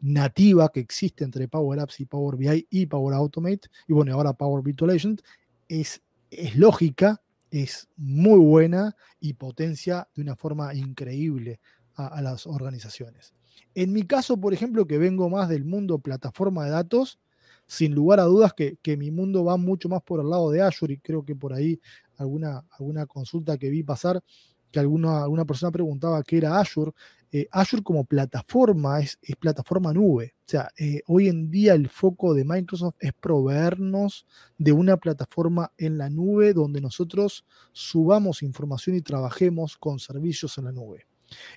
nativa 0.00 0.70
que 0.70 0.80
existe 0.80 1.24
entre 1.24 1.48
Power 1.48 1.80
Apps 1.80 2.00
y 2.00 2.04
Power 2.04 2.36
BI 2.36 2.66
y 2.68 2.86
Power 2.86 3.14
Automate, 3.14 3.68
y 3.88 3.92
bueno, 3.92 4.12
ahora 4.12 4.32
Power 4.34 4.62
Virtual 4.62 4.90
Agent, 4.90 5.22
es, 5.68 6.02
es 6.30 6.56
lógica 6.56 7.23
es 7.62 7.88
muy 7.96 8.40
buena 8.40 8.96
y 9.20 9.34
potencia 9.34 10.08
de 10.16 10.22
una 10.22 10.34
forma 10.34 10.74
increíble 10.74 11.60
a, 11.94 12.20
las 12.20 12.48
organizaciones. 12.48 13.32
En 13.76 13.92
mi 13.92 14.02
caso, 14.02 14.36
por 14.36 14.52
ejemplo, 14.52 14.86
que 14.88 14.98
vengo 14.98 15.30
más 15.30 15.48
del 15.48 15.64
mundo 15.64 16.00
plataforma 16.00 16.64
de 16.64 16.72
datos, 16.72 17.20
sin 17.66 17.94
lugar 17.94 18.18
a 18.18 18.24
dudas 18.24 18.52
que, 18.54 18.96
mi 18.96 19.12
mundo 19.12 19.44
va 19.44 19.56
mucho 19.56 19.88
más 19.88 20.02
por 20.02 20.18
el 20.18 20.28
lado 20.28 20.50
de 20.50 20.62
Azure 20.62 20.94
y 20.94 20.98
creo 20.98 21.24
que 21.24 21.36
por 21.36 21.52
ahí 21.52 21.80
alguna, 22.16 22.64
alguna 22.72 23.06
consulta 23.06 23.56
que 23.56 23.70
vi 23.70 23.84
pasar, 23.84 24.20
que 24.72 24.80
alguna, 24.80 25.22
alguna 25.22 25.44
persona 25.44 25.70
preguntaba 25.70 26.24
qué 26.24 26.38
era 26.38 26.58
Azure. 26.58 26.90
Eh, 27.36 27.48
Azure 27.50 27.82
como 27.82 28.04
plataforma 28.04 29.00
es, 29.00 29.18
plataforma 29.40 29.92
nube. 29.92 30.36
O 30.38 30.48
sea, 30.48 30.70
eh, 30.78 31.00
hoy 31.08 31.26
en 31.26 31.50
día 31.50 31.74
el 31.74 31.88
foco 31.88 32.32
de 32.32 32.44
Microsoft 32.44 32.94
es 33.00 33.12
proveernos 33.12 34.24
de 34.56 34.70
una 34.70 34.96
plataforma 34.98 35.72
en 35.76 35.98
la 35.98 36.08
nube 36.08 36.52
donde 36.52 36.80
nosotros 36.80 37.44
subamos 37.72 38.44
información 38.44 38.94
y 38.94 39.00
trabajemos 39.00 39.76
con 39.76 39.98
servicios 39.98 40.58
en 40.58 40.66
la 40.66 40.70
nube. 40.70 41.08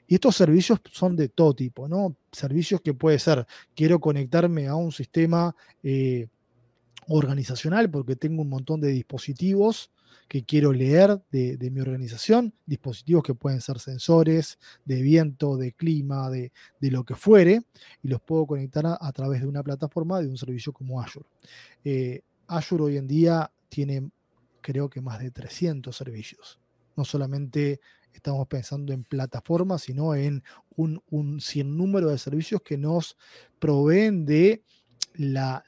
Y 0.08 0.16
estos 0.16 0.36
servicios 0.36 0.80
son 0.92 1.16
de 1.16 1.30
todo 1.30 1.54
tipo, 1.54 1.88
¿no? 1.88 2.16
Servicios 2.32 2.82
que 2.82 2.96
puede 2.96 3.20
ser, 3.20 3.46
quiero 3.76 4.00
conectarme 4.00 4.66
a 4.66 4.74
un 4.74 4.92
sistema 4.92 5.56
eh, 5.84 6.26
organizacional 7.08 7.88
porque 7.92 8.16
tengo 8.16 8.42
un 8.42 8.50
montón 8.50 8.82
de 8.82 8.88
dispositivos 8.88 9.92
que 10.28 10.44
quiero 10.44 10.74
leer 10.74 11.22
de, 11.32 11.70
mi 11.72 11.80
organización, 11.80 12.54
dispositivos 12.66 13.24
que 13.24 13.34
pueden 13.34 13.62
ser 13.62 13.80
sensores 13.80 14.60
de 14.86 15.02
viento, 15.02 15.58
de 15.58 15.74
clima, 15.74 16.30
de, 16.30 16.52
lo 16.82 17.04
que 17.04 17.16
fuere, 17.16 17.64
y 18.04 18.08
los 18.08 18.22
puedo 18.22 18.46
conectar 18.46 18.86
a, 19.00 19.12
través 19.12 19.42
de 19.42 19.48
una 19.48 19.64
plataforma 19.64 20.22
de 20.22 20.28
un 20.28 20.38
servicio 20.38 20.74
como 20.74 21.02
Azure. 21.02 21.28
Eh, 21.84 22.22
Azure 22.48 22.84
hoy 22.84 22.98
en 22.98 23.08
día 23.08 23.52
tiene, 23.70 24.10
creo 24.62 24.90
que 24.90 25.02
más 25.02 25.20
de 25.20 25.32
300 25.32 25.96
servicios. 25.96 26.60
No 26.96 27.06
solamente 27.06 27.80
estamos 28.14 28.48
pensando 28.48 28.94
en 28.94 29.04
plataformas, 29.04 29.84
sino 29.84 30.16
en 30.16 30.44
un, 30.76 31.02
un 31.10 31.40
número 31.66 32.10
de 32.10 32.18
servicios 32.18 32.62
que 32.62 32.78
nos 32.78 33.18
proveen 33.60 34.26
de 34.26 34.64
la, 35.18 35.64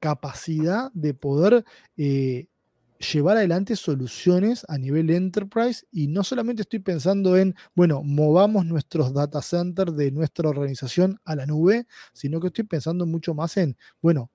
capacidad 0.00 0.90
de 0.92 1.14
poder 1.14 1.64
eh, 1.96 2.46
llevar 2.98 3.36
adelante 3.36 3.76
soluciones 3.76 4.64
a 4.68 4.78
nivel 4.78 5.10
enterprise 5.10 5.86
y 5.90 6.08
no 6.08 6.24
solamente 6.24 6.62
estoy 6.62 6.80
pensando 6.80 7.36
en, 7.36 7.54
bueno, 7.74 8.02
movamos 8.02 8.66
nuestros 8.66 9.12
data 9.12 9.42
centers 9.42 9.96
de 9.96 10.10
nuestra 10.10 10.48
organización 10.48 11.18
a 11.24 11.36
la 11.36 11.46
nube, 11.46 11.86
sino 12.12 12.40
que 12.40 12.48
estoy 12.48 12.64
pensando 12.64 13.06
mucho 13.06 13.34
más 13.34 13.56
en, 13.56 13.76
bueno, 14.00 14.30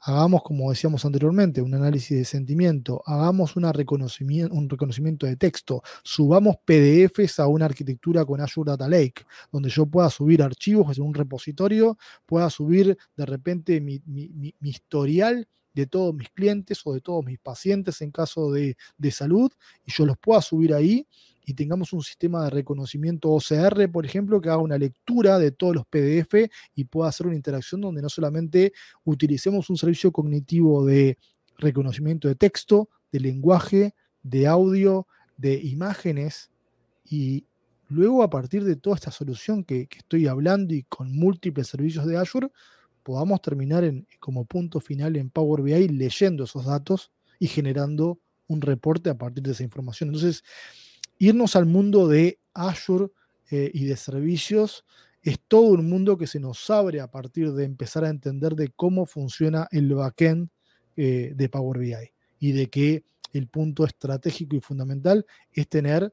hagamos, 0.00 0.42
como 0.42 0.70
decíamos 0.70 1.04
anteriormente, 1.04 1.60
un 1.62 1.74
análisis 1.74 2.16
de 2.16 2.24
sentimiento, 2.24 3.02
hagamos 3.06 3.56
una 3.56 3.72
reconocimiento, 3.72 4.54
un 4.54 4.68
reconocimiento 4.68 5.26
de 5.26 5.36
texto, 5.36 5.82
subamos 6.04 6.56
PDFs 6.64 7.40
a 7.40 7.48
una 7.48 7.64
arquitectura 7.64 8.24
con 8.24 8.40
Azure 8.40 8.70
Data 8.70 8.88
Lake, 8.88 9.24
donde 9.50 9.68
yo 9.68 9.86
pueda 9.86 10.08
subir 10.10 10.42
archivos 10.42 10.96
en 10.96 11.04
un 11.04 11.14
repositorio, 11.14 11.98
pueda 12.24 12.48
subir 12.50 12.96
de 13.16 13.26
repente 13.26 13.80
mi, 13.80 14.00
mi 14.06 14.54
historial 14.60 15.48
de 15.76 15.86
todos 15.86 16.14
mis 16.14 16.30
clientes 16.30 16.80
o 16.84 16.94
de 16.94 17.02
todos 17.02 17.22
mis 17.24 17.38
pacientes 17.38 18.00
en 18.00 18.10
caso 18.10 18.50
de, 18.50 18.76
salud 19.10 19.52
y 19.84 19.92
yo 19.92 20.06
los 20.06 20.16
pueda 20.16 20.40
subir 20.40 20.72
ahí 20.72 21.06
y 21.44 21.52
tengamos 21.52 21.92
un 21.92 22.02
sistema 22.02 22.44
de 22.44 22.50
reconocimiento 22.50 23.30
OCR, 23.30 23.88
por 23.92 24.06
ejemplo, 24.06 24.40
que 24.40 24.48
haga 24.48 24.58
una 24.58 24.78
lectura 24.78 25.38
de 25.38 25.52
todos 25.52 25.76
los 25.76 25.86
PDF 25.86 26.50
y 26.74 26.84
pueda 26.84 27.10
hacer 27.10 27.26
una 27.26 27.36
interacción 27.36 27.82
donde 27.82 28.02
no 28.02 28.08
solamente 28.08 28.72
utilicemos 29.04 29.68
un 29.68 29.76
servicio 29.76 30.10
cognitivo 30.10 30.84
de 30.84 31.18
reconocimiento 31.58 32.26
de 32.26 32.34
texto, 32.34 32.88
de 33.12 33.20
lenguaje, 33.20 33.94
de 34.22 34.46
audio, 34.46 35.06
de 35.36 35.54
imágenes 35.62 36.50
y 37.04 37.44
luego 37.88 38.22
a 38.22 38.30
partir 38.30 38.64
de 38.64 38.76
toda 38.76 38.96
esta 38.96 39.10
solución 39.10 39.62
que, 39.62 39.86
que 39.86 39.98
estoy 39.98 40.26
hablando 40.26 40.74
y 40.74 40.84
con 40.84 41.14
múltiples 41.14 41.68
servicios 41.68 42.06
de 42.06 42.16
Azure, 42.16 42.50
podamos 43.06 43.40
terminar 43.40 43.84
en, 43.84 44.04
como 44.18 44.46
punto 44.46 44.80
final 44.80 45.14
en 45.14 45.30
Power 45.30 45.62
BI 45.62 45.86
leyendo 45.90 46.42
esos 46.42 46.64
datos 46.64 47.12
y 47.38 47.46
generando 47.46 48.18
un 48.48 48.60
reporte 48.60 49.10
a 49.10 49.16
partir 49.16 49.44
de 49.44 49.52
esa 49.52 49.62
información. 49.62 50.08
Entonces, 50.08 50.42
irnos 51.16 51.54
al 51.54 51.66
mundo 51.66 52.08
de 52.08 52.40
Azure 52.52 53.12
eh, 53.52 53.70
y 53.72 53.84
de 53.84 53.96
servicios 53.96 54.84
es 55.22 55.38
todo 55.46 55.68
un 55.68 55.88
mundo 55.88 56.18
que 56.18 56.26
se 56.26 56.40
nos 56.40 56.68
abre 56.68 57.00
a 57.00 57.08
partir 57.08 57.52
de 57.52 57.62
empezar 57.62 58.04
a 58.04 58.08
entender 58.08 58.56
de 58.56 58.70
cómo 58.70 59.06
funciona 59.06 59.68
el 59.70 59.94
backend 59.94 60.48
eh, 60.96 61.32
de 61.32 61.48
Power 61.48 61.78
BI 61.78 61.94
y 62.40 62.50
de 62.50 62.68
que 62.68 63.04
el 63.32 63.46
punto 63.46 63.84
estratégico 63.84 64.56
y 64.56 64.60
fundamental 64.60 65.24
es 65.52 65.68
tener 65.68 66.12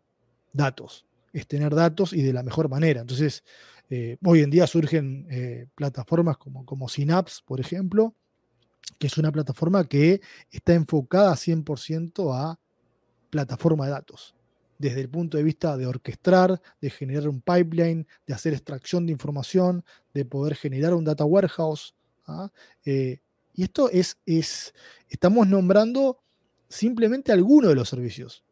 datos, 0.51 1.07
es 1.33 1.47
tener 1.47 1.75
datos 1.75 2.13
y 2.13 2.21
de 2.21 2.31
la 2.31 2.43
mejor 2.43 2.69
manera. 2.69 3.01
Entonces, 3.01 3.43
eh, 3.89 4.17
hoy 4.23 4.41
en 4.41 4.49
día 4.49 4.65
surgen 4.67 5.27
eh, 5.29 5.67
plataformas 5.75 6.37
como, 6.37 6.65
como 6.65 6.87
Synapse, 6.87 7.41
por 7.45 7.59
ejemplo, 7.59 8.15
que 8.99 9.07
es 9.07 9.17
una 9.17 9.31
plataforma 9.31 9.83
que 9.83 10.21
está 10.51 10.73
enfocada 10.73 11.33
100% 11.33 12.33
a 12.33 12.59
plataforma 13.29 13.85
de 13.85 13.91
datos, 13.91 14.35
desde 14.77 15.01
el 15.01 15.09
punto 15.09 15.37
de 15.37 15.43
vista 15.43 15.75
de 15.75 15.87
orquestar, 15.87 16.61
de 16.79 16.89
generar 16.89 17.27
un 17.27 17.41
pipeline, 17.41 18.07
de 18.27 18.33
hacer 18.33 18.53
extracción 18.53 19.05
de 19.05 19.11
información, 19.11 19.83
de 20.13 20.25
poder 20.25 20.55
generar 20.55 20.93
un 20.93 21.03
data 21.03 21.25
warehouse. 21.25 21.95
¿ah? 22.27 22.51
Eh, 22.85 23.19
y 23.53 23.63
esto 23.63 23.89
es, 23.89 24.17
es, 24.25 24.73
estamos 25.09 25.47
nombrando 25.47 26.19
simplemente 26.69 27.31
algunos 27.31 27.69
de 27.69 27.75
los 27.75 27.89
servicios. 27.89 28.43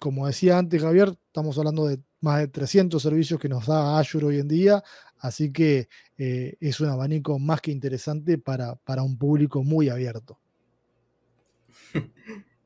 Como 0.00 0.26
decía 0.26 0.58
antes 0.58 0.82
Javier, 0.82 1.16
estamos 1.26 1.56
hablando 1.58 1.86
de 1.86 2.00
más 2.26 2.40
de 2.40 2.48
300 2.48 3.00
servicios 3.00 3.40
que 3.40 3.48
nos 3.48 3.66
da 3.66 3.98
Azure 3.98 4.26
hoy 4.26 4.40
en 4.40 4.48
día, 4.48 4.82
así 5.18 5.52
que 5.52 5.88
eh, 6.18 6.56
es 6.60 6.80
un 6.80 6.88
abanico 6.88 7.38
más 7.38 7.60
que 7.60 7.70
interesante 7.70 8.36
para, 8.36 8.74
para 8.76 9.02
un 9.02 9.16
público 9.16 9.62
muy 9.62 9.88
abierto. 9.88 10.38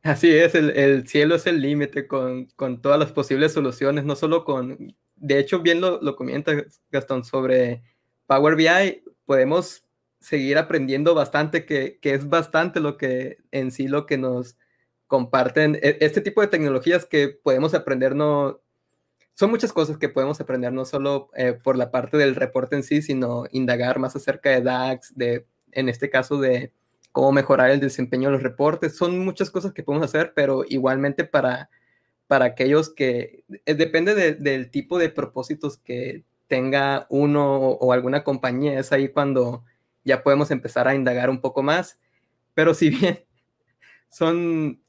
Así 0.03 0.31
es, 0.31 0.55
el, 0.55 1.07
cielo 1.07 1.35
es 1.35 1.47
el 1.47 1.61
límite 1.61 2.07
con, 2.07 2.47
con, 2.57 2.81
todas 2.81 2.99
las 2.99 3.13
posibles 3.13 3.53
soluciones, 3.53 4.05
no 4.05 4.17
solo 4.17 4.47
con, 4.47 4.97
de 5.17 5.39
hecho, 5.39 5.61
bien 5.61 5.83
lo, 5.83 6.01
lo 6.01 6.17
comenta 6.17 6.53
Gastón 6.91 7.23
sobre 7.23 7.83
Power 8.27 8.57
BI, 8.57 9.05
podemos 9.27 9.85
seguir 10.21 10.57
aprendiendo 10.57 11.15
bastante, 11.15 11.67
que, 11.67 11.99
que, 12.01 12.15
es 12.15 12.27
bastante 12.31 12.81
lo 12.81 12.97
que 12.97 13.39
en 13.51 13.71
sí 13.71 13.89
lo 13.89 14.07
que 14.07 14.17
nos 14.17 14.57
comparten, 15.07 15.79
e, 15.83 15.99
este 16.01 16.23
tipo 16.23 16.41
de 16.41 16.47
tecnologías 16.47 17.05
que 17.05 17.29
podemos 17.29 17.75
aprender 17.75 18.17
no, 18.17 18.63
son 19.35 19.51
muchas 19.51 19.73
cosas 19.73 19.99
que 19.99 20.09
podemos 20.09 20.41
aprender, 20.41 20.73
no 20.73 20.85
solo 20.85 21.31
eh, 21.35 21.53
por 21.53 21.77
la 21.77 21.91
parte 21.91 22.17
del 22.17 22.35
reporte 22.35 22.77
en 22.77 22.83
sí, 22.83 23.03
sino 23.03 23.45
indagar 23.53 23.99
más 23.99 24.15
acerca 24.17 24.51
de 24.51 24.63
DAX, 24.63 25.17
de, 25.17 25.47
en 25.73 25.89
este 25.89 26.11
caso, 26.11 26.39
de 26.39 26.73
cómo 27.13 27.33
mejorar 27.33 27.71
el 27.71 27.81
desempeño 27.81 28.29
de 28.29 28.35
los 28.35 28.43
reportes. 28.43 28.97
Son 28.97 29.19
muchas 29.19 29.51
cosas 29.51 29.73
que 29.73 29.83
podemos 29.83 30.07
hacer, 30.07 30.33
pero 30.35 30.65
igualmente 30.69 31.25
para, 31.25 31.71
para 32.27 32.45
aquellos 32.45 32.93
que, 32.93 33.45
eh, 33.67 33.75
depende 33.75 34.35
del 34.35 34.71
tipo 34.71 34.99
de 34.99 35.09
propósitos 35.09 35.79
que 35.79 36.25
tenga 36.47 37.07
uno 37.11 37.57
o, 37.57 37.93
alguna 37.93 38.25
compañía, 38.25 38.79
es 38.79 38.93
ahí 38.93 39.09
cuando 39.09 39.65
ya 40.05 40.23
podemos 40.23 40.51
empezar 40.51 40.89
a 40.89 40.95
indagar 40.95 41.31
un 41.31 41.41
poco 41.41 41.63
más. 41.63 41.99
Pero 42.55 42.75
si 42.75 42.91
bien 42.91 43.25
son, 44.11 44.83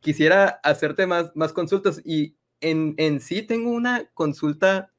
quisiera 0.00 0.60
hacerte 0.62 1.06
más, 1.06 1.30
más 1.34 1.52
consultas 1.52 2.00
y 2.04 2.37
en, 2.60 3.20
sí 3.20 3.42
tengo 3.42 3.70
una 3.70 4.06
consulta 4.14 4.92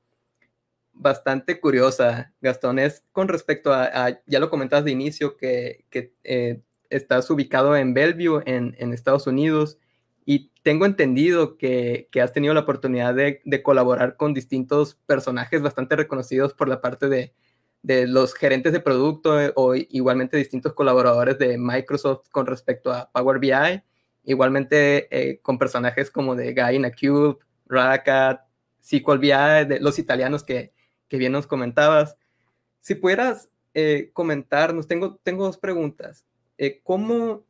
bastante 0.94 1.60
curiosa, 1.60 2.34
Gastón, 2.42 2.80
es 2.80 3.06
con 3.12 3.28
respecto 3.28 3.74
a, 3.74 4.20
ya 4.26 4.40
lo 4.40 4.50
comentabas 4.50 4.86
de 4.86 4.92
inicio, 4.92 5.38
que, 5.38 5.86
que 5.90 6.14
eh, 6.24 6.62
estás 6.90 7.30
ubicado 7.30 7.76
en 7.76 7.94
Bellevue, 7.94 8.44
en, 8.46 8.76
en, 8.80 8.94
Estados 8.94 9.28
Unidos, 9.28 9.78
y 10.26 10.52
tengo 10.64 10.86
entendido 10.86 11.58
que, 11.58 12.10
que 12.12 12.22
has 12.22 12.34
tenido 12.34 12.54
la 12.54 12.62
oportunidad 12.62 13.16
de, 13.16 13.42
de, 13.46 13.64
colaborar 13.64 14.18
con 14.18 14.34
distintos 14.34 14.96
personajes 15.06 15.62
bastante 15.62 15.96
reconocidos 15.96 16.54
por 16.54 16.68
la 16.68 16.82
parte 16.82 17.08
de, 17.08 17.34
de 17.82 18.08
los 18.08 18.34
gerentes 18.34 18.74
de 18.74 18.80
producto 18.80 19.42
eh, 19.42 19.52
o 19.56 19.76
igualmente 19.76 20.38
distintos 20.38 20.74
colaboradores 20.74 21.38
de 21.38 21.58
Microsoft 21.58 22.30
con 22.32 22.46
respecto 22.46 22.92
a 22.92 23.10
Power 23.12 23.40
BI, 23.40 23.82
igualmente 24.26 25.08
eh, 25.12 25.40
con 25.42 25.58
personajes 25.58 26.12
como 26.12 26.36
de 26.36 26.54
Guy 26.54 26.76
in 26.76 26.86
a 26.86 26.92
Cube, 26.92 27.38
Radacat, 27.70 28.42
BI, 28.92 29.30
de 29.68 29.80
los 29.80 30.00
italianos 30.00 30.44
que, 30.44 30.74
que 31.08 31.18
bien 31.18 31.32
nos 31.32 31.48
comentabas. 31.48 32.18
Si 32.80 32.96
pudieras 32.96 33.50
eh, 33.74 34.10
comentarnos, 34.14 34.88
tengo, 34.88 35.20
tengo 35.24 35.46
dos 35.46 35.58
preguntas. 35.58 36.26
Eh, 36.58 36.82
¿cómo, 36.84 37.46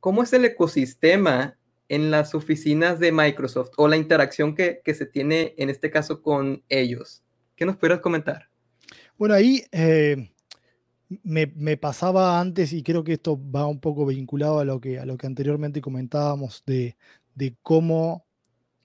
¿Cómo 0.00 0.22
es 0.22 0.32
el 0.32 0.44
ecosistema 0.44 1.56
en 1.88 2.10
las 2.10 2.34
oficinas 2.34 2.98
de 2.98 3.12
Microsoft 3.12 3.72
o 3.76 3.86
la 3.88 3.96
interacción 3.96 4.54
que, 4.54 4.80
que 4.84 4.94
se 4.94 5.06
tiene 5.06 5.54
en 5.58 5.70
este 5.70 5.90
caso 5.90 6.22
con 6.22 6.64
ellos? 6.68 7.22
¿Qué 7.54 7.66
nos 7.66 7.76
pudieras 7.76 8.00
comentar? 8.00 8.48
Bueno, 9.18 9.34
ahí 9.34 9.62
eh, 9.70 10.32
me, 11.22 11.52
me, 11.54 11.76
pasaba 11.76 12.40
antes, 12.40 12.72
y 12.72 12.82
creo 12.82 13.04
que 13.04 13.14
esto 13.14 13.38
va 13.38 13.66
un 13.66 13.80
poco 13.80 14.06
vinculado 14.06 14.60
a 14.60 14.64
lo 14.64 14.80
que, 14.80 14.98
a 14.98 15.04
lo 15.04 15.18
que 15.18 15.26
anteriormente 15.26 15.82
comentábamos 15.82 16.62
de, 16.64 16.96
de 17.34 17.54
cómo 17.62 18.24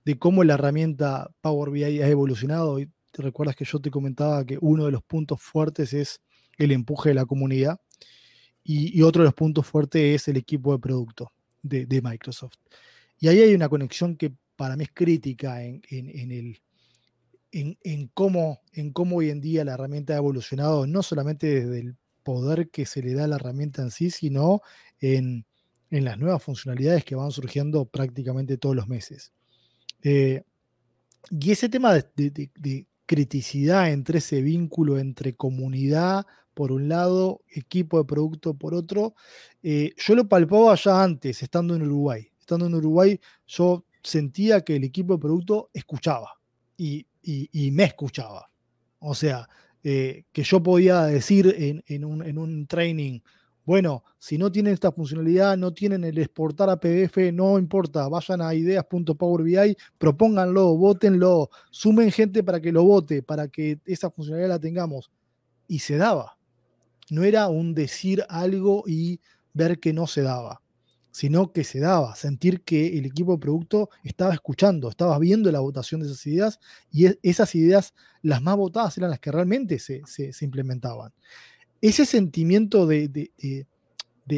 de 0.06 0.18
cómo 0.18 0.44
la 0.44 0.54
herramienta 0.54 1.30
Power 1.42 1.72
BI 1.72 1.84
ha 1.84 2.08
evolucionado. 2.08 2.80
Y 2.80 2.90
te 3.12 3.22
recuerdas 3.22 3.56
que 3.56 3.66
yo 3.66 3.80
te 3.80 3.92
comentaba 3.92 4.46
que 4.46 4.58
uno 4.62 4.86
de 4.86 4.92
los 4.92 5.04
puntos 5.04 5.42
fuertes 5.42 5.94
es 5.94 6.22
el 6.58 6.72
empuje 6.72 7.10
de 7.10 7.16
la 7.16 7.26
comunidad 7.26 7.80
y, 8.68 9.02
otro 9.04 9.22
de 9.22 9.28
los 9.28 9.36
puntos 9.36 9.68
fuertes 9.68 10.02
es 10.02 10.28
el 10.28 10.38
equipo 10.38 10.74
de 10.74 10.80
producto 10.80 11.32
de, 11.62 12.02
Microsoft. 12.02 12.56
Y 13.20 13.28
ahí 13.28 13.40
hay 13.40 13.54
una 13.54 13.70
conexión 13.70 14.16
que 14.18 14.34
para 14.56 14.76
mí 14.76 14.86
es 14.86 14.92
crítica 14.92 15.64
en, 15.64 15.82
el, 15.92 16.60
en, 17.52 18.08
cómo, 18.14 18.62
en 18.74 18.92
cómo 18.92 19.18
hoy 19.18 19.30
en 19.30 19.40
día 19.40 19.64
la 19.64 19.74
herramienta 19.74 20.14
ha 20.14 20.18
evolucionado, 20.18 20.88
no 20.88 21.04
solamente 21.04 21.48
desde 21.48 21.80
el 21.80 21.96
poder 22.24 22.70
que 22.70 22.88
se 22.88 23.04
le 23.04 23.14
da 23.14 23.26
a 23.26 23.28
la 23.28 23.36
herramienta 23.36 23.84
en 23.84 23.92
sí, 23.92 24.10
sino 24.10 24.62
en, 25.00 25.46
en 25.92 26.04
las 26.04 26.18
nuevas 26.18 26.42
funcionalidades 26.42 27.06
que 27.06 27.16
van 27.16 27.32
surgiendo 27.32 27.86
prácticamente 27.86 28.58
todos 28.58 28.76
los 28.76 28.88
meses. 28.88 29.32
Eh, 30.06 30.44
y 31.32 31.52
ese 31.52 31.68
tema 31.68 31.96
de, 31.96 32.86
criticidad 33.08 33.92
entre 33.92 34.20
ese 34.20 34.42
vínculo 34.42 35.00
entre 35.00 35.36
comunidad, 35.36 36.26
por 36.54 36.72
un 36.72 36.88
lado, 36.88 37.42
equipo 37.50 37.98
de 37.98 38.06
producto 38.06 38.54
por 38.54 38.76
otro, 38.76 39.16
eh, 39.64 39.94
yo 39.98 40.16
lo 40.16 40.30
palpaba 40.30 40.76
ya 40.76 41.04
antes, 41.04 41.42
estando 41.42 41.76
en 41.76 41.82
Uruguay. 41.82 42.32
Estando 42.40 42.68
en 42.68 42.76
Uruguay, 42.76 43.20
yo 43.48 43.84
sentía 44.04 44.62
que 44.62 44.76
el 44.76 44.84
equipo 44.84 45.16
de 45.16 45.20
producto 45.20 45.70
escuchaba 45.74 46.30
y, 46.78 47.08
me 47.72 47.86
escuchaba. 47.86 48.52
O 49.00 49.16
sea, 49.16 49.50
eh, 49.84 50.26
que 50.32 50.44
yo 50.44 50.62
podía 50.62 51.04
decir 51.06 51.82
en, 51.88 52.06
un, 52.06 52.24
en 52.24 52.38
un 52.38 52.68
training, 52.68 53.20
bueno, 53.66 54.04
si 54.20 54.38
no 54.38 54.52
tienen 54.52 54.74
esta 54.74 54.92
funcionalidad, 54.92 55.58
no 55.58 55.74
tienen 55.74 56.04
el 56.04 56.20
exportar 56.20 56.70
a 56.70 56.80
PDF, 56.80 57.18
no 57.34 57.58
importa, 57.58 58.08
vayan 58.08 58.42
a 58.42 58.54
ideas.powerbi, 58.54 59.76
propónganlo, 59.98 60.78
votenlo, 60.78 61.50
sumen 61.72 62.12
gente 62.12 62.44
para 62.44 62.62
que 62.62 62.72
lo 62.72 62.84
vote, 62.84 63.24
para 63.24 63.48
que 63.48 63.80
esa 63.86 64.12
funcionalidad 64.12 64.50
la 64.50 64.60
tengamos. 64.60 65.12
Y 65.68 65.80
se 65.80 65.98
daba. 65.98 66.38
No 67.10 67.24
era 67.24 67.48
un 67.48 67.74
decir 67.74 68.24
algo 68.30 68.84
y 68.86 69.20
ver 69.54 69.80
que 69.80 69.94
no 69.94 70.06
se 70.06 70.22
daba, 70.22 70.62
sino 71.10 71.52
que 71.52 71.64
se 71.64 71.80
daba, 71.80 72.16
sentir 72.16 72.62
que 72.62 73.00
el 73.00 73.06
equipo 73.06 73.34
de 73.34 73.40
producto 73.40 73.90
estaba 74.04 74.34
escuchando, 74.34 74.90
estaba 74.90 75.18
viendo 75.18 75.52
la 75.52 75.60
votación 75.60 76.02
de 76.02 76.08
esas 76.08 76.26
ideas 76.28 76.60
y 76.92 77.08
esas 77.28 77.56
ideas, 77.56 77.96
las 78.22 78.44
más 78.44 78.58
votadas, 78.58 78.96
eran 78.98 79.10
las 79.10 79.20
que 79.20 79.32
realmente 79.32 79.80
se, 79.80 80.04
se 80.06 80.46
implementaban 80.46 81.14
ese 81.82 82.06
sentimiento 82.06 82.88
de, 82.88 83.32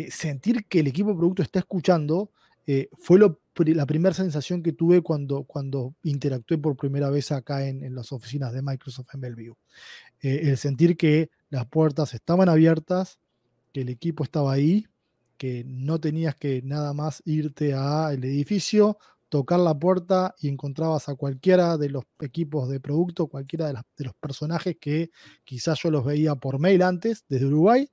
sentir 0.09 0.65
que 0.65 0.79
el 0.81 0.87
equipo 0.87 1.09
de 1.09 1.15
producto 1.15 1.41
está 1.41 1.59
escuchando 1.59 2.31
eh, 2.65 2.89
fue 2.97 3.19
la 3.19 3.85
primera 3.85 4.13
sensación 4.13 4.61
que 4.61 4.73
tuve 4.73 5.01
cuando, 5.01 5.43
cuando 5.43 5.95
interactué 6.03 6.57
por 6.57 6.75
primera 6.75 7.09
vez 7.09 7.31
acá 7.31 7.65
en, 7.65 7.95
las 7.95 8.11
oficinas 8.11 8.51
de 8.53 8.61
Microsoft 8.61 9.07
en 9.13 9.21
Bellevue. 9.21 9.57
Eh, 10.21 10.41
el 10.43 10.57
sentir 10.57 10.97
que 10.97 11.29
las 11.49 11.65
puertas 11.67 12.13
estaban 12.13 12.49
abiertas, 12.49 13.19
que 13.73 13.81
el 13.81 13.89
equipo 13.89 14.23
estaba 14.23 14.51
ahí, 14.51 14.85
que 15.37 15.63
no 15.65 15.99
tenías 15.99 16.35
que 16.35 16.61
nada 16.63 16.93
más 16.93 17.21
irte 17.25 17.73
al 17.73 18.23
edificio, 18.23 18.97
tocar 19.29 19.59
la 19.59 19.77
puerta 19.77 20.35
y 20.39 20.47
encontrabas 20.47 21.09
a 21.09 21.15
cualquiera 21.15 21.77
de 21.77 21.89
los 21.89 22.03
equipos 22.19 22.69
de 22.69 22.79
producto, 22.79 23.27
cualquiera 23.27 23.67
de, 23.67 23.73
los 24.03 24.13
personajes 24.15 24.77
que 24.79 25.11
quizás 25.43 25.79
yo 25.81 25.91
los 25.91 26.05
veía 26.05 26.35
por 26.35 26.59
mail 26.59 26.81
antes, 26.81 27.25
desde 27.27 27.45
Uruguay, 27.45 27.89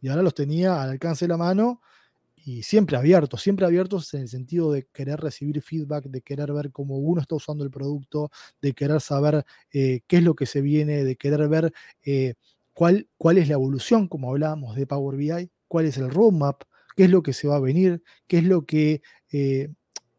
y 0.00 0.08
ahora 0.08 0.22
los 0.22 0.34
tenía 0.34 0.82
al 0.82 0.90
alcance 0.90 1.24
de 1.24 1.30
la 1.30 1.36
mano 1.36 1.80
y 2.36 2.62
siempre 2.62 2.96
abiertos, 2.96 3.40
siempre 3.40 3.64
abiertos 3.64 4.12
en 4.12 4.22
el 4.22 4.28
sentido 4.28 4.70
de 4.70 4.86
querer 4.92 5.18
recibir 5.18 5.62
feedback, 5.62 6.04
de 6.04 6.20
querer 6.20 6.52
ver 6.52 6.70
cómo 6.72 6.98
uno 6.98 7.22
está 7.22 7.36
usando 7.36 7.64
el 7.64 7.70
producto, 7.70 8.30
de 8.60 8.74
querer 8.74 9.00
saber 9.00 9.44
eh, 9.72 10.02
qué 10.06 10.18
es 10.18 10.22
lo 10.22 10.34
que 10.34 10.44
se 10.44 10.60
viene, 10.60 11.04
de 11.04 11.16
querer 11.16 11.48
ver 11.48 11.72
eh, 12.04 12.34
cuál, 12.74 13.08
cuál 13.16 13.38
es 13.38 13.48
la 13.48 13.54
evolución, 13.54 14.08
como 14.08 14.28
hablábamos 14.30 14.76
de 14.76 14.86
Power 14.86 15.16
BI, 15.16 15.50
cuál 15.68 15.86
es 15.86 15.96
el 15.96 16.10
roadmap, 16.10 16.64
qué 16.96 17.04
es 17.04 17.10
lo 17.10 17.22
que 17.22 17.32
se 17.32 17.48
va 17.48 17.56
a 17.56 17.60
venir, 17.60 18.02
qué 18.26 18.38
es 18.38 18.44
lo 18.44 18.66
que 18.66 19.00
eh, 19.32 19.70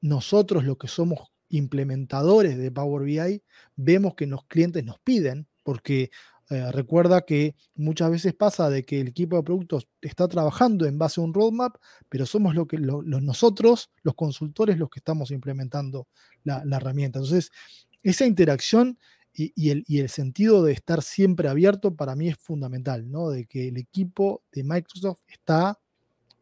nosotros 0.05 0.63
los 0.63 0.77
que 0.77 0.87
somos 0.87 1.31
implementadores 1.49 2.57
de 2.57 2.71
Power 2.71 3.03
BI 3.03 3.43
vemos 3.75 4.13
que 4.13 4.27
los 4.27 4.45
clientes 4.45 4.83
nos 4.83 4.99
piden, 4.99 5.47
porque 5.63 6.11
eh, 6.51 6.71
recuerda 6.71 7.25
que 7.25 7.55
muchas 7.73 8.11
veces 8.11 8.35
pasa 8.35 8.69
de 8.69 8.85
que 8.85 9.01
el 9.01 9.07
equipo 9.07 9.35
de 9.35 9.41
productos 9.41 9.87
está 10.01 10.27
trabajando 10.27 10.85
en 10.85 10.99
base 10.99 11.19
a 11.19 11.23
un 11.23 11.33
roadmap, 11.33 11.77
pero 12.07 12.27
somos 12.27 12.53
lo 12.53 12.67
que, 12.67 12.77
los, 12.77 13.03
nosotros, 13.03 13.89
los 14.03 14.13
consultores, 14.13 14.77
los 14.77 14.91
que 14.91 14.99
estamos 14.99 15.31
implementando 15.31 16.07
la, 16.43 16.63
herramienta. 16.71 17.17
Entonces, 17.17 17.51
esa 18.03 18.27
interacción 18.27 18.99
y, 19.33 19.71
el, 19.71 19.83
y, 19.87 19.99
el, 19.99 20.09
sentido 20.09 20.63
de 20.63 20.71
estar 20.71 21.01
siempre 21.01 21.49
abierto 21.49 21.95
para 21.95 22.15
mí 22.15 22.29
es 22.29 22.37
fundamental, 22.37 23.09
¿no? 23.09 23.29
De 23.29 23.47
que 23.47 23.67
el 23.67 23.77
equipo 23.77 24.43
de 24.51 24.63
Microsoft 24.63 25.21
está 25.27 25.79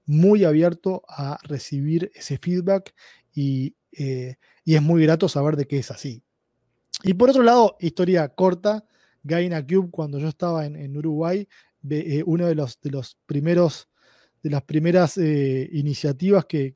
muy 0.05 0.43
abierto 0.43 1.03
a 1.07 1.37
recibir 1.43 2.11
ese 2.13 2.37
feedback 2.37 2.93
eh, 3.35 4.35
y, 4.65 4.75
es 4.75 4.81
muy 4.81 5.03
grato 5.03 5.27
saber 5.27 5.55
de 5.55 5.65
que 5.65 5.79
es 5.79 5.91
así. 5.91 6.23
Y 7.03 7.13
por 7.13 7.29
otro 7.29 7.43
lado, 7.43 7.75
historia 7.79 8.27
corta, 8.29 8.85
Gaina 9.23 9.65
Cube, 9.65 9.89
cuando 9.91 10.19
yo 10.19 10.27
estaba 10.27 10.65
en, 10.65 10.97
Uruguay, 10.97 11.47
eh, 11.89 12.23
uno 12.25 12.45
de 12.45 12.55
los, 12.55 12.79
de 12.81 12.91
de 14.43 14.49
las 14.49 14.63
primeras 14.63 15.17
eh, 15.17 15.69
iniciativas 15.71 16.45
que, 16.45 16.75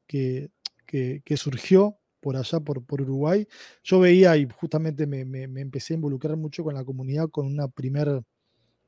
surgió 1.35 1.97
por 2.19 2.35
allá, 2.35 2.59
por, 2.59 2.83
Uruguay, 3.01 3.47
yo 3.83 3.99
veía 3.99 4.35
y 4.37 4.47
justamente 4.49 5.05
me, 5.05 5.21
empecé 5.43 5.93
a 5.93 5.95
involucrar 5.95 6.35
mucho 6.37 6.63
con 6.63 6.73
la 6.73 6.83
comunidad 6.83 7.29
con 7.29 7.45
una 7.45 7.67
primera 7.67 8.21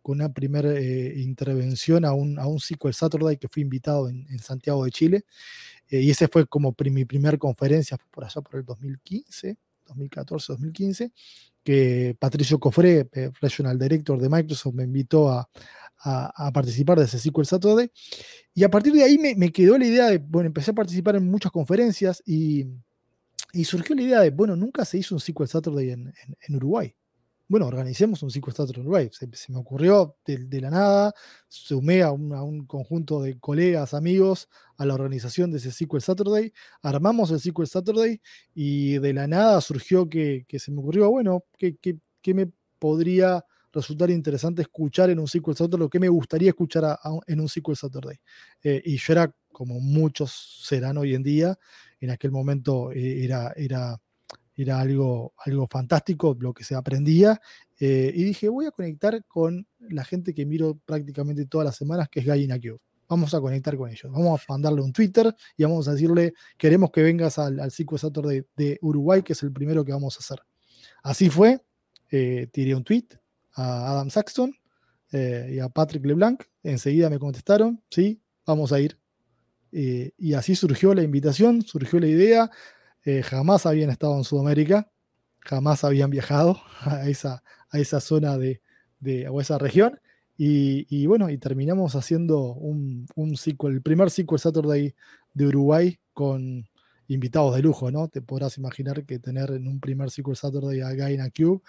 con 0.01 0.17
primera 0.33 0.79
intervención 0.79 2.05
a 2.05 2.13
un, 2.13 2.39
a 2.39 2.47
un 2.47 2.59
Saturday 2.59 3.37
que 3.37 3.49
fui 3.49 3.61
invitado 3.61 4.09
en, 4.09 4.25
en 4.29 4.39
Santiago 4.39 4.85
de 4.85 4.91
Chile. 4.91 5.25
Eh, 5.89 6.01
y 6.01 6.09
ese 6.11 6.27
fue 6.27 6.45
como 6.47 6.75
mi 6.91 7.05
primera 7.05 7.37
conferencia, 7.37 7.97
por 8.11 8.25
allá 8.25 8.41
por 8.41 8.55
el 8.59 8.65
2015, 8.65 9.57
2014, 9.87 10.53
2015, 10.53 11.11
que 11.63 12.15
Patricio 12.19 12.59
Cofré, 12.59 13.09
eh, 13.11 13.31
Regional 13.41 13.77
Director 13.77 14.19
de 14.19 14.29
Microsoft, 14.29 14.73
me 14.75 14.83
invitó 14.83 15.29
a, 15.29 15.49
a, 16.01 16.51
participar 16.51 16.99
de 16.99 17.05
ese 17.05 17.19
SQL 17.19 17.45
Saturday. 17.45 17.91
Y 18.53 18.63
a 18.63 18.69
partir 18.69 18.93
de 18.93 19.03
ahí 19.03 19.17
me, 19.17 19.35
me, 19.35 19.51
quedó 19.51 19.77
la 19.77 19.85
idea 19.85 20.07
de, 20.07 20.17
bueno, 20.19 20.47
empecé 20.47 20.71
a 20.71 20.75
participar 20.75 21.15
en 21.15 21.29
muchas 21.29 21.51
conferencias 21.51 22.23
y, 22.25 22.67
Y 23.53 23.65
surgió 23.65 23.95
la 23.95 24.01
idea 24.03 24.19
de, 24.21 24.29
bueno, 24.31 24.55
nunca 24.55 24.85
se 24.85 24.97
hizo 24.97 25.15
un 25.15 25.21
SQL 25.21 25.47
Saturday 25.47 25.91
en, 25.91 26.13
en, 26.47 26.55
Uruguay. 26.55 26.93
Bueno, 27.49 27.65
organicemos 27.65 28.21
un 28.21 28.29
Saturday 28.29 28.75
en 28.75 28.81
Uruguay. 28.81 29.09
Se, 29.11 29.27
me 29.51 29.57
ocurrió 29.57 30.15
de, 30.23 30.61
la 30.61 30.69
nada, 30.69 31.13
sumé 31.47 32.03
a 32.03 32.11
un, 32.11 32.67
conjunto 32.67 33.23
de 33.23 33.39
colegas, 33.39 33.95
amigos, 33.95 34.47
a 34.77 34.85
la 34.85 34.93
organización 34.93 35.49
de 35.49 35.57
ese 35.57 35.71
SQL 35.71 35.99
Saturday, 35.99 36.53
armamos 36.83 37.31
el 37.31 37.39
SQL 37.39 37.65
Saturday 37.65 38.21
y 38.53 38.99
de 38.99 39.13
la 39.13 39.25
nada 39.25 39.59
surgió 39.61 40.07
que, 40.07 40.45
se 40.59 40.71
me 40.71 40.79
ocurrió, 40.79 41.09
bueno, 41.09 41.43
que 41.57 42.33
me 42.35 42.51
podría 42.77 43.43
resultar 43.71 44.11
interesante 44.11 44.61
escuchar 44.61 45.09
en 45.09 45.17
un 45.17 45.27
SQL 45.27 45.53
Saturday, 45.53 45.79
lo 45.79 45.89
que 45.89 45.99
me 45.99 46.09
gustaría 46.09 46.49
escuchar 46.49 46.99
en 47.25 47.39
un 47.39 47.49
SQL 47.49 47.75
Saturday. 47.75 48.17
Eh, 48.63 48.81
y 48.85 48.97
yo 48.97 49.13
era, 49.13 49.33
como 49.51 49.79
muchos 49.79 50.61
serán 50.63 50.97
hoy 50.97 51.15
en 51.15 51.23
día, 51.23 51.57
en 51.99 52.11
aquel 52.11 52.29
momento 52.29 52.91
eh, 52.91 53.23
era, 53.23 53.53
era, 53.55 53.99
era 54.63 54.79
algo, 54.79 55.33
algo 55.45 55.67
fantástico 55.67 56.35
lo 56.39 56.53
que 56.53 56.63
se 56.63 56.75
aprendía. 56.75 57.39
Eh, 57.79 58.11
y 58.13 58.23
dije, 58.23 58.49
voy 58.49 58.65
a 58.65 58.71
conectar 58.71 59.23
con 59.25 59.67
la 59.79 60.03
gente 60.03 60.33
que 60.33 60.45
miro 60.45 60.79
prácticamente 60.85 61.45
todas 61.45 61.65
las 61.65 61.75
semanas, 61.75 62.09
que 62.09 62.19
es 62.19 62.25
Gallina 62.25 62.59
Cube. 62.59 62.79
Vamos 63.07 63.33
a 63.33 63.41
conectar 63.41 63.75
con 63.75 63.89
ellos. 63.89 64.11
Vamos 64.11 64.41
a 64.41 64.53
mandarle 64.53 64.81
un 64.81 64.93
Twitter 64.93 65.33
y 65.57 65.63
vamos 65.63 65.87
a 65.87 65.93
decirle, 65.93 66.33
queremos 66.57 66.91
que 66.91 67.01
vengas 67.01 67.39
al, 67.39 67.59
al 67.59 67.71
SQL 67.71 67.97
Saturday 67.97 68.43
de 68.55 68.77
Uruguay, 68.81 69.23
que 69.23 69.33
es 69.33 69.41
el 69.43 69.51
primero 69.51 69.83
que 69.83 69.91
vamos 69.91 70.15
a 70.15 70.19
hacer. 70.19 70.39
Así 71.01 71.29
fue, 71.29 71.61
tiré 72.09 72.75
un 72.75 72.83
tweet, 72.83 73.07
a 73.53 73.91
Adam 73.91 74.09
Saxton 74.09 74.53
eh, 75.11 75.51
y 75.53 75.59
a 75.59 75.69
Patrick 75.69 76.05
LeBlanc. 76.05 76.43
Enseguida 76.63 77.09
me 77.09 77.19
contestaron, 77.19 77.81
sí, 77.89 78.21
vamos 78.45 78.71
a 78.71 78.79
ir. 78.79 78.97
Eh, 79.71 80.11
y 80.17 80.33
así 80.33 80.55
surgió 80.55 80.93
la 80.93 81.03
invitación, 81.03 81.61
surgió 81.61 81.99
la 81.99 82.07
idea. 82.07 82.51
Eh, 83.05 83.23
jamás 83.23 83.65
habían 83.65 83.89
estado 83.89 84.17
en 84.17 84.23
Sudamérica, 84.23 84.91
jamás 85.39 85.83
habían 85.83 86.09
viajado 86.09 86.59
a 86.81 87.07
esa, 87.09 87.43
a 87.69 87.79
esa 87.79 87.99
zona 87.99 88.37
de, 88.37 88.61
de 88.99 89.27
o 89.29 89.41
esa 89.41 89.57
región. 89.57 89.99
Y, 90.41 91.05
bueno, 91.05 91.29
y 91.29 91.37
terminamos 91.37 91.95
haciendo 91.95 92.53
un, 92.53 93.05
un 93.15 93.35
el 93.67 93.81
primer 93.81 94.09
SQL 94.09 94.37
Saturday 94.37 94.95
de 95.33 95.47
Uruguay 95.47 95.99
con 96.13 96.65
invitados 97.09 97.57
de 97.57 97.61
lujo, 97.61 97.91
¿no? 97.91 98.07
Te 98.07 98.21
podrás 98.21 98.57
imaginar 98.57 99.05
que 99.05 99.19
tener 99.19 99.51
en 99.51 99.67
un 99.67 99.81
primer 99.81 100.09
SQL 100.09 100.35
Saturday 100.35 100.79
a 100.79 100.93
Gaina 100.93 101.29
Cube 101.29 101.61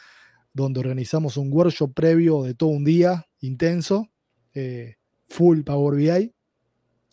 donde 0.52 0.80
organizamos 0.80 1.36
un 1.36 1.52
workshop 1.52 1.94
previo 1.94 2.42
de 2.42 2.54
todo 2.54 2.70
un 2.70 2.84
día 2.84 3.26
intenso, 3.40 4.10
eh, 4.54 4.96
full 5.28 5.62
Power 5.62 5.96
BI, 5.96 6.34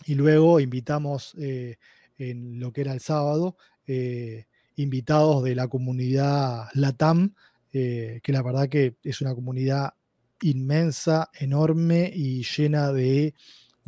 y 0.06 0.16
luego 0.16 0.60
invitamos 0.60 1.36
eh, 1.40 1.78
en 2.18 2.60
lo 2.60 2.72
que 2.72 2.82
era 2.82 2.94
el 2.94 3.00
sábado, 3.00 3.58
eh, 3.88 4.46
invitados 4.76 5.44
de 5.44 5.56
la 5.56 5.68
comunidad 5.68 6.68
LATAM, 6.74 7.34
que 7.72 8.22
la 8.26 8.42
verdad 8.42 8.70
que 8.70 8.96
es 9.04 9.22
una 9.22 9.36
comunidad 9.36 9.94
inmensa, 10.42 11.30
enorme 11.40 12.12
y 12.14 12.44
llena 12.44 12.92
de 12.92 13.34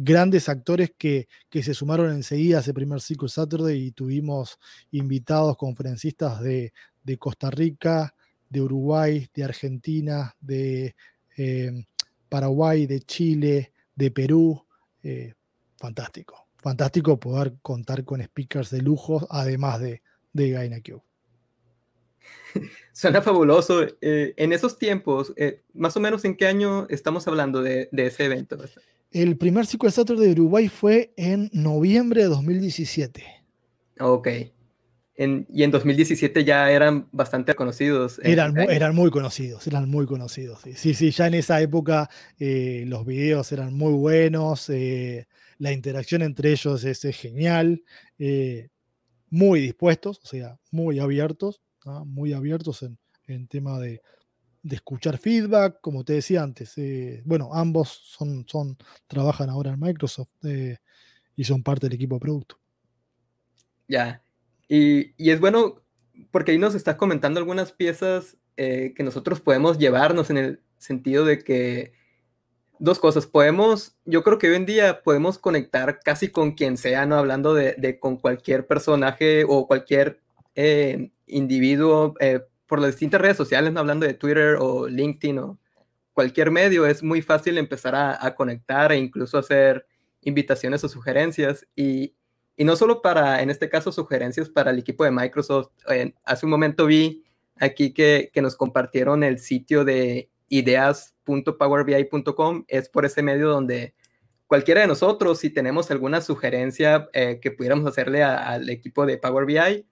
grandes 0.02 0.48
actores 0.48 0.94
que, 0.98 1.28
que, 1.50 1.62
se 1.62 1.74
sumaron 1.74 2.12
enseguida 2.12 2.58
a 2.58 2.62
ese 2.62 2.74
primer 2.74 3.02
ciclo 3.02 3.28
Saturday 3.28 3.88
y 3.88 3.92
tuvimos 3.92 4.58
invitados 4.92 5.58
conferencistas 5.58 6.42
de, 6.42 6.72
Costa 7.18 7.50
Rica, 7.50 8.16
de 8.50 8.62
Uruguay, 8.62 9.28
de 9.34 9.44
Argentina, 9.44 10.36
de 10.40 10.96
em, 11.36 11.84
Paraguay, 12.30 12.86
de 12.86 13.00
Chile, 13.02 13.74
de 13.96 14.12
Perú. 14.12 14.64
Eh, 15.02 15.34
fantástico, 15.76 16.49
fantástico 16.62 17.20
poder 17.20 17.56
contar 17.62 18.04
con 18.04 18.22
speakers 18.22 18.70
de 18.70 18.82
lujo, 18.82 19.28
además 19.30 19.80
de, 19.80 20.02
de 20.34 20.52
Gaina 20.52 20.78
Suena 22.94 23.22
fabuloso. 23.22 23.84
Eh, 24.02 24.34
en 24.38 24.54
esos 24.54 24.78
tiempos, 24.78 25.34
eh, 25.38 25.64
más 25.74 25.96
o 25.98 26.00
menos 26.00 26.26
en 26.26 26.36
qué 26.36 26.48
año 26.48 26.88
estamos 26.90 27.28
hablando 27.28 27.62
de, 27.62 27.90
de 27.92 28.08
ese 28.08 28.26
evento. 28.26 28.58
El 29.12 29.38
primer 29.38 29.66
SQL 29.66 29.90
Saturday 29.90 30.28
de 30.28 30.34
Uruguay 30.34 30.68
fue 30.68 31.14
en 31.18 31.50
noviembre 31.54 32.24
de 32.24 32.28
2017. 32.28 33.24
Ok 34.00 34.28
y 35.20 35.64
en 35.64 35.72
2017 35.72 36.46
ya 36.46 36.72
eran 36.72 37.10
bastante 37.12 37.54
conocidos. 37.54 38.22
Eran, 38.24 38.58
eran 38.58 38.96
muy 38.96 39.12
conocidos, 39.12 39.68
eran 39.68 39.90
muy 39.90 40.06
conocidos. 40.06 40.62
Sí, 40.76 40.94
sí, 40.94 41.12
ya 41.12 41.28
en 41.28 41.34
esa 41.34 41.60
época 41.60 42.10
eh, 42.40 42.86
los 42.88 43.06
videos 43.06 43.52
eran 43.52 43.74
muy 43.74 43.92
buenos, 43.92 44.70
eh, 44.70 45.28
la 45.60 45.72
interacción 45.72 46.24
entre 46.24 46.52
ellos 46.52 46.84
es, 46.84 47.02
genial, 47.16 47.84
eh, 48.18 48.70
muy 49.30 49.62
dispuestos, 49.62 50.20
o 50.24 50.28
sea, 50.28 50.58
muy 50.72 51.00
abiertos, 51.00 51.62
muy 52.06 52.34
abiertos 52.34 52.84
en, 53.28 53.48
tema 53.48 53.80
de, 53.80 54.02
escuchar 54.64 55.18
feedback, 55.18 55.80
como 55.82 56.04
te 56.04 56.14
decía 56.14 56.42
antes. 56.42 56.74
bueno, 57.26 57.54
ambos 57.54 57.90
son, 58.18 58.46
trabajan 59.08 59.50
ahora 59.50 59.74
en 59.74 59.80
Microsoft 59.80 60.30
y 61.36 61.44
son 61.44 61.62
parte 61.62 61.88
del 61.88 61.96
equipo 61.96 62.16
de 62.16 62.22
producto. 62.22 62.60
Ya. 63.88 64.24
Y, 64.68 65.14
es 65.18 65.40
bueno 65.40 65.82
porque 66.32 66.52
ahí 66.52 66.58
nos 66.58 66.76
está 66.76 66.98
comentando 66.98 67.40
algunas 67.40 67.72
piezas 67.72 68.38
eh, 68.58 68.94
que 68.96 69.04
nosotros 69.04 69.40
podemos 69.42 69.78
llevarnos 69.78 70.30
en 70.30 70.38
el 70.38 70.62
sentido 70.78 71.26
de 71.26 71.40
que 71.40 71.94
dos 72.80 72.98
cosas, 72.98 73.28
podemos, 73.28 73.96
yo 74.06 74.24
creo 74.24 74.38
que 74.38 74.50
hoy 74.50 74.56
en 74.56 74.66
día 74.66 75.02
podemos 75.04 75.38
conectar 75.38 76.00
casi 76.00 76.30
con 76.30 76.54
quien 76.54 76.78
sea, 76.78 77.06
¿no? 77.06 77.18
Hablando 77.18 77.54
de, 77.54 78.00
con 78.00 78.18
cualquier 78.18 78.66
personaje 78.66 79.44
o 79.48 79.68
cualquier 79.68 80.22
eh, 80.56 81.12
individuo 81.28 82.16
eh, 82.20 82.42
por 82.66 82.80
las 82.80 82.92
distintas 82.92 83.22
redes 83.22 83.38
sociales, 83.38 83.74
¿no? 83.74 83.82
Hablando 83.82 84.06
de 84.06 84.14
Twitter 84.14 84.56
o 84.60 84.88
LinkedIn 84.88 85.40
o 85.40 85.60
cualquier 86.14 86.52
medio, 86.52 86.86
es 86.86 87.04
muy 87.04 87.22
fácil 87.22 87.58
empezar 87.58 87.96
a, 87.96 88.36
conectar 88.36 88.92
e 88.92 88.98
incluso 88.98 89.38
hacer 89.38 89.86
invitaciones 90.22 90.84
o 90.84 90.90
sugerencias 90.90 91.68
y, 91.76 92.14
y 92.56 92.64
no 92.64 92.76
solo 92.76 93.02
para, 93.02 93.42
en 93.42 93.50
este 93.50 93.70
caso, 93.70 93.92
sugerencias 93.92 94.50
para 94.50 94.72
el 94.72 94.80
equipo 94.80 95.04
de 95.04 95.12
Microsoft. 95.12 95.72
hace 96.24 96.46
un 96.46 96.50
momento 96.50 96.86
vi 96.86 97.24
aquí 97.58 97.94
que, 97.94 98.32
que 98.34 98.42
nos 98.42 98.56
compartieron 98.56 99.24
el 99.24 99.40
sitio 99.40 99.84
de 99.84 100.30
ideas.powerbi.com. 101.38 102.66
Es 102.68 102.90
por 102.90 103.06
ese 103.06 103.22
medio 103.22 103.50
donde 103.50 103.94
cualquiera 104.48 104.82
de 104.82 104.88
nosotros, 104.88 105.40
si 105.40 105.50
tenemos 105.50 105.92
alguna 105.92 106.22
sugerencia 106.22 107.10
eh, 107.14 107.40
que 107.42 107.52
pudiéramos 107.52 107.86
hacerle 107.86 108.24
al 108.24 108.70
equipo 108.70 109.06
de 109.06 109.18
Power 109.18 109.46
BI, 109.46 109.88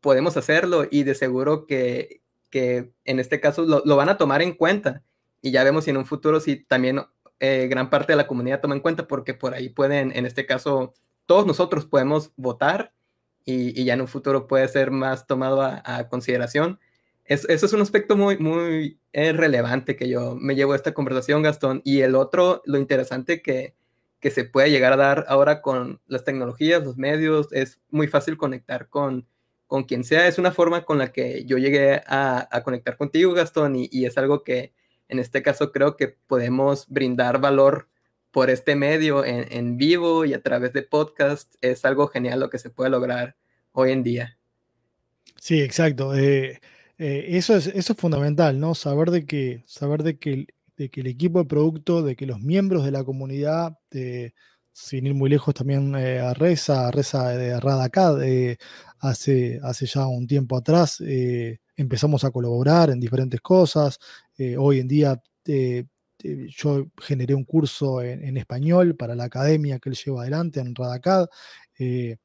podemos 0.00 0.36
hacerlo 0.36 0.86
y 0.90 1.02
de 1.02 1.14
seguro 1.14 1.66
que, 1.66 2.22
que 2.50 2.92
en 3.04 3.20
este 3.20 3.40
caso 3.40 3.62
lo, 3.62 3.82
lo, 3.84 3.96
van 3.96 4.08
a 4.08 4.16
tomar 4.16 4.42
en 4.42 4.54
cuenta. 4.54 5.02
Y 5.42 5.50
ya 5.50 5.64
vemos 5.64 5.84
si 5.84 5.90
en 5.90 5.96
un 5.96 6.06
futuro 6.06 6.40
si 6.40 6.56
también 6.56 7.00
eh, 7.40 7.68
gran 7.68 7.88
parte 7.90 8.12
de 8.12 8.16
la 8.16 8.26
comunidad 8.26 8.60
toma 8.60 8.74
en 8.74 8.80
cuenta 8.80 9.06
porque 9.06 9.34
por 9.34 9.54
ahí 9.54 9.68
pueden, 9.68 10.12
en 10.16 10.26
este 10.26 10.46
caso, 10.46 10.94
todos 11.26 11.46
nosotros 11.46 11.86
podemos 11.86 12.32
votar 12.36 12.92
y, 13.44 13.84
ya 13.84 13.94
en 13.94 14.02
un 14.02 14.08
futuro 14.08 14.46
puede 14.46 14.68
ser 14.68 14.90
más 14.90 15.26
tomado 15.26 15.62
a, 15.62 16.08
consideración. 16.08 16.80
Eso 17.28 17.66
es 17.66 17.72
un 17.72 17.80
aspecto 17.80 18.16
muy, 18.16 18.38
muy 18.38 19.00
eh, 19.12 19.32
relevante 19.32 19.96
que 19.96 20.08
yo 20.08 20.34
me 20.34 20.54
llevo 20.54 20.72
a 20.72 20.76
esta 20.76 20.94
conversación, 20.94 21.42
Gastón. 21.42 21.82
Y 21.84 22.00
el 22.00 22.14
otro, 22.14 22.62
lo 22.64 22.78
interesante 22.78 23.42
que, 23.42 23.74
que 24.20 24.30
se 24.30 24.44
puede 24.44 24.70
llegar 24.70 24.92
a 24.94 24.96
dar 24.96 25.24
ahora 25.28 25.60
con 25.60 26.00
las 26.06 26.24
tecnologías, 26.24 26.82
los 26.82 26.96
medios, 26.96 27.52
es 27.52 27.80
muy 27.90 28.08
fácil 28.08 28.36
conectar 28.36 28.88
con, 28.88 29.26
con 29.66 29.84
quien 29.84 30.04
sea. 30.04 30.26
Es 30.26 30.38
una 30.38 30.52
forma 30.52 30.84
con 30.84 30.98
la 30.98 31.12
que 31.12 31.44
yo 31.44 31.58
llegué 31.58 32.02
a, 32.06 32.48
a 32.50 32.62
conectar 32.62 32.96
contigo, 32.96 33.34
Gastón, 33.34 33.76
y, 33.76 33.88
y, 33.92 34.06
es 34.06 34.16
algo 34.18 34.42
que 34.42 34.72
en 35.08 35.18
este 35.18 35.42
caso 35.42 35.72
creo 35.72 35.96
que 35.96 36.08
podemos 36.26 36.88
brindar 36.88 37.40
valor 37.40 37.88
por 38.30 38.50
este 38.50 38.76
medio 38.76 39.24
en, 39.24 39.78
vivo 39.78 40.24
y 40.24 40.34
a 40.34 40.42
través 40.42 40.72
de 40.72 40.82
podcast 40.82 41.54
es 41.60 41.84
algo 41.84 42.08
genial 42.08 42.40
lo 42.40 42.50
que 42.50 42.58
se 42.58 42.70
puede 42.70 42.90
lograr 42.90 43.36
hoy 43.72 43.92
en 43.92 44.02
día. 44.02 44.38
Sí, 45.40 45.62
exacto. 45.62 46.14
Eh, 46.14 46.60
eh, 46.98 47.26
eso, 47.36 47.56
es, 47.56 47.68
eso 47.68 47.92
es 47.92 47.98
fundamental, 47.98 48.58
¿no? 48.60 48.74
Saber 48.74 49.10
de 49.10 49.26
que, 49.26 49.62
saber 49.66 50.02
de 50.02 50.18
que, 50.18 50.46
de 50.76 50.90
que 50.90 51.00
el 51.00 51.06
equipo 51.06 51.40
de 51.40 51.46
producto, 51.46 52.02
de 52.02 52.16
que 52.16 52.26
los 52.26 52.40
miembros 52.40 52.84
de 52.84 52.90
la 52.90 53.04
comunidad, 53.04 53.78
sin 54.72 55.06
ir 55.06 55.14
muy 55.14 55.30
lejos 55.30 55.54
también 55.54 55.94
eh, 55.96 56.20
a 56.20 56.34
Reza, 56.34 56.88
a 56.88 56.90
Reza 56.90 57.28
de 57.30 57.58
Radacad, 57.60 58.18
hace, 59.00 59.60
hace 59.62 59.86
ya 59.86 60.06
un 60.06 60.26
tiempo 60.26 60.56
atrás 60.56 61.02
empezamos 61.76 62.24
a 62.24 62.30
colaborar 62.30 62.90
en 62.90 63.00
diferentes 63.00 63.40
cosas. 63.40 63.98
hoy 64.56 64.80
en 64.80 64.88
día 64.88 65.20
yo 66.48 66.86
generé 67.00 67.34
un 67.34 67.44
curso 67.44 68.02
en, 68.02 68.36
español 68.36 68.96
para 68.96 69.14
la 69.14 69.24
academia 69.24 69.78
que 69.78 69.90
él 69.90 69.96
lleva 69.96 70.22
adelante 70.22 70.60
en 70.60 70.74
Radacad. 70.74 71.28
Eh, 71.78 72.16
eh, 72.16 72.18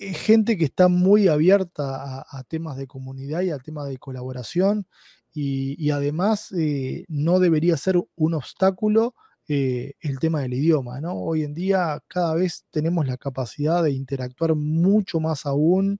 gente 0.00 0.56
que 0.56 0.64
está 0.64 0.88
muy 0.88 1.28
abierta 1.28 2.24
a, 2.26 2.42
temas 2.44 2.76
de 2.76 2.86
comunidad 2.86 3.42
y 3.42 3.50
a 3.50 3.58
temas 3.58 3.88
de 3.88 3.98
colaboración 3.98 4.86
y, 5.32 5.90
además 5.90 6.52
eh, 6.52 7.04
no 7.08 7.38
debería 7.38 7.76
ser 7.76 7.96
un 8.16 8.34
obstáculo 8.34 9.14
el 9.46 10.20
tema 10.20 10.42
del 10.42 10.54
idioma. 10.54 11.00
¿no? 11.00 11.14
Hoy 11.14 11.42
en 11.42 11.54
día 11.54 12.00
cada 12.06 12.34
vez 12.34 12.66
tenemos 12.70 13.06
la 13.08 13.16
capacidad 13.16 13.82
de 13.82 13.90
interactuar 13.90 14.54
mucho 14.54 15.18
más 15.18 15.44
aún 15.44 15.98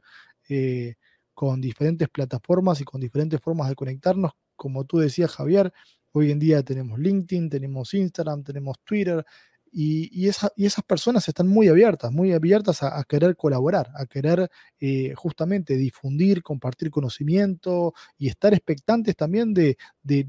con 1.35 1.61
diferentes 1.61 2.09
plataformas 2.09 2.81
y 2.81 2.85
con 2.85 3.01
diferentes 3.01 3.41
formas 3.41 3.69
de 3.69 3.75
conectarnos. 3.75 4.33
Como 4.57 4.85
tú 4.85 4.99
decías, 4.99 5.31
Javier, 5.33 5.73
hoy 6.13 6.31
en 6.31 6.39
día 6.39 6.63
tenemos 6.63 6.99
LinkedIn, 6.99 7.49
tenemos 7.49 7.95
Instagram, 7.95 8.45
tenemos 8.45 8.77
Twitter, 8.85 9.25
y, 9.73 10.29
esas 10.29 10.85
personas 10.87 11.29
están 11.29 11.47
muy 11.47 11.69
abiertas, 11.69 12.11
muy 12.13 12.33
abiertas 12.33 12.83
a, 12.83 13.05
querer 13.05 13.37
colaborar, 13.37 13.91
a 13.95 14.07
querer 14.07 14.51
eh, 14.81 15.15
justamente 15.15 15.77
difundir, 15.77 16.43
compartir 16.43 16.91
conocimiento 16.91 17.95
y 18.19 18.29
estar 18.29 18.53
expectantes 18.53 19.17
también 19.17 19.55
de, 19.55 19.77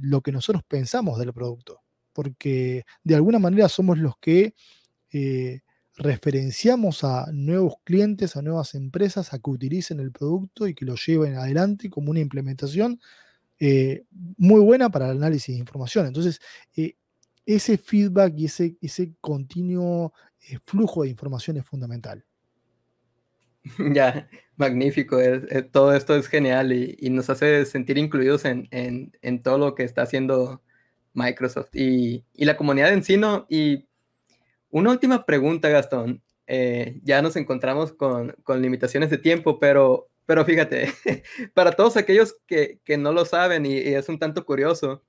lo 0.02 0.22
que 0.22 0.32
nosotros 0.32 0.64
pensamos 0.68 1.18
del 1.18 1.34
producto. 1.34 1.82
Porque 2.14 2.84
de 3.04 3.16
alguna 3.16 3.40
manera 3.40 3.68
somos 3.70 3.98
los 3.98 4.18
que 4.18 4.54
eh, 5.12 5.62
referenciamos 5.96 7.04
a 7.04 7.28
nuevos 7.32 7.76
clientes, 7.84 8.36
a 8.36 8.42
nuevas 8.42 8.76
empresas 8.76 9.34
a 9.34 9.40
que 9.40 9.50
utilicen 9.50 10.00
el 10.00 10.12
producto 10.12 10.68
y 10.68 10.76
que 10.76 10.86
lo 10.86 10.96
lleven 10.96 11.36
adelante 11.36 11.90
como 11.90 12.12
una 12.12 12.20
implementación 12.20 13.00
eh, 13.60 14.06
muy 14.38 14.60
buena 14.60 14.90
para 14.90 15.12
el 15.12 15.18
análisis 15.18 15.56
de 15.56 15.60
información. 15.60 16.08
Entonces, 16.08 16.40
ese 17.46 17.78
feedback 17.78 18.34
y 18.38 18.46
ese, 18.46 18.78
ese 18.82 19.14
continuo 19.20 20.14
eh, 20.50 20.58
flujo 20.66 21.04
de 21.04 21.10
información 21.10 21.58
es 21.58 21.66
fundamental. 21.66 22.24
Ya, 23.94 24.28
magnífico. 24.56 25.18
todo 25.72 25.94
esto 25.94 26.16
es 26.16 26.28
genial 26.28 26.74
y, 26.74 27.10
nos 27.12 27.30
hace 27.30 27.66
sentir 27.66 27.98
incluidos 27.98 28.44
en, 28.46 29.12
todo 29.44 29.58
lo 29.58 29.76
que 29.76 29.84
está 29.84 30.02
haciendo 30.02 30.64
Microsoft 31.14 31.70
y, 31.76 32.26
la 32.34 32.58
comunidad 32.58 32.92
en 32.92 33.04
sí. 33.04 33.20
Y 33.50 33.88
una 34.70 34.92
última 34.92 35.26
pregunta, 35.26 35.70
Gastón. 35.70 36.24
Eh, 36.48 37.00
ya 37.04 37.22
nos 37.22 37.38
encontramos 37.38 37.94
con, 37.94 38.36
limitaciones 38.60 39.10
de 39.10 39.18
tiempo, 39.18 39.58
pero, 39.60 40.10
pero 40.26 40.44
fíjate, 40.44 40.92
para 41.54 41.72
todos 41.72 41.96
aquellos 41.96 42.36
que, 42.46 42.82
no 42.98 43.14
lo 43.14 43.26
saben 43.26 43.66
y, 43.66 43.78
es 43.78 44.10
un 44.10 44.20
tanto 44.20 44.46
curioso, 44.46 45.04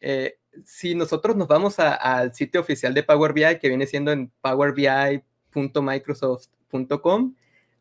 eh, 0.00 0.39
si 0.64 0.94
nosotros 0.94 1.36
nos 1.36 1.48
vamos 1.48 1.78
al 1.78 2.34
sitio 2.34 2.60
oficial 2.60 2.92
de 2.94 3.02
Power 3.02 3.32
BI, 3.32 3.58
que 3.60 3.68
viene 3.68 3.86
siendo 3.86 4.12
en 4.12 4.30
powerbi.microsoft.com, 4.40 7.34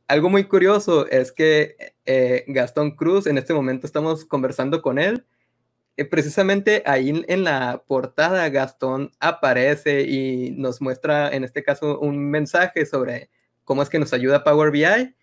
algo 0.07 0.29
muy 0.29 0.45
curioso 0.45 1.07
es 1.07 1.31
que 1.31 1.93
eh, 2.05 2.43
Gastón 2.47 2.95
Cruz, 2.95 3.27
en 3.27 3.37
este 3.37 3.53
momento 3.53 3.85
estamos 3.85 4.25
conversando 4.25 4.81
con 4.81 4.97
él, 4.97 5.25
eh, 5.97 6.05
precisamente 6.05 6.81
ahí 6.85 7.23
en 7.27 7.43
la 7.43 7.83
portada 7.85 8.49
Gastón 8.49 9.11
aparece 9.19 10.01
y 10.01 10.51
nos 10.51 10.81
muestra 10.81 11.29
en 11.29 11.43
este 11.43 11.61
caso 11.61 11.99
un 11.99 12.29
mensaje 12.29 12.85
sobre 12.85 13.29
cómo 13.65 13.83
es 13.83 13.89
que 13.89 13.99
nos 13.99 14.13
ayuda 14.13 14.43
Power 14.43 14.71
BI 14.71 15.13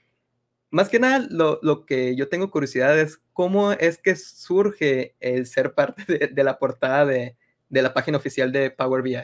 más 0.71 0.89
que 0.89 0.99
nada, 0.99 1.27
lo, 1.31 1.87
que 1.87 2.17
yo 2.17 2.29
tengo 2.29 2.51
curiosidad 2.51 2.99
es 2.99 3.19
cómo 3.33 3.73
es 3.73 3.99
que 3.99 4.17
surge 4.17 5.15
el 5.21 5.47
ser 5.47 5.75
parte 5.75 6.05
de, 6.35 6.45
la 6.45 6.59
portada 6.59 7.07
de, 7.07 7.37
la 7.71 7.95
página 7.95 8.19
oficial 8.19 8.53
de 8.53 8.71
Power 8.71 9.03
BI. 9.03 9.17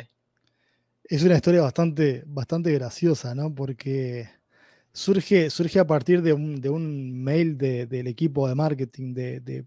Es 1.05 1.23
una 1.25 1.35
historia 1.35 1.63
bastante, 1.63 2.23
bastante 2.27 2.73
graciosa, 2.73 3.35
¿no? 3.35 3.55
Porque 3.55 4.29
surge, 4.93 5.51
surge 5.51 5.79
a 5.79 5.87
partir 5.87 6.23
de 6.23 6.33
un, 6.33 7.23
mail 7.23 7.59
del 7.59 8.07
equipo 8.07 8.49
de 8.49 8.55
marketing 8.55 9.15
de, 9.15 9.65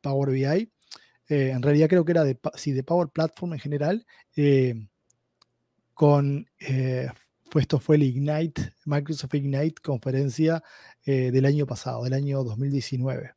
Power 0.00 0.30
BI. 0.30 0.70
Eh, 1.28 1.50
en 1.50 1.62
realidad 1.62 1.88
creo 1.88 2.04
que 2.04 2.12
era 2.12 2.24
de, 2.24 2.36
de 2.64 2.82
Power 2.82 3.08
Platform 3.08 3.54
en 3.54 3.58
general, 3.60 4.06
eh, 4.36 4.74
con 5.94 6.46
eh, 6.58 7.08
pues 7.50 7.64
esto 7.64 7.80
fue 7.80 7.96
el 7.96 8.04
Ignite, 8.04 8.72
Microsoft 8.86 9.34
Ignite 9.34 9.82
conferencia 9.82 10.62
eh, 11.04 11.30
del 11.30 11.44
año 11.44 11.66
pasado, 11.66 12.04
del 12.04 12.14
año 12.14 12.42
2019. 12.44 13.32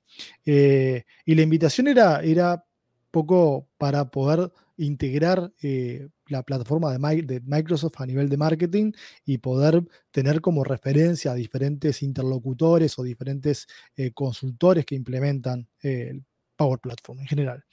Eh, 0.45 1.03
y 1.25 1.35
la 1.35 1.41
invitación 1.41 1.87
era, 1.87 2.21
era 2.21 2.63
poco 3.11 3.67
para 3.77 4.09
poder 4.09 4.51
integrar 4.77 5.51
eh, 5.61 6.07
la 6.27 6.43
plataforma 6.43 6.91
de, 6.91 7.41
Microsoft 7.45 7.99
a 7.99 8.05
nivel 8.05 8.29
de 8.29 8.37
marketing 8.37 8.91
y 9.25 9.39
poder 9.39 9.83
tener 10.11 10.41
como 10.41 10.63
referencia 10.63 11.31
a 11.31 11.35
diferentes 11.35 12.01
interlocutores 12.03 12.97
o 12.97 13.03
diferentes 13.03 13.67
consultores 14.13 14.85
que 14.85 14.95
implementan 14.95 15.67
el 15.81 16.23
Power 16.55 16.79
Platform 16.79 17.19
en 17.19 17.27
general. 17.27 17.63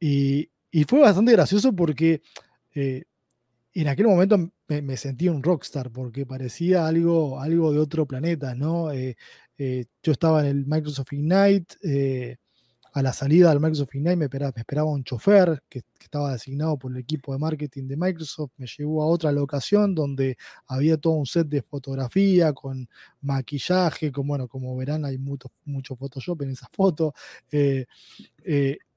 Y, 0.00 0.48
fue 0.88 1.00
bastante 1.00 1.32
gracioso 1.32 1.76
porque 1.76 2.22
en 3.74 3.88
aquel 3.88 4.06
momento 4.06 4.52
me, 4.68 4.96
sentí 4.96 5.28
un 5.28 5.42
rockstar 5.42 5.90
porque 5.90 6.26
parecía 6.26 6.86
algo, 6.86 7.40
algo 7.40 7.72
de 7.72 7.78
otro 7.78 8.06
planeta, 8.06 8.54
¿no? 8.54 8.90
Eh, 8.92 9.16
eh, 9.58 9.86
yo 10.02 10.12
estaba 10.12 10.40
en 10.40 10.46
el 10.46 10.66
Microsoft 10.66 11.12
Ignite, 11.12 11.76
eh, 11.82 12.36
a 12.94 13.00
la 13.00 13.12
salida 13.14 13.48
del 13.48 13.60
Microsoft 13.60 13.94
Ignite 13.94 14.16
me 14.16 14.24
esperaba, 14.26 14.90
un 14.90 15.04
chofer 15.04 15.62
que, 15.68 15.82
estaba 16.02 16.32
designado 16.32 16.76
por 16.78 16.92
el 16.92 16.98
equipo 16.98 17.32
de 17.32 17.38
marketing 17.38 17.88
de 17.88 17.96
Microsoft, 17.96 18.50
me 18.58 18.66
llevó 18.66 19.02
a 19.02 19.06
otra 19.06 19.32
locación 19.32 19.94
donde 19.94 20.36
había 20.66 20.98
todo 20.98 21.14
un 21.14 21.24
set 21.24 21.46
de 21.48 21.62
fotografía 21.62 22.52
con 22.52 22.86
maquillaje, 23.22 24.12
como, 24.12 24.28
bueno, 24.28 24.46
como 24.46 24.76
verán 24.76 25.06
hay 25.06 25.16
mucho, 25.16 25.50
mucho 25.64 25.96
Photoshop 25.96 26.42
en 26.42 26.50
esa 26.50 26.68
foto 26.70 27.14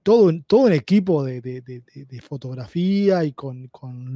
todo, 0.05 0.31
todo 0.45 0.65
un 0.65 0.73
equipo 0.73 1.23
de, 1.23 1.41
fotografía 2.21 3.23
y 3.23 3.33
con, 3.33 3.71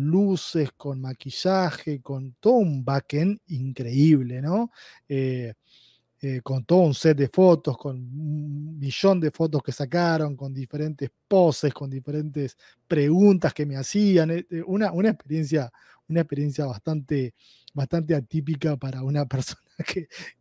luces, 0.06 0.72
con 0.78 1.02
maquillaje, 1.02 2.00
con 2.00 2.36
todo 2.40 2.58
un 2.58 2.86
backend 2.86 3.40
increíble, 3.48 4.40
¿no? 4.40 4.70
Eh, 5.08 5.52
eh, 6.22 6.42
con 6.44 6.64
todo 6.64 6.82
un 6.82 6.94
set 6.94 7.18
de 7.18 7.28
fotos, 7.28 7.76
con 7.76 7.96
un 7.96 8.78
millón 8.78 9.20
de 9.20 9.32
fotos 9.32 9.64
que 9.64 9.72
sacaron, 9.72 10.36
con 10.38 10.54
diferentes 10.54 11.10
poses, 11.28 11.74
con 11.74 11.90
diferentes 11.90 12.56
preguntas 12.88 13.52
que 13.52 13.66
me 13.66 13.76
hacían. 13.76 14.30
Eh, 14.30 14.46
una, 14.68 14.92
una, 14.92 15.10
experiencia, 15.10 15.72
una 16.08 16.22
experiencia 16.22 16.68
bastante, 16.68 17.34
bastante 17.80 18.13
atípica 18.13 18.75
para 18.75 19.03
una 19.03 19.25
persona 19.34 19.61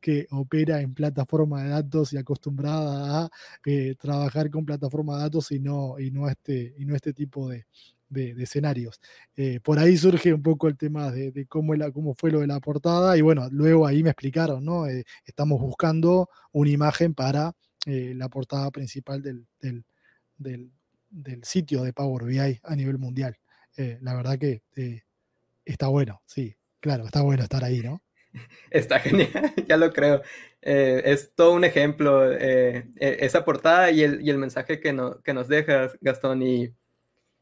que, 0.00 0.26
opera 0.30 0.80
en 0.80 0.92
plataforma 0.92 1.62
de 1.62 1.70
datos 1.70 2.12
y 2.12 2.16
acostumbrada 2.16 3.26
a 3.26 3.30
eh, 3.64 3.94
trabajar 3.96 4.50
con 4.50 4.64
plataforma 4.64 5.16
de 5.16 5.22
datos 5.22 5.52
y 5.52 5.60
no, 5.60 6.00
y 6.00 6.10
no, 6.10 6.28
este, 6.28 6.74
y 6.76 6.84
no 6.84 6.96
este 6.96 7.12
tipo 7.12 7.48
de, 7.48 7.64
escenarios. 8.10 9.00
Eh, 9.36 9.60
por 9.60 9.78
ahí 9.78 9.96
surge 9.96 10.32
un 10.32 10.42
poco 10.42 10.66
el 10.66 10.76
tema 10.76 11.12
de, 11.12 11.46
cómo, 11.46 11.74
cómo, 11.92 12.14
fue 12.14 12.30
lo 12.32 12.40
de 12.40 12.46
la 12.46 12.58
portada 12.58 13.16
y 13.16 13.20
bueno, 13.20 13.48
luego 13.52 13.86
ahí 13.86 14.02
me 14.02 14.10
explicaron, 14.10 14.64
¿no? 14.64 14.86
Eh, 14.88 15.04
estamos 15.24 15.60
buscando 15.60 16.28
una 16.52 16.70
imagen 16.70 17.14
para 17.14 17.52
la 17.86 18.28
portada 18.28 18.70
principal 18.70 19.22
del, 19.22 19.46
del, 20.36 20.72
sitio 21.42 21.82
de 21.82 21.92
Power 21.92 22.24
BI 22.24 22.60
a 22.62 22.76
nivel 22.76 22.98
mundial. 22.98 23.36
la 23.76 24.14
verdad 24.14 24.38
que 24.38 24.62
está 25.64 25.88
bueno, 25.88 26.20
sí, 26.26 26.54
claro, 26.80 27.06
está 27.06 27.22
bueno 27.22 27.42
estar 27.42 27.64
ahí, 27.64 27.80
¿no? 27.80 28.02
Está 28.70 29.00
genial, 29.00 29.30
ya 29.68 29.76
lo 29.76 29.92
creo. 29.92 30.22
Eh, 30.60 31.02
es 31.06 31.32
todo 31.34 31.52
un 31.52 31.64
ejemplo, 31.64 32.32
eh, 32.32 32.88
e, 32.96 33.16
esa 33.20 33.44
portada 33.44 33.90
y 33.90 34.02
el, 34.02 34.20
y 34.22 34.30
el 34.30 34.38
mensaje 34.38 34.80
que, 34.80 34.92
no, 34.92 35.20
que, 35.22 35.32
nos 35.32 35.48
dejas, 35.48 35.96
Gastón. 36.00 36.42
Y, 36.42 36.74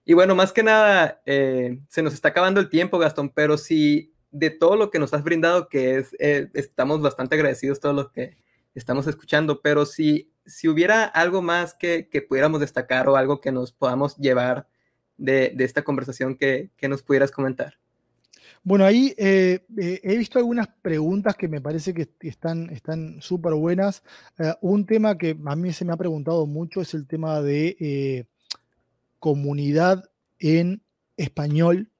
y 0.04 0.14
bueno, 0.14 0.34
más 0.34 0.52
que 0.52 0.62
nada, 0.62 1.22
eh, 1.26 1.80
se 1.88 2.02
nos 2.02 2.14
está 2.14 2.28
acabando 2.28 2.60
el 2.60 2.68
tiempo, 2.68 2.98
Gastón, 2.98 3.30
pero 3.30 3.58
si 3.58 4.14
de 4.30 4.50
todo 4.50 4.76
lo 4.76 4.90
que 4.90 4.98
nos 4.98 5.14
has 5.14 5.24
brindado, 5.24 5.68
que 5.68 5.96
es, 5.96 6.14
estamos 6.18 7.00
bastante 7.00 7.36
agradecidos 7.36 7.80
todos 7.80 7.94
los 7.94 8.10
que 8.12 8.36
estamos 8.74 9.06
escuchando, 9.06 9.62
pero 9.62 9.86
si, 9.86 10.30
si 10.44 10.68
hubiera 10.68 11.04
algo 11.04 11.40
más 11.42 11.74
que, 11.74 12.08
que 12.08 12.22
pudiéramos 12.22 12.60
destacar 12.60 13.08
o 13.08 13.16
algo 13.16 13.40
que 13.40 13.52
nos 13.52 13.72
podamos 13.72 14.16
llevar 14.18 14.68
de, 15.16 15.52
de 15.54 15.64
esta 15.64 15.82
conversación 15.82 16.36
que, 16.36 16.70
que 16.76 16.88
nos 16.88 17.02
pudieras 17.02 17.30
comentar. 17.30 17.78
Bueno, 18.66 18.84
ahí 18.84 19.14
eh, 19.16 19.64
eh, 19.78 20.00
he 20.02 20.16
visto 20.16 20.40
algunas 20.40 20.66
preguntas 20.82 21.36
que 21.36 21.46
me 21.46 21.60
parece 21.60 21.94
que 21.94 22.08
están 22.18 23.22
súper 23.22 23.54
buenas. 23.54 24.02
Eh, 24.40 24.52
un 24.60 24.84
tema 24.86 25.16
que 25.16 25.38
a 25.46 25.54
mí 25.54 25.72
se 25.72 25.84
me 25.84 25.92
ha 25.92 25.96
preguntado 25.96 26.46
mucho 26.46 26.80
es 26.80 26.92
el 26.92 27.06
tema 27.06 27.40
de 27.40 28.26
comunidad 29.20 30.10
en 30.40 30.82
español. 31.16 31.92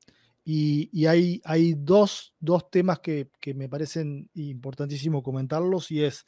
Y, 0.45 1.07
hay, 1.07 1.41
hay 1.45 1.75
dos, 1.75 2.35
temas 2.73 2.99
que, 2.99 3.31
me 3.55 3.69
parecen 3.69 4.29
importantísimo 4.35 5.23
comentarlos. 5.23 5.93
Y 5.93 6.03
es, 6.03 6.27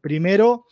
primero, 0.00 0.64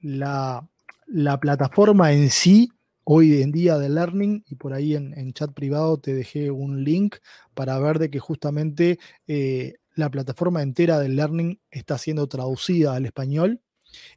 la, 0.00 0.68
la 1.06 1.38
plataforma 1.38 2.12
en 2.12 2.28
sí 2.28 2.72
hoy 3.04 3.42
en 3.42 3.52
día 3.52 3.78
de 3.78 3.88
Learning 3.88 4.44
y 4.48 4.54
por 4.56 4.72
ahí 4.72 4.94
en, 4.94 5.32
chat 5.32 5.52
privado 5.52 5.98
te 5.98 6.14
dejé 6.14 6.50
un 6.50 6.84
link 6.84 7.16
para 7.54 7.78
ver 7.78 7.98
de 7.98 8.10
que 8.10 8.18
justamente 8.18 8.98
eh, 9.26 9.74
la 9.94 10.10
plataforma 10.10 10.62
entera 10.62 10.98
del 10.98 11.16
Learning 11.16 11.60
está 11.70 11.98
siendo 11.98 12.26
traducida 12.26 12.94
al 12.94 13.06
español. 13.06 13.60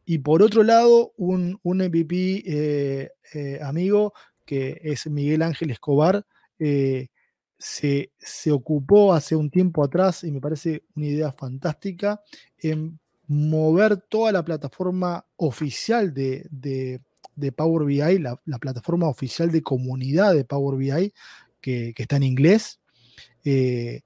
Y 0.05 0.19
por 0.19 0.41
otro 0.41 0.63
lado, 0.63 1.13
un, 1.17 1.59
MVP 1.63 2.43
eh, 2.45 3.11
eh, 3.33 3.59
amigo 3.61 4.13
que 4.45 4.79
es 4.81 5.05
Miguel 5.07 5.41
Ángel 5.43 5.71
Escobar, 5.71 6.25
se, 7.59 8.11
ocupó 8.51 9.13
hace 9.13 9.35
un 9.35 9.49
tiempo 9.49 9.83
atrás, 9.83 10.23
y 10.23 10.31
me 10.31 10.39
parece 10.39 10.83
una 10.95 11.07
idea 11.07 11.31
fantástica, 11.31 12.21
en 12.57 12.99
mover 13.27 13.97
toda 13.97 14.31
la 14.31 14.43
plataforma 14.43 15.25
oficial 15.35 16.13
de, 16.13 17.01
Power 17.55 17.85
BI, 17.85 18.19
la, 18.19 18.39
plataforma 18.59 19.07
oficial 19.07 19.51
de 19.51 19.61
comunidad 19.61 20.33
de 20.33 20.43
Power 20.43 20.77
BI, 20.77 21.13
que, 21.61 21.93
está 21.95 22.17
en 22.17 22.23
inglés. 22.23 22.79
Eh, 23.43 24.01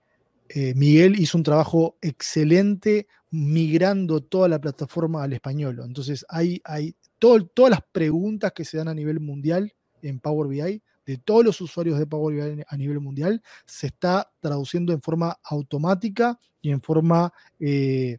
eh, 0.49 0.73
Miguel 0.75 1.19
hizo 1.19 1.37
un 1.37 1.43
trabajo 1.43 1.97
excelente 2.01 3.07
migrando 3.29 4.21
toda 4.21 4.49
la 4.49 4.59
plataforma 4.59 5.23
al 5.23 5.33
español. 5.33 5.81
Entonces, 5.85 6.25
hay, 6.27 6.61
hay 6.65 6.95
todas 7.17 7.69
las 7.69 7.81
preguntas 7.91 8.51
que 8.51 8.65
se 8.65 8.77
dan 8.77 8.89
a 8.89 8.93
nivel 8.93 9.21
mundial 9.21 9.73
en 10.01 10.19
Power 10.19 10.49
BI, 10.49 10.83
de 11.05 11.17
todos 11.17 11.45
los 11.45 11.61
usuarios 11.61 11.97
de 11.97 12.05
Power 12.05 12.35
BI 12.35 12.63
a 12.67 12.77
nivel 12.77 12.99
mundial, 12.99 13.41
se 13.65 13.87
está 13.87 14.29
traduciendo 14.41 14.91
en 14.91 15.01
forma 15.01 15.39
automática 15.43 16.37
y 16.61 16.71
en 16.71 16.81
forma 16.81 17.31
eh, 17.59 18.17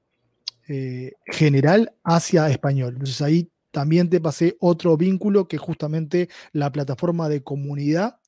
general 1.26 1.92
hacia 2.02 2.48
español. 2.48 2.94
Entonces 2.94 3.20
ahí 3.20 3.51
también 3.72 4.08
te 4.08 4.20
pasé 4.20 4.56
otro 4.60 4.96
vínculo 4.96 5.48
que 5.48 5.58
justamente 5.58 6.28
la 6.52 6.70
plataforma 6.70 7.28
de 7.28 7.42
comunidad 7.42 8.18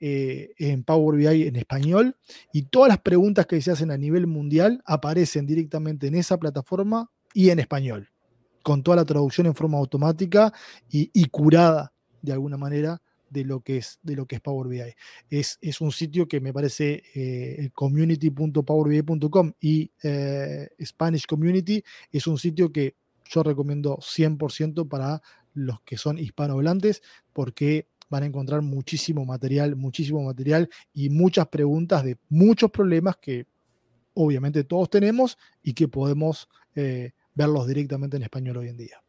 eh, 0.00 0.52
en 0.58 0.84
Power 0.84 1.16
BI 1.16 1.46
en 1.46 1.56
español 1.56 2.16
y 2.52 2.62
todas 2.62 2.88
las 2.88 2.98
preguntas 2.98 3.46
que 3.46 3.60
se 3.60 3.70
hacen 3.70 3.90
a 3.90 3.96
nivel 3.96 4.26
mundial 4.26 4.82
aparecen 4.84 5.46
directamente 5.46 6.08
en 6.08 6.16
esa 6.16 6.38
plataforma 6.38 7.10
y 7.32 7.50
en 7.50 7.60
español, 7.60 8.10
con 8.62 8.82
toda 8.82 8.96
la 8.96 9.04
traducción 9.04 9.46
en 9.46 9.54
forma 9.54 9.78
automática 9.78 10.52
y, 10.90 11.24
curada 11.28 11.92
de 12.20 12.32
alguna 12.32 12.56
manera 12.56 13.00
de 13.30 13.44
lo 13.44 13.60
que 13.60 13.78
es, 13.78 13.98
de 14.02 14.16
lo 14.16 14.26
que 14.26 14.36
es 14.36 14.40
Power 14.40 14.68
BI. 14.68 14.94
Es, 15.30 15.58
es 15.60 15.80
un 15.80 15.92
sitio 15.92 16.28
que 16.28 16.40
me 16.40 16.52
parece 16.52 17.02
eh, 17.14 17.70
community.powerbi.com 17.74 19.52
y 19.60 19.90
eh, 20.02 20.68
Spanish 20.82 21.26
Community 21.26 21.82
es 22.10 22.26
un 22.26 22.38
sitio 22.38 22.72
que 22.72 22.96
yo 23.28 23.42
recomiendo 23.42 23.98
100% 23.98 24.88
para 24.88 25.22
los 25.54 25.80
que 25.82 25.96
son 25.96 26.18
hispanohablantes 26.18 27.02
porque 27.32 27.88
van 28.08 28.22
a 28.22 28.26
encontrar 28.26 28.62
muchísimo 28.62 29.24
material, 29.24 29.76
muchísimo 29.76 30.22
material 30.22 30.68
y 30.92 31.10
muchas 31.10 31.48
preguntas 31.48 32.04
de 32.04 32.16
muchos 32.28 32.70
problemas 32.70 33.16
que 33.16 33.46
obviamente 34.14 34.64
todos 34.64 34.88
tenemos 34.88 35.36
y 35.62 35.74
que 35.74 35.88
podemos 35.88 36.48
eh, 36.74 37.12
verlos 37.34 37.66
directamente 37.66 38.16
en 38.16 38.22
español 38.22 38.58
hoy 38.58 38.68
en 38.68 38.76
día. 38.76 39.02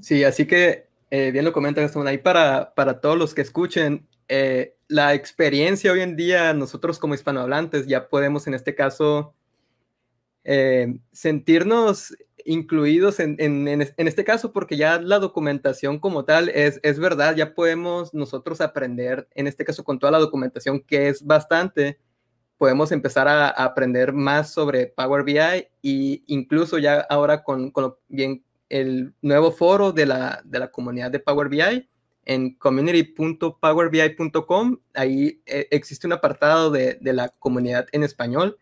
Sí, 0.00 0.24
así 0.24 0.46
que 0.46 0.88
eh, 1.10 1.30
bien 1.30 1.44
lo 1.44 1.52
comenta 1.52 1.80
Gastón, 1.80 2.06
ahí 2.06 2.18
para, 2.18 2.74
para 2.74 3.00
todos 3.00 3.16
los 3.16 3.34
que 3.34 3.42
escuchen, 3.42 4.06
eh, 4.28 4.76
la 4.88 5.14
experiencia 5.14 5.92
hoy 5.92 6.00
en 6.00 6.16
día, 6.16 6.52
nosotros 6.52 6.98
como 6.98 7.14
hispanohablantes 7.14 7.86
ya 7.86 8.08
podemos 8.08 8.46
en 8.46 8.54
este 8.54 8.74
caso 8.74 9.34
sentirnos 11.10 12.14
incluidos 12.44 13.20
en, 13.20 13.36
en, 13.38 13.68
en, 13.68 14.08
este 14.08 14.24
caso, 14.24 14.52
porque 14.52 14.76
ya 14.76 15.00
la 15.00 15.18
documentación 15.18 15.98
como 15.98 16.24
tal 16.24 16.48
es, 16.50 16.80
es 16.82 16.98
verdad, 16.98 17.36
ya 17.36 17.54
podemos 17.54 18.12
nosotros 18.14 18.60
aprender, 18.60 19.28
en 19.34 19.46
este 19.46 19.64
caso 19.64 19.84
con 19.84 19.98
toda 19.98 20.12
la 20.12 20.18
documentación, 20.18 20.80
que 20.80 21.08
es 21.08 21.24
bastante, 21.24 21.98
podemos 22.58 22.92
empezar 22.92 23.28
a, 23.28 23.48
aprender 23.48 24.12
más 24.12 24.52
sobre 24.52 24.86
Power 24.86 25.24
BI 25.24 25.38
e 25.38 25.70
incluso 26.26 26.78
ya 26.78 27.00
ahora 27.10 27.42
con, 27.42 27.70
con 27.70 27.94
bien 28.08 28.44
el 28.68 29.14
nuevo 29.22 29.52
foro 29.52 29.92
de 29.92 30.06
la, 30.06 30.42
de 30.44 30.58
la 30.58 30.70
comunidad 30.70 31.10
de 31.10 31.20
Power 31.20 31.48
BI 31.48 31.88
en 32.26 32.54
community.powerbi.com, 32.54 34.78
ahí 34.94 35.42
eh, 35.46 35.68
existe 35.70 36.06
un 36.06 36.14
apartado 36.14 36.70
de, 36.70 36.94
de 37.00 37.12
la 37.12 37.28
comunidad 37.28 37.86
en 37.92 38.02
español 38.02 38.56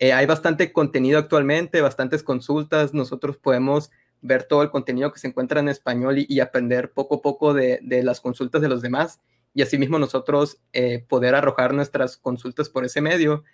eh, 0.00 0.14
hay 0.14 0.24
bastante 0.24 0.72
contenido 0.72 1.18
actualmente, 1.18 1.82
bastantes 1.82 2.22
consultas. 2.22 2.94
Nosotros 2.94 3.36
podemos 3.36 3.90
ver 4.22 4.44
todo 4.44 4.62
el 4.62 4.70
contenido 4.70 5.12
que 5.12 5.20
se 5.20 5.28
encuentra 5.28 5.60
en 5.60 5.68
español 5.68 6.24
y, 6.26 6.40
aprender 6.40 6.92
poco 6.92 7.16
a 7.16 7.22
poco 7.22 7.52
de, 7.52 7.80
las 8.02 8.20
consultas 8.20 8.62
de 8.62 8.68
los 8.68 8.80
demás. 8.80 9.20
Y 9.52 9.60
asimismo 9.60 9.98
nosotros 9.98 10.58
eh, 10.72 11.04
poder 11.06 11.34
arrojar 11.34 11.74
nuestras 11.74 12.16
consultas 12.16 12.70
por 12.70 12.86
ese 12.86 13.02
medio. 13.02 13.44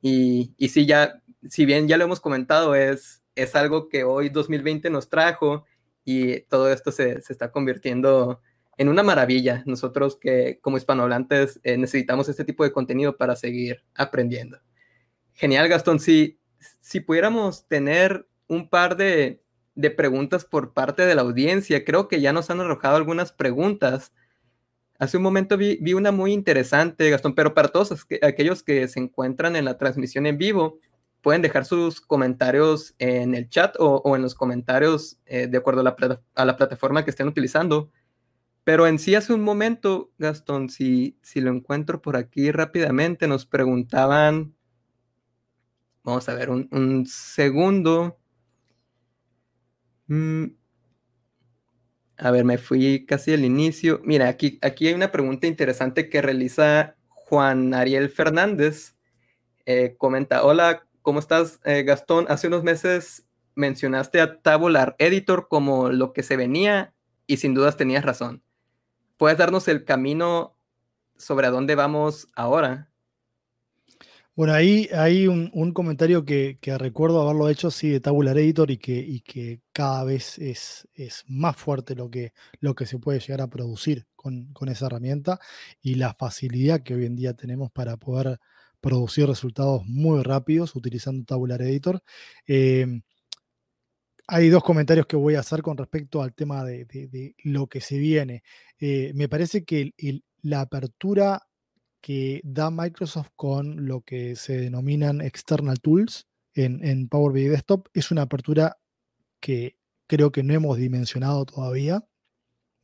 Y, 0.00 0.54
y 0.56 0.68
sí, 0.68 0.86
ya, 0.86 1.22
si 1.48 1.66
bien 1.66 1.88
ya 1.88 1.96
lo 1.96 2.04
hemos 2.04 2.20
comentado, 2.20 2.76
es, 2.76 3.22
es 3.34 3.56
algo 3.56 3.88
que 3.88 4.04
hoy 4.04 4.28
2020 4.28 4.90
nos 4.90 5.08
trajo 5.08 5.64
y 6.04 6.42
todo 6.42 6.70
esto 6.70 6.92
se, 6.92 7.20
se 7.20 7.32
está 7.32 7.50
convirtiendo 7.50 8.40
en 8.76 8.88
una 8.88 9.02
maravilla. 9.02 9.64
Nosotros 9.66 10.16
que 10.16 10.60
como 10.62 10.76
hispanohablantes 10.76 11.58
eh, 11.64 11.76
necesitamos 11.76 12.28
este 12.28 12.44
tipo 12.44 12.62
de 12.62 12.70
contenido 12.70 13.16
para 13.16 13.34
seguir 13.34 13.82
aprendiendo. 13.96 14.58
Genial, 15.36 15.68
Gastón. 15.68 16.00
Si, 16.00 16.40
si 16.80 17.00
pudiéramos 17.00 17.68
tener 17.68 18.26
un 18.48 18.70
par 18.70 18.96
de, 18.96 19.42
preguntas 19.96 20.46
por 20.46 20.72
parte 20.72 21.04
de 21.04 21.14
la 21.14 21.22
audiencia, 21.22 21.84
creo 21.84 22.08
que 22.08 22.22
ya 22.22 22.32
nos 22.32 22.48
han 22.48 22.60
arrojado 22.60 22.96
algunas 22.96 23.32
preguntas. 23.32 24.14
Hace 24.98 25.18
un 25.18 25.22
momento 25.22 25.58
vi, 25.58 25.92
una 25.92 26.10
muy 26.10 26.32
interesante, 26.32 27.10
Gastón, 27.10 27.34
pero 27.34 27.52
para 27.52 27.68
todos 27.68 28.06
aquellos 28.22 28.62
que 28.62 28.88
se 28.88 28.98
encuentran 28.98 29.56
en 29.56 29.66
la 29.66 29.76
transmisión 29.76 30.24
en 30.24 30.38
vivo, 30.38 30.78
pueden 31.20 31.42
dejar 31.42 31.66
sus 31.66 32.00
comentarios 32.00 32.94
en 32.98 33.34
el 33.34 33.50
chat 33.50 33.76
o, 33.78 34.16
en 34.16 34.22
los 34.22 34.34
comentarios 34.34 35.18
eh, 35.26 35.48
de 35.48 35.58
acuerdo 35.58 35.82
a 35.82 35.84
la, 35.84 35.96
a 36.34 36.44
la, 36.46 36.56
plataforma 36.56 37.04
que 37.04 37.10
estén 37.10 37.28
utilizando. 37.28 37.90
Pero 38.64 38.86
en 38.86 38.98
sí 38.98 39.14
hace 39.14 39.34
un 39.34 39.42
momento, 39.42 40.12
Gastón, 40.16 40.70
si, 40.70 41.18
si 41.20 41.42
lo 41.42 41.50
encuentro 41.50 42.00
por 42.00 42.16
aquí 42.16 42.50
rápidamente, 42.50 43.28
nos 43.28 43.44
preguntaban 43.44 44.55
Vamos 46.06 46.28
a 46.28 46.34
ver 46.34 46.50
un, 46.50 47.04
segundo. 47.04 48.16
Mm. 50.06 50.44
A 52.18 52.30
ver, 52.30 52.44
me 52.44 52.58
fui 52.58 53.04
casi 53.06 53.32
al 53.34 53.44
inicio. 53.44 54.00
Mira, 54.04 54.28
aquí, 54.28 54.60
aquí 54.62 54.86
hay 54.86 54.94
una 54.94 55.10
pregunta 55.10 55.48
interesante 55.48 56.08
que 56.08 56.22
realiza 56.22 56.94
Juan 57.08 57.74
Ariel 57.74 58.08
Fernández. 58.08 58.94
Eh, 59.64 59.96
comenta, 59.98 60.44
hola, 60.44 60.86
¿cómo 61.02 61.18
estás, 61.18 61.58
eh, 61.64 61.82
Gastón? 61.82 62.26
Hace 62.28 62.46
unos 62.46 62.62
meses 62.62 63.26
mencionaste 63.56 64.20
a 64.20 64.40
Tabular 64.40 64.94
Editor 65.00 65.48
como 65.48 65.90
lo 65.90 66.12
que 66.12 66.22
se 66.22 66.36
venía 66.36 66.94
y 67.26 67.38
sin 67.38 67.52
dudas 67.52 67.76
tenías 67.76 68.04
razón. 68.04 68.44
¿Puedes 69.16 69.38
darnos 69.38 69.66
el 69.66 69.84
camino 69.84 70.56
sobre 71.16 71.48
a 71.48 71.50
dónde 71.50 71.74
vamos 71.74 72.28
ahora? 72.36 72.90
Bueno, 74.36 74.52
ahí 74.52 74.86
hay 74.92 75.26
un, 75.28 75.72
comentario 75.72 76.26
que, 76.26 76.58
recuerdo 76.78 77.22
haberlo 77.22 77.48
hecho, 77.48 77.70
sí, 77.70 77.88
de 77.88 78.00
Tabular 78.00 78.36
Editor 78.36 78.70
y 78.70 78.76
que, 78.76 79.62
cada 79.72 80.04
vez 80.04 80.38
es, 80.38 80.86
más 81.26 81.56
fuerte 81.56 81.94
lo 81.94 82.10
que, 82.10 82.34
lo 82.60 82.74
que 82.74 82.84
se 82.84 82.98
puede 82.98 83.18
llegar 83.18 83.40
a 83.40 83.48
producir 83.48 84.06
con, 84.14 84.52
esa 84.68 84.86
herramienta 84.86 85.40
y 85.80 85.94
la 85.94 86.12
facilidad 86.12 86.82
que 86.82 86.94
hoy 86.94 87.06
en 87.06 87.16
día 87.16 87.32
tenemos 87.32 87.70
para 87.72 87.96
poder 87.96 88.38
producir 88.82 89.26
resultados 89.26 89.86
muy 89.86 90.22
rápidos 90.22 90.76
utilizando 90.76 91.24
Tabular 91.24 91.62
Editor. 91.62 92.02
Em, 92.46 93.00
hay 94.28 94.50
dos 94.50 94.62
comentarios 94.62 95.06
que 95.06 95.16
voy 95.16 95.36
a 95.36 95.40
hacer 95.40 95.62
con 95.62 95.78
respecto 95.78 96.22
al 96.22 96.34
tema 96.34 96.62
de, 96.62 97.34
lo 97.44 97.68
que 97.68 97.80
se 97.80 97.98
viene. 97.98 98.42
Eh, 98.78 99.12
me 99.14 99.28
parece 99.30 99.64
que 99.64 99.94
la 100.42 100.60
apertura 100.60 101.46
que 102.06 102.40
da 102.44 102.70
Microsoft 102.70 103.30
con 103.34 103.88
lo 103.88 104.02
que 104.02 104.36
se 104.36 104.56
denominan 104.56 105.20
external 105.20 105.80
tools 105.80 106.28
en, 106.54 107.08
Power 107.08 107.32
BI 107.32 107.48
Desktop 107.48 107.88
es 107.94 108.12
una 108.12 108.22
apertura 108.22 108.78
que 109.40 109.76
creo 110.06 110.30
que 110.30 110.44
no 110.44 110.54
hemos 110.54 110.76
dimensionado 110.76 111.44
todavía 111.46 112.06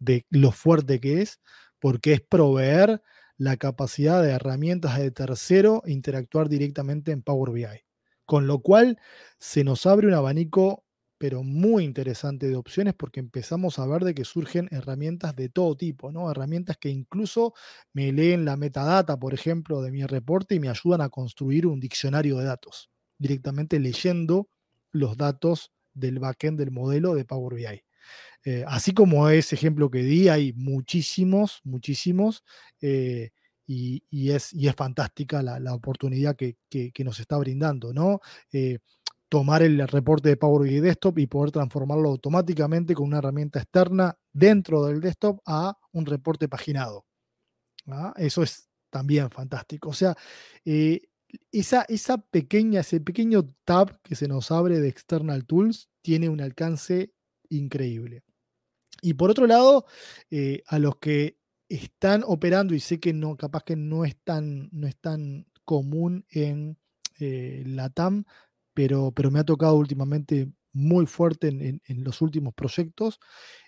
de 0.01 0.27
lo 0.29 0.51
fuerte 0.51 0.99
que 0.99 1.23
es, 1.23 1.39
porque 1.79 2.15
es 2.15 2.21
proveer 2.21 3.01
la 3.37 3.57
capacidad 3.59 4.21
de 4.25 4.33
herramientas 4.33 4.99
de 4.99 5.13
tercero 5.13 5.85
interactuar 5.87 6.49
directamente 6.49 7.13
en 7.13 7.23
Power 7.23 7.53
BI. 7.53 7.85
Con 8.25 8.49
lo 8.49 8.59
cual 8.59 8.99
se 9.39 9.63
nos 9.63 9.87
abre 9.87 10.09
un 10.09 10.15
abanico 10.15 10.85
pero 11.23 11.45
muy 11.45 11.85
interesante 11.85 12.49
de 12.49 12.57
opciones 12.57 12.95
porque 12.95 13.21
empezamos 13.21 13.79
a 13.79 13.87
ver 13.87 14.03
de 14.03 14.13
que 14.13 14.25
surgen 14.25 14.67
herramientas 14.73 15.37
de 15.37 15.49
todo 15.49 15.77
tipo, 15.77 16.11
¿no? 16.11 16.29
Herramientas 16.29 16.79
que 16.79 16.89
incluso 16.89 17.55
me 17.93 18.11
leen 18.11 18.45
la 18.45 18.57
metadata, 18.57 19.17
por 19.17 19.33
ejemplo, 19.33 19.83
de 19.83 19.93
mi 19.93 20.05
reporte 20.05 20.57
y 20.57 20.59
me 20.59 20.69
ayudan 20.69 21.01
a 21.01 21.11
construir 21.11 21.69
un 21.69 21.79
diccionario 21.79 22.39
de 22.39 22.47
datos, 22.47 22.91
directamente 23.19 23.79
leyendo 23.79 24.49
los 24.91 25.17
datos 25.17 25.71
del 25.95 26.19
backend 26.19 26.59
del 26.59 26.73
modelo 26.73 27.15
de 27.15 27.25
Power 27.25 27.55
BI. 27.55 27.85
Eh, 28.45 28.65
así 28.67 28.93
como 28.93 29.29
ese 29.29 29.55
ejemplo 29.55 29.93
que 29.93 30.03
di, 30.03 30.29
hay 30.29 30.53
muchísimos, 30.55 31.61
muchísimos, 31.63 32.43
eh, 32.81 33.31
y, 33.65 34.03
es, 34.33 34.53
y, 34.53 34.67
es, 34.67 34.75
fantástica 34.75 35.41
la, 35.41 35.73
oportunidad 35.73 36.35
que, 36.35 36.57
nos 37.05 37.21
está 37.21 37.39
brindando, 37.39 37.93
¿no? 37.93 38.21
Eh, 38.53 38.81
tomar 39.33 39.63
el 39.63 39.89
reporte 39.89 40.29
de 40.29 40.37
Power 40.37 40.69
BI 40.69 40.81
Desktop 40.81 41.19
y 41.19 41.27
poder 41.27 41.53
transformarlo 41.53 42.11
automáticamente 42.11 42.93
con 42.93 43.07
una 43.07 43.17
herramienta 43.17 43.61
externa 43.61 44.15
dentro 44.31 44.85
del 44.85 45.01
desktop 45.01 45.41
a 45.47 45.75
un 45.93 46.05
reporte 46.05 46.51
paginado. 46.51 47.07
¿ah? 47.87 48.13
Eso 48.19 48.43
es 48.43 48.69
también 48.91 49.31
fantástico. 49.31 49.89
O 49.89 49.95
sea, 49.95 50.15
eh, 50.67 51.01
esa, 51.51 51.87
esa 51.89 52.19
pequeña, 52.19 52.81
ese 52.81 53.01
pequeño 53.01 53.55
tab 53.65 54.03
que 54.03 54.17
se 54.17 54.29
nos 54.29 54.51
abre 54.51 54.81
de 54.81 54.89
External 54.89 55.47
Tools 55.47 55.89
tiene 56.03 56.29
un 56.29 56.43
alcance 56.43 57.15
increíble. 57.49 58.25
Y 59.01 59.15
por 59.15 59.31
otro 59.31 59.47
lado, 59.47 59.87
eh, 60.31 60.63
a 60.67 60.79
los 60.79 60.97
que 60.97 61.39
están 61.71 62.23
operando, 62.27 62.75
y 62.75 62.81
sé 62.81 63.01
que 63.01 63.15
no, 63.15 63.39
capaz 63.39 63.63
que 63.63 63.77
no 63.77 64.05
es 64.05 64.15
tan, 64.25 64.69
no 64.73 64.87
es 64.87 64.97
tan 64.99 65.47
común 65.65 66.27
en 66.29 66.77
eh, 67.19 67.63
la 67.65 67.89
TAM, 67.89 68.27
pero, 68.75 69.13
pero 69.13 69.31
me 69.31 69.41
ha 69.41 69.45
tocado 69.45 69.77
últimamente 69.77 70.51
muy 70.73 71.07
fuerte 71.07 71.49
en, 71.49 72.05
los 72.05 72.23
últimos 72.23 72.55
proyectos, 72.55 73.21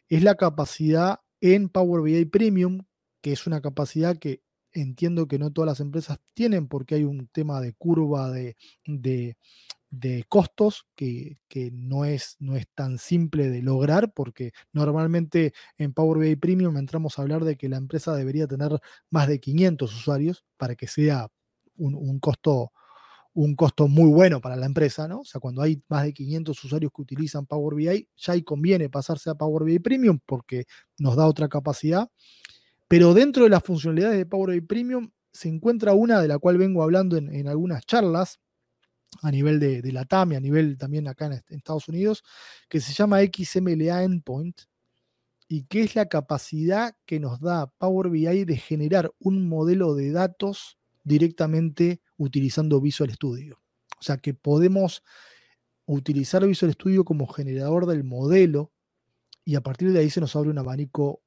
es 0.09 0.23
la 0.23 0.35
capacidad 0.37 1.21
en 1.41 1.69
Power 1.69 2.03
BI 2.03 2.25
Premium, 2.27 2.83
que 3.21 3.33
es 3.33 3.47
una 3.47 3.61
capacidad 3.61 4.19
que 4.19 4.43
entiendo 4.73 5.29
que 5.29 5.39
no 5.39 5.53
todas 5.53 5.69
las 5.69 5.81
empresas 5.81 6.19
tienen 6.33 6.67
porque 6.67 6.97
hay 6.97 7.05
un 7.05 7.29
tema 7.29 7.61
de 7.61 7.75
curva 7.75 8.31
de, 8.31 8.57
de, 8.87 10.25
costos 10.29 10.87
que, 10.97 11.39
no, 11.73 12.05
es, 12.05 12.37
no 12.41 12.57
es 12.57 12.67
tan 12.75 12.99
simple 12.99 13.51
de 13.51 13.63
lograr 13.63 14.13
porque 14.13 14.53
normalmente 14.73 15.53
en 15.79 15.93
Power 15.93 16.19
BI 16.19 16.37
Premium 16.37 16.77
entramos 16.77 17.19
a 17.19 17.23
hablar 17.23 17.45
de 17.45 17.57
que 17.57 17.69
la 17.69 17.77
empresa 17.77 18.15
debería 18.17 18.49
tener 18.49 18.81
más 19.11 19.29
de 19.29 19.39
500 19.39 19.95
usuarios 19.95 20.45
para 20.57 20.75
que 20.75 20.89
sea 20.89 21.29
un 21.77 22.19
costo 22.21 22.73
un 23.35 23.57
costo 23.57 23.89
muy 23.89 24.11
bueno 24.11 24.41
para 24.41 24.57
la 24.57 24.67
empresa, 24.67 25.09
¿no? 25.09 25.21
O 25.21 25.25
sea, 25.25 25.41
cuando 25.41 25.61
hay 25.61 25.83
más 25.89 26.05
de 26.05 26.15
500 26.15 26.65
usuarios 26.65 26.93
que 26.95 27.03
utilizan 27.03 27.47
Power 27.47 27.75
BI, 27.75 28.09
ya 28.17 28.33
ahí 28.33 28.43
conviene 28.43 28.89
pasarse 28.89 29.29
a 29.29 29.35
Power 29.35 29.65
BI 29.65 29.81
Premium 29.81 30.21
porque 30.25 30.67
nos 30.99 31.17
da 31.17 31.27
otra 31.27 31.49
capacidad. 31.49 32.09
Pero 32.87 33.13
dentro 33.13 33.45
de 33.45 33.51
las 33.51 33.63
funcionalidades 33.63 34.19
de 34.19 34.27
Power 34.27 34.53
BI 34.53 34.61
Premium 34.61 35.11
se 35.33 35.49
encuentra 35.49 35.95
una 35.95 36.21
de 36.23 36.29
la 36.29 36.39
cual 36.39 36.59
vengo 36.59 36.83
hablando 36.83 37.17
en, 37.17 37.49
algunas 37.49 37.85
charlas 37.87 38.39
a 39.23 39.31
nivel 39.33 39.59
de, 39.59 39.83
la 39.93 40.05
TAM 40.05 40.33
a 40.33 40.41
nivel 40.41 40.79
también 40.79 41.09
acá 41.09 41.27
en, 41.27 41.43
Estados 41.49 41.89
Unidos, 41.89 42.23
que 42.69 42.81
se 42.81 42.93
llama 42.93 43.19
XMLA 43.21 44.05
Endpoint 44.05 44.63
y 45.49 45.65
que 45.65 45.83
es 45.83 45.97
la 45.97 46.07
capacidad 46.07 46.95
que 47.05 47.19
nos 47.19 47.41
da 47.41 47.67
Power 47.79 48.11
BI 48.11 48.45
de 48.45 48.57
generar 48.57 49.13
un 49.19 49.49
modelo 49.49 49.97
de 49.97 50.13
datos 50.13 50.79
directamente 51.05 52.01
utilizando 52.17 52.81
Visual 52.81 53.13
Studio. 53.13 53.61
O 54.01 54.03
sea 54.03 54.19
que 54.19 54.35
podemos 54.35 55.03
utilizar 55.87 56.47
Visual 56.47 56.73
Studio 56.73 57.05
como 57.05 57.27
generador 57.27 57.87
del 57.87 58.05
modelo 58.05 58.73
y 59.45 59.55
a 59.55 59.61
partir 59.61 59.93
de 59.93 60.01
ahí 60.01 60.11
se 60.11 60.21
nos 60.21 60.35
abre 60.35 60.51
un 60.51 60.59
abanico 60.59 61.23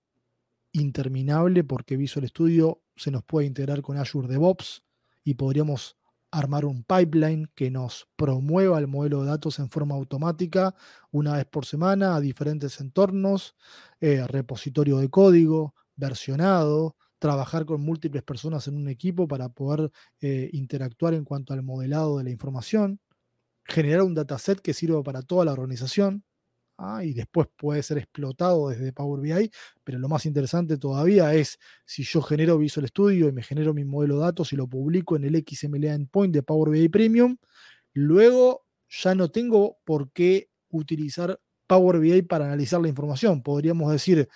interminable 0.74 1.64
porque 1.64 1.98
Visual 1.98 2.28
Studio 2.28 2.82
se 2.96 3.12
nos 3.12 3.24
puede 3.24 3.48
integrar 3.48 3.82
con 3.82 3.98
Azure 3.98 4.28
DevOps 4.28 4.84
y 5.24 5.36
podríamos 5.36 5.98
armar 6.32 6.66
un 6.66 6.84
pipeline 6.84 7.50
que 7.56 7.72
nos 7.72 8.08
promueva 8.16 8.80
el 8.80 8.88
modelo 8.88 9.22
de 9.22 9.30
datos 9.30 9.60
en 9.60 9.70
forma 9.70 9.96
automática 9.96 10.76
una 11.12 11.34
vez 11.34 11.46
por 11.46 11.66
semana 11.66 12.16
a 12.16 12.22
diferentes 12.22 12.80
entornos, 12.82 13.56
eh, 14.02 14.26
repositorio 14.28 14.98
de 14.98 15.10
código, 15.10 15.74
versionado, 15.96 16.98
trabajar 17.20 17.66
con 17.66 17.82
múltiples 17.82 18.24
personas 18.24 18.68
en 18.68 18.78
un 18.78 18.88
equipo 18.90 19.28
para 19.28 19.50
poder 19.50 19.92
eh, 20.22 20.50
interactuar 20.54 21.14
en 21.14 21.24
cuanto 21.24 21.54
al 21.54 21.64
modelado 21.64 22.18
de 22.18 22.26
la 22.26 22.30
información, 22.30 23.00
generar 23.66 24.04
un 24.04 24.16
dataset 24.16 24.60
que 24.62 24.74
sirva 24.74 25.04
para 25.04 25.22
toda 25.22 25.46
la 25.46 25.52
organización 25.52 26.24
ah, 26.78 27.04
y 27.04 27.14
después 27.14 27.48
puede 27.58 27.84
ser 27.84 27.98
explotado 27.98 28.70
desde 28.70 28.94
Power 28.94 29.22
BI, 29.22 29.52
pero 29.84 30.00
lo 30.00 30.08
más 30.10 30.26
interesante 30.26 30.78
todavía 30.78 31.34
es 31.34 31.60
si 31.86 32.04
yo 32.04 32.22
genero 32.22 32.58
Visual 32.58 32.88
Studio 32.88 33.28
y 33.28 33.32
me 33.32 33.44
genero 33.44 33.74
mi 33.74 33.84
modelo 33.84 34.16
de 34.16 34.22
datos 34.22 34.54
y 34.54 34.56
lo 34.56 34.68
publico 34.68 35.16
en 35.16 35.26
el 35.26 35.44
XML 35.48 35.86
Endpoint 35.86 36.34
de 36.34 36.44
Power 36.44 36.72
BI 36.72 36.90
Premium, 36.90 37.38
luego 37.94 38.66
ya 38.90 39.16
no 39.16 39.30
tengo 39.30 39.78
por 39.84 40.12
qué 40.12 40.50
utilizar 40.70 41.40
Power 41.68 42.00
BI 42.00 42.22
para 42.22 42.46
analizar 42.46 42.82
la 42.82 42.88
información. 42.88 43.44
Podríamos 43.44 43.92
decir, 43.92 44.30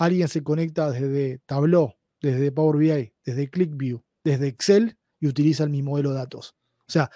alguien 0.00 0.28
se 0.28 0.42
conecta 0.42 0.90
desde 0.90 1.40
Tableau, 1.44 1.94
desde 2.22 2.50
Power 2.50 2.78
BI, 2.78 3.12
desde 3.22 3.50
ClickView, 3.50 4.02
desde 4.24 4.48
Excel 4.48 4.96
y 5.20 5.28
utiliza 5.28 5.66
mi 5.66 5.82
modelo 5.82 6.10
de 6.10 6.16
datos. 6.16 6.56
O 6.88 6.90
sea, 6.90 7.10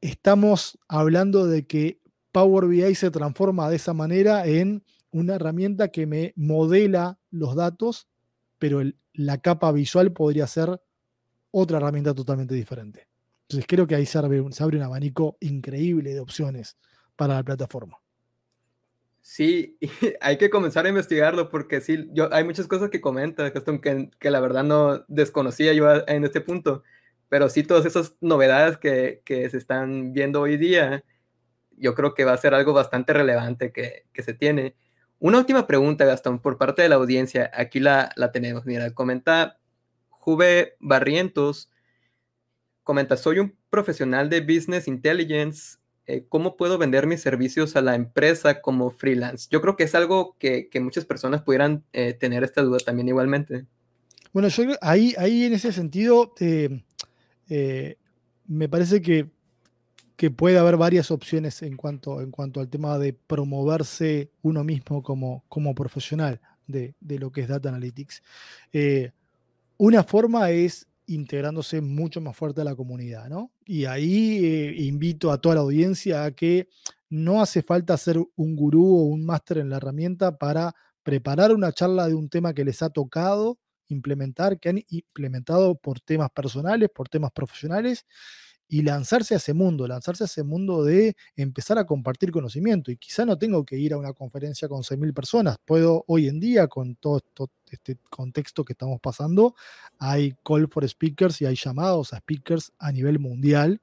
estamos 0.00 0.78
hablando 0.88 1.46
de 1.46 1.66
que 1.66 2.00
Power 2.32 2.68
BI 2.68 2.94
se 2.94 3.10
transforma 3.10 3.68
de 3.68 3.76
esa 3.76 3.92
manera 3.92 4.46
en 4.46 4.82
una 5.10 5.34
herramienta 5.34 5.88
que 5.88 6.06
me 6.06 6.32
modela 6.36 7.20
los 7.30 7.54
datos, 7.54 8.08
pero 8.58 8.80
la 9.12 9.38
capa 9.38 9.70
visual 9.70 10.14
podría 10.14 10.46
ser 10.46 10.80
otra 11.50 11.76
herramienta 11.76 12.14
totalmente 12.14 12.54
diferente. 12.54 13.08
Entonces 13.42 13.66
creo 13.68 13.86
que 13.86 13.94
ahí 13.94 14.06
se 14.06 14.16
abre 14.16 14.40
un 14.40 14.82
abanico 14.82 15.36
increíble 15.40 16.14
de 16.14 16.20
opciones 16.20 16.78
para 17.14 17.34
la 17.34 17.44
plataforma. 17.44 17.98
Sí, 19.28 19.76
hay 20.20 20.38
que 20.38 20.50
comenzar 20.50 20.86
a 20.86 20.88
investigarlo 20.88 21.48
porque 21.48 21.80
sí, 21.80 22.08
yo, 22.12 22.32
hay 22.32 22.44
muchas 22.44 22.68
cosas 22.68 22.90
que 22.90 23.00
comenta, 23.00 23.52
que, 23.52 24.10
que 24.20 24.30
la 24.30 24.38
verdad 24.38 24.62
no 24.62 25.04
desconocía 25.08 25.72
yo 25.72 25.88
en 26.06 26.24
este 26.24 26.40
punto, 26.40 26.84
pero 27.28 27.48
sí 27.48 27.64
todas 27.64 27.84
esas 27.86 28.16
novedades 28.20 28.78
que, 28.78 29.22
que, 29.24 29.50
se 29.50 29.56
están 29.58 30.12
viendo 30.12 30.40
hoy 30.42 30.56
día, 30.56 31.04
yo 31.76 31.94
creo 31.96 32.14
que 32.14 32.24
va 32.24 32.34
a 32.34 32.36
ser 32.38 32.54
algo 32.54 32.72
bastante 32.72 33.12
relevante 33.14 33.72
que, 33.72 34.06
que 34.12 34.22
se 34.22 34.32
tiene. 34.32 34.76
Una 35.18 35.38
última 35.38 35.66
pregunta, 35.66 36.04
Gastón, 36.04 36.40
por 36.40 36.56
parte 36.56 36.82
de 36.82 36.88
la 36.88 36.94
audiencia, 36.94 37.50
aquí 37.52 37.80
la, 37.80 38.12
la 38.14 38.30
tenemos, 38.30 38.64
mira, 38.64 38.92
comenta 38.94 39.58
Juve 40.08 40.76
Barrientos, 40.78 41.68
comenta, 42.84 43.16
soy 43.16 43.40
un 43.40 43.56
profesional 43.70 44.30
de 44.30 44.40
Business 44.40 44.86
Intelligence 44.86 45.78
eh, 46.08 46.24
¿cómo 46.28 46.56
puedo 46.56 46.78
vender 46.78 47.06
mis 47.06 47.20
servicios 47.20 47.74
a 47.74 47.82
la 47.82 47.96
empresa 47.96 48.60
como 48.60 48.90
freelance? 48.90 49.48
Yo 49.50 49.60
creo 49.60 49.76
que 49.76 49.84
es 49.84 49.94
algo 49.94 50.36
que, 50.38 50.68
muchas 50.80 51.04
personas 51.04 51.42
pudieran 51.42 51.84
eh, 51.92 52.12
tener 52.14 52.44
esta 52.44 52.62
duda 52.62 52.78
también 52.78 53.08
igualmente. 53.08 53.66
Bueno, 54.32 54.48
yo 54.48 54.64
ahí, 54.82 55.14
ahí 55.18 55.44
en 55.44 55.54
ese 55.54 55.72
sentido 55.72 56.32
eh, 56.38 57.96
me 58.46 58.68
parece 58.68 59.02
que, 59.02 59.30
que, 60.16 60.30
puede 60.30 60.58
haber 60.58 60.76
varias 60.76 61.10
opciones 61.10 61.62
en 61.62 61.76
cuanto, 61.76 62.20
en 62.20 62.30
cuanto 62.30 62.60
al 62.60 62.68
tema 62.68 62.98
de 62.98 63.12
promoverse 63.12 64.30
uno 64.42 64.62
mismo 64.62 65.02
como, 65.02 65.44
como 65.48 65.74
profesional 65.74 66.40
de, 66.68 66.94
de 67.00 67.18
lo 67.18 67.32
que 67.32 67.40
es 67.40 67.48
Data 67.48 67.68
Analytics. 67.68 68.22
una 69.78 70.04
forma 70.04 70.50
es 70.50 70.86
integrándose 71.06 71.80
mucho 71.80 72.20
más 72.20 72.36
fuerte 72.36 72.60
a 72.60 72.64
la 72.64 72.74
comunidad, 72.74 73.28
¿no? 73.28 73.52
Y 73.64 73.84
ahí 73.84 74.44
eh, 74.44 74.74
invito 74.78 75.30
a 75.30 75.40
toda 75.40 75.56
la 75.56 75.60
audiencia 75.62 76.24
a 76.24 76.32
que 76.32 76.68
no 77.08 77.40
hace 77.40 77.62
falta 77.62 77.96
ser 77.96 78.18
un 78.36 78.56
gurú 78.56 78.96
o 78.98 79.02
un 79.04 79.24
máster 79.24 79.58
en 79.58 79.70
la 79.70 79.76
herramienta 79.76 80.36
para 80.38 80.74
preparar 81.02 81.52
una 81.52 81.72
charla 81.72 82.08
de 82.08 82.14
un 82.14 82.28
tema 82.28 82.52
que 82.52 82.64
les 82.64 82.82
ha 82.82 82.90
tocado 82.90 83.58
implementar, 83.88 84.58
que 84.58 84.68
han 84.68 84.82
implementado 84.88 85.76
por 85.76 86.00
temas 86.00 86.30
personales, 86.30 86.90
por 86.92 87.08
temas 87.08 87.30
profesionales, 87.32 88.04
y 88.68 88.82
lanzarse 88.82 89.34
a 89.34 89.36
ese 89.36 89.54
mundo, 89.54 89.86
lanzarse 89.86 90.24
a 90.24 90.26
ese 90.26 90.42
mundo 90.42 90.82
de 90.84 91.14
empezar 91.36 91.78
a 91.78 91.86
compartir 91.86 92.32
conocimiento. 92.32 92.90
Y 92.90 92.96
quizá 92.96 93.24
no 93.24 93.38
tengo 93.38 93.64
que 93.64 93.76
ir 93.76 93.92
a 93.92 93.98
una 93.98 94.12
conferencia 94.12 94.68
con 94.68 94.82
6.000 94.82 95.14
personas, 95.14 95.56
puedo 95.64 96.04
hoy 96.08 96.28
en 96.28 96.40
día, 96.40 96.66
con 96.66 96.96
todo, 96.96 97.20
este 97.70 97.98
contexto 98.10 98.64
que 98.64 98.72
estamos 98.72 99.00
pasando, 99.00 99.54
hay 99.98 100.34
call 100.44 100.68
for 100.68 100.88
speakers 100.88 101.40
y 101.40 101.46
hay 101.46 101.56
llamados 101.56 102.12
a 102.12 102.18
speakers 102.18 102.72
a 102.78 102.92
nivel 102.92 103.18
mundial 103.18 103.80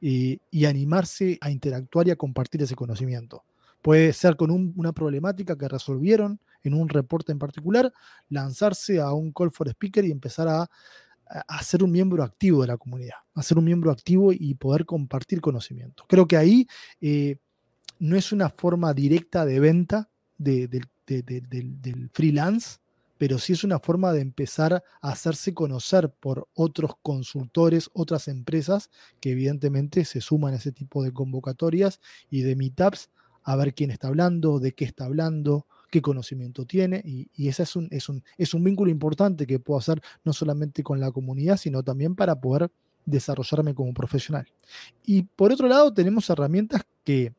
y, 0.00 0.40
animarse 0.64 1.38
a 1.40 1.50
interactuar 1.50 2.08
y 2.08 2.10
a 2.10 2.16
compartir 2.16 2.62
ese 2.62 2.74
conocimiento. 2.74 3.44
Puede 3.82 4.12
ser 4.12 4.36
con 4.36 4.50
una 4.50 4.92
problemática 4.92 5.56
que 5.56 5.68
resolvieron 5.68 6.40
en 6.62 6.74
un 6.74 6.88
reporte 6.88 7.32
en 7.32 7.38
particular, 7.38 7.92
lanzarse 8.28 9.00
a 9.00 9.12
un 9.12 9.32
call 9.32 9.50
for 9.50 9.68
speaker 9.68 10.04
y 10.04 10.10
empezar 10.10 10.48
a 10.48 10.70
a 11.46 11.62
ser 11.62 11.82
un 11.84 11.92
miembro 11.92 12.22
activo 12.24 12.62
de 12.62 12.68
la 12.68 12.76
comunidad, 12.76 13.18
a 13.34 13.42
ser 13.42 13.58
un 13.58 13.64
miembro 13.64 13.90
activo 13.90 14.32
y 14.32 14.54
poder 14.54 14.84
compartir 14.84 15.40
conocimiento. 15.40 16.04
Creo 16.08 16.26
que 16.26 16.36
ahí 16.36 16.66
eh, 17.00 17.36
no 17.98 18.16
es 18.16 18.32
una 18.32 18.48
forma 18.50 18.92
directa 18.92 19.44
de 19.44 19.60
venta 19.60 20.10
del 20.36 22.10
freelance, 22.12 22.78
pero 23.20 23.38
sí 23.38 23.52
es 23.52 23.64
una 23.64 23.78
forma 23.78 24.14
de 24.14 24.22
empezar 24.22 24.82
a 25.02 25.10
hacerse 25.10 25.52
conocer 25.52 26.08
por 26.08 26.48
otros 26.54 26.92
consultores, 27.02 27.90
otras 27.92 28.28
empresas 28.28 28.88
que 29.20 29.32
evidentemente 29.32 30.06
se 30.06 30.22
suman 30.22 30.54
a 30.54 30.56
ese 30.56 30.72
tipo 30.72 31.04
de 31.04 31.12
convocatorias 31.12 32.00
y 32.30 32.40
de 32.40 32.56
meetups 32.56 33.10
a 33.44 33.56
ver 33.56 33.74
quién 33.74 33.90
está 33.90 34.08
hablando, 34.08 34.58
de 34.58 34.72
qué 34.72 34.86
está 34.86 35.04
hablando, 35.04 35.66
qué 35.90 36.00
conocimiento 36.00 36.64
tiene 36.64 37.02
y, 37.04 37.28
ese 37.46 37.64
es 37.64 37.76
un, 37.76 37.88
es, 37.90 38.08
un, 38.08 38.24
es 38.38 38.54
un 38.54 38.64
vínculo 38.64 38.90
importante 38.90 39.46
que 39.46 39.58
puedo 39.58 39.78
hacer 39.78 40.00
no 40.24 40.32
solamente 40.32 40.82
con 40.82 40.98
la 40.98 41.12
comunidad, 41.12 41.58
sino 41.58 41.82
también 41.82 42.14
para 42.16 42.40
poder 42.40 42.70
desarrollarme 43.04 43.74
como 43.74 43.92
profesional. 43.92 44.46
Y 45.04 45.24
por 45.24 45.52
otro 45.52 45.68
lado, 45.68 45.92
tenemos 45.92 46.30
herramientas 46.30 46.86
que, 47.04 47.34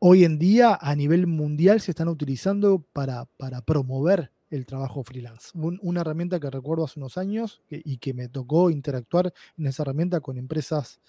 hoy 0.00 0.24
en 0.24 0.38
día 0.38 0.78
a 0.80 0.96
nivel 0.96 1.26
mundial 1.26 1.80
se 1.80 1.92
están 1.92 2.08
utilizando 2.08 2.84
para, 2.92 3.26
para 3.36 3.60
promover 3.60 4.32
el 4.50 4.66
trabajo 4.66 5.04
freelance. 5.04 5.50
una 5.54 6.00
herramienta 6.00 6.40
que 6.40 6.50
recuerdo 6.50 6.84
hace 6.84 6.98
unos 6.98 7.16
años 7.16 7.62
y 7.68 7.98
que 7.98 8.14
me 8.14 8.28
tocó 8.28 8.70
interactuar 8.70 9.32
en 9.56 9.66
esa 9.66 9.82
herramienta 9.82 10.20
con 10.20 10.38
empresas, 10.38 11.00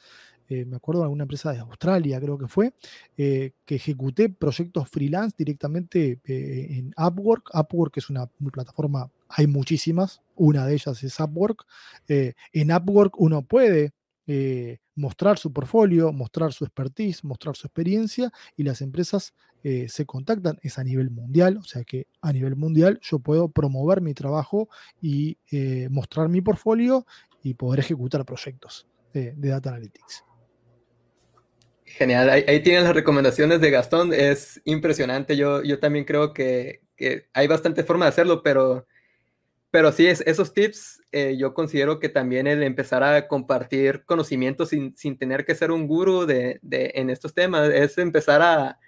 eh, 0.48 0.66
me 0.66 0.76
acuerdo 0.76 1.02
de 1.02 1.06
alguna 1.06 1.24
empresa 1.24 1.52
de 1.52 1.60
Australia, 1.60 2.20
creo 2.20 2.38
que 2.38 2.48
fue, 2.48 2.74
eh, 3.18 3.54
que 3.66 3.76
ejecuté 3.76 4.30
proyectos 4.30 4.90
freelance 4.90 5.36
directamente 5.38 6.20
eh, 6.26 6.68
en 6.72 6.94
Upwork. 6.98 7.50
Upwork 7.56 7.98
es 7.98 8.10
una, 8.10 8.28
plataforma, 8.52 9.10
hay 9.30 9.48
muchísimas, 9.48 10.22
una 10.36 10.68
de 10.68 10.74
ellas 10.74 11.02
es 11.04 11.20
Upwork. 11.20 11.66
en 12.08 12.72
Upwork 12.72 13.20
uno 13.20 13.42
puede 13.42 13.94
mostrar 14.96 15.38
su 15.38 15.52
portfolio, 15.52 16.12
mostrar 16.14 16.54
su 16.54 16.64
expertise, 16.64 17.24
mostrar 17.24 17.56
su 17.56 17.68
experiencia 17.68 18.32
y 18.56 18.64
las 18.64 18.82
empresas 18.82 19.34
eh, 19.64 19.88
se 19.90 20.06
contactan, 20.06 20.58
es 20.64 20.80
a 20.80 20.84
nivel 20.84 21.12
mundial, 21.12 21.58
o 21.58 21.64
sea 21.64 21.84
que 21.84 22.08
a 22.22 22.34
nivel 22.34 22.56
mundial 22.56 23.00
yo 23.02 23.20
puedo 23.20 23.50
promover 23.50 24.02
mi 24.02 24.14
trabajo 24.14 24.70
y 25.02 25.38
eh, 25.52 25.88
mostrar 25.92 26.30
mi 26.30 26.42
portfolio 26.42 27.06
y 27.44 27.54
poder 27.54 27.80
ejecutar 27.80 28.26
proyectos 28.26 28.88
de, 29.14 29.34
Data 29.36 29.70
Analytics. 29.70 30.24
Genial, 31.86 32.30
ahí, 32.30 32.64
tienen 32.64 32.86
las 32.86 32.96
recomendaciones 32.96 33.60
de 33.62 33.70
Gastón, 33.70 34.14
es 34.14 34.62
impresionante, 34.66 35.36
yo, 35.36 35.62
yo 35.62 35.80
también 35.80 36.06
creo 36.06 36.34
que, 36.34 36.82
que 36.96 37.28
hay 37.34 37.48
bastante 37.48 37.84
forma 37.84 38.06
de 38.06 38.10
hacerlo, 38.10 38.42
pero 38.42 38.88
pero 39.72 39.92
sí, 39.92 40.06
es, 40.08 40.22
esos 40.28 40.54
tips 40.54 41.02
eh, 41.12 41.38
yo 41.38 41.54
considero 41.54 42.00
que 42.00 42.10
también 42.10 42.48
el 42.48 42.62
empezar 42.64 43.04
a 43.04 43.28
compartir 43.28 44.04
conocimientos 44.06 44.70
sin, 44.70 44.96
sin 44.98 45.18
tener 45.18 45.46
que 45.46 45.56
ser 45.56 45.72
un 45.72 45.88
guru 45.88 46.26
de, 46.26 46.60
de, 46.62 46.92
en 46.96 47.10
estos 47.10 47.34
temas, 47.34 47.70
es 47.70 47.98
empezar 47.98 48.42
a 48.42 48.80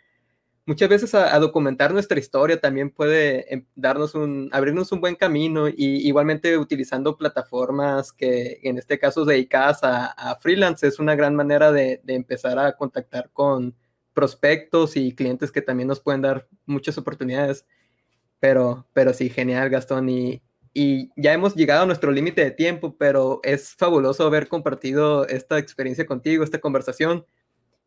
muchas 0.65 0.89
veces 0.89 1.15
a, 1.15 1.37
documentar 1.39 1.93
nuestra 1.93 2.19
historia 2.19 2.59
también 2.59 2.89
puede 2.89 3.53
em, 3.53 3.65
darnos 3.75 4.15
un, 4.15 4.49
abrirnos 4.53 4.91
un 4.91 5.01
buen 5.01 5.15
camino 5.15 5.67
y 5.67 5.75
igualmente 6.07 6.57
utilizando 6.57 7.17
plataformas 7.17 8.13
que 8.13 8.59
en 8.63 8.77
este 8.77 8.99
caso 8.99 9.25
dedicadas 9.25 9.83
a, 9.83 10.07
a 10.07 10.35
freelance 10.37 10.87
es 10.87 10.99
una 10.99 11.15
gran 11.15 11.35
manera 11.35 11.71
de, 11.71 12.01
de 12.03 12.15
empezar 12.15 12.59
a 12.59 12.73
contactar 12.77 13.29
con 13.33 13.75
prospectos 14.13 14.95
y 14.95 15.13
clientes 15.15 15.51
que 15.51 15.61
también 15.61 15.87
nos 15.87 15.99
pueden 15.99 16.21
dar 16.21 16.47
muchas 16.65 16.97
oportunidades. 16.97 17.65
Pero, 18.39 18.87
pero 18.93 19.13
sí, 19.13 19.29
genial, 19.29 19.69
Gastón. 19.69 20.09
Y, 20.09 20.41
y 20.73 21.11
ya 21.15 21.33
hemos 21.33 21.55
llegado 21.55 21.83
a 21.83 21.85
nuestro 21.85 22.11
límite 22.11 22.43
de 22.43 22.51
tiempo, 22.51 22.95
pero 22.97 23.39
es 23.43 23.75
fabuloso 23.75 24.25
haber 24.25 24.47
compartido 24.47 25.27
esta 25.27 25.59
experiencia 25.59 26.07
contigo, 26.07 26.43
esta 26.43 26.59
conversación. 26.59 27.25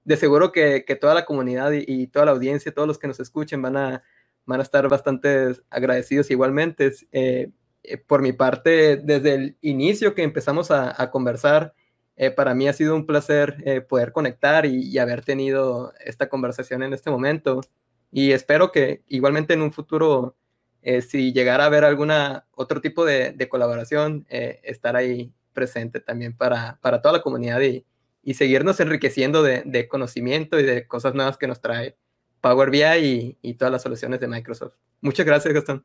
De 0.05 0.17
seguro 0.17 0.53
que, 0.53 0.85
que 0.87 0.95
toda 0.95 1.15
la 1.15 1.25
comunidad 1.25 1.73
y, 1.73 2.07
toda 2.07 2.27
la 2.27 2.31
audiencia, 2.31 2.73
todos 2.73 2.87
los 2.87 2.99
que 2.99 3.09
nos 3.09 3.19
escuchen 3.19 3.61
van 3.61 3.77
a, 3.77 4.05
van 4.45 4.61
a 4.61 4.63
estar 4.63 4.89
bastante 4.89 5.57
agradecidos 5.69 6.31
igualmente. 6.31 6.93
Eh, 7.11 7.51
eh, 7.83 7.99
por 7.99 8.23
mi 8.23 8.33
parte, 8.33 8.97
desde 8.99 9.35
el 9.35 9.59
inicio 9.63 10.15
que 10.15 10.23
empezamos 10.23 10.71
a, 10.71 11.11
conversar, 11.11 11.75
eh, 12.15 12.31
para 12.31 12.55
mí 12.55 12.69
ha 12.69 12.73
sido 12.73 12.95
un 12.95 13.05
placer 13.05 13.87
poder 13.89 14.13
conectar 14.13 14.65
y 14.65 14.97
haber 14.99 15.25
tenido 15.25 15.93
esta 16.05 16.29
conversación 16.29 16.85
en 16.85 16.93
este 16.93 17.11
momento. 17.11 17.63
Y 18.13 18.31
espero 18.31 18.71
que 18.71 19.03
igualmente 19.09 19.55
en 19.55 19.63
un 19.63 19.73
futuro 19.73 20.37
eh, 20.87 21.03
si 21.03 21.33
llegara 21.33 21.65
a 21.65 21.67
haber 21.67 21.83
alguna 21.83 22.47
otro 22.53 22.81
tipo 22.81 23.05
de, 23.05 23.49
colaboración, 23.51 24.25
eh, 24.29 24.61
estar 24.63 24.95
ahí 24.95 25.33
presente 25.53 25.99
también 25.99 26.37
para, 26.37 26.79
para 26.81 27.03
toda 27.03 27.15
la 27.15 27.23
comunidad 27.23 27.61
y, 27.61 27.85
y 28.23 28.35
seguirnos 28.35 28.79
enriqueciendo 28.79 29.43
de, 29.43 29.65
de, 29.67 29.89
conocimiento 29.89 30.61
y 30.61 30.63
de 30.63 30.87
cosas 30.87 31.13
nuevas 31.13 31.39
que 31.39 31.49
nos 31.49 31.61
trae 31.61 31.97
Power 32.41 32.71
BI 32.71 32.85
y, 32.85 33.39
y 33.43 33.55
todas 33.55 33.73
las 33.73 33.83
soluciones 33.83 34.21
de 34.21 34.29
Microsoft. 34.29 34.75
Muchas 35.01 35.27
gracias, 35.27 35.53
Gastón. 35.53 35.85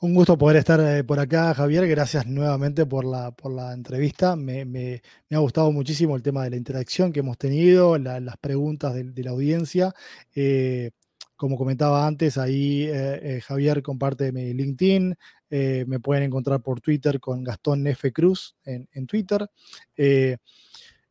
Un 0.00 0.12
gusto 0.12 0.36
poder 0.36 0.56
estar 0.56 0.80
eh, 0.80 1.04
por 1.04 1.20
acá, 1.20 1.54
Javier. 1.54 1.86
Gracias 1.86 2.26
nuevamente 2.26 2.84
por 2.84 3.04
la, 3.04 3.30
por 3.30 3.52
la 3.52 3.72
entrevista. 3.74 4.34
Me, 4.34 4.64
me, 4.64 5.02
me, 5.30 5.36
ha 5.36 5.40
gustado 5.40 5.70
muchísimo 5.70 6.16
el 6.16 6.22
tema 6.22 6.42
de 6.42 6.50
la 6.50 6.56
interacción 6.56 7.12
que 7.12 7.20
hemos 7.20 7.38
tenido, 7.38 7.96
las 7.96 8.36
preguntas 8.38 8.92
de, 8.92 9.04
de 9.04 9.22
la 9.22 9.30
audiencia. 9.30 9.94
Eh, 10.34 10.90
como 11.36 11.56
comentaba 11.56 12.06
antes, 12.06 12.38
ahí 12.38 12.84
eh, 12.84 13.36
eh, 13.36 13.40
Javier 13.42 13.82
comparte 13.82 14.32
mi 14.32 14.54
LinkedIn, 14.54 15.14
eh, 15.50 15.84
me 15.86 16.00
pueden 16.00 16.24
encontrar 16.24 16.62
por 16.62 16.80
Twitter 16.80 17.20
con 17.20 17.44
Gastón 17.44 17.86
F. 17.86 18.12
Cruz 18.12 18.56
en, 18.64 18.88
en 18.92 19.06
Twitter. 19.06 19.48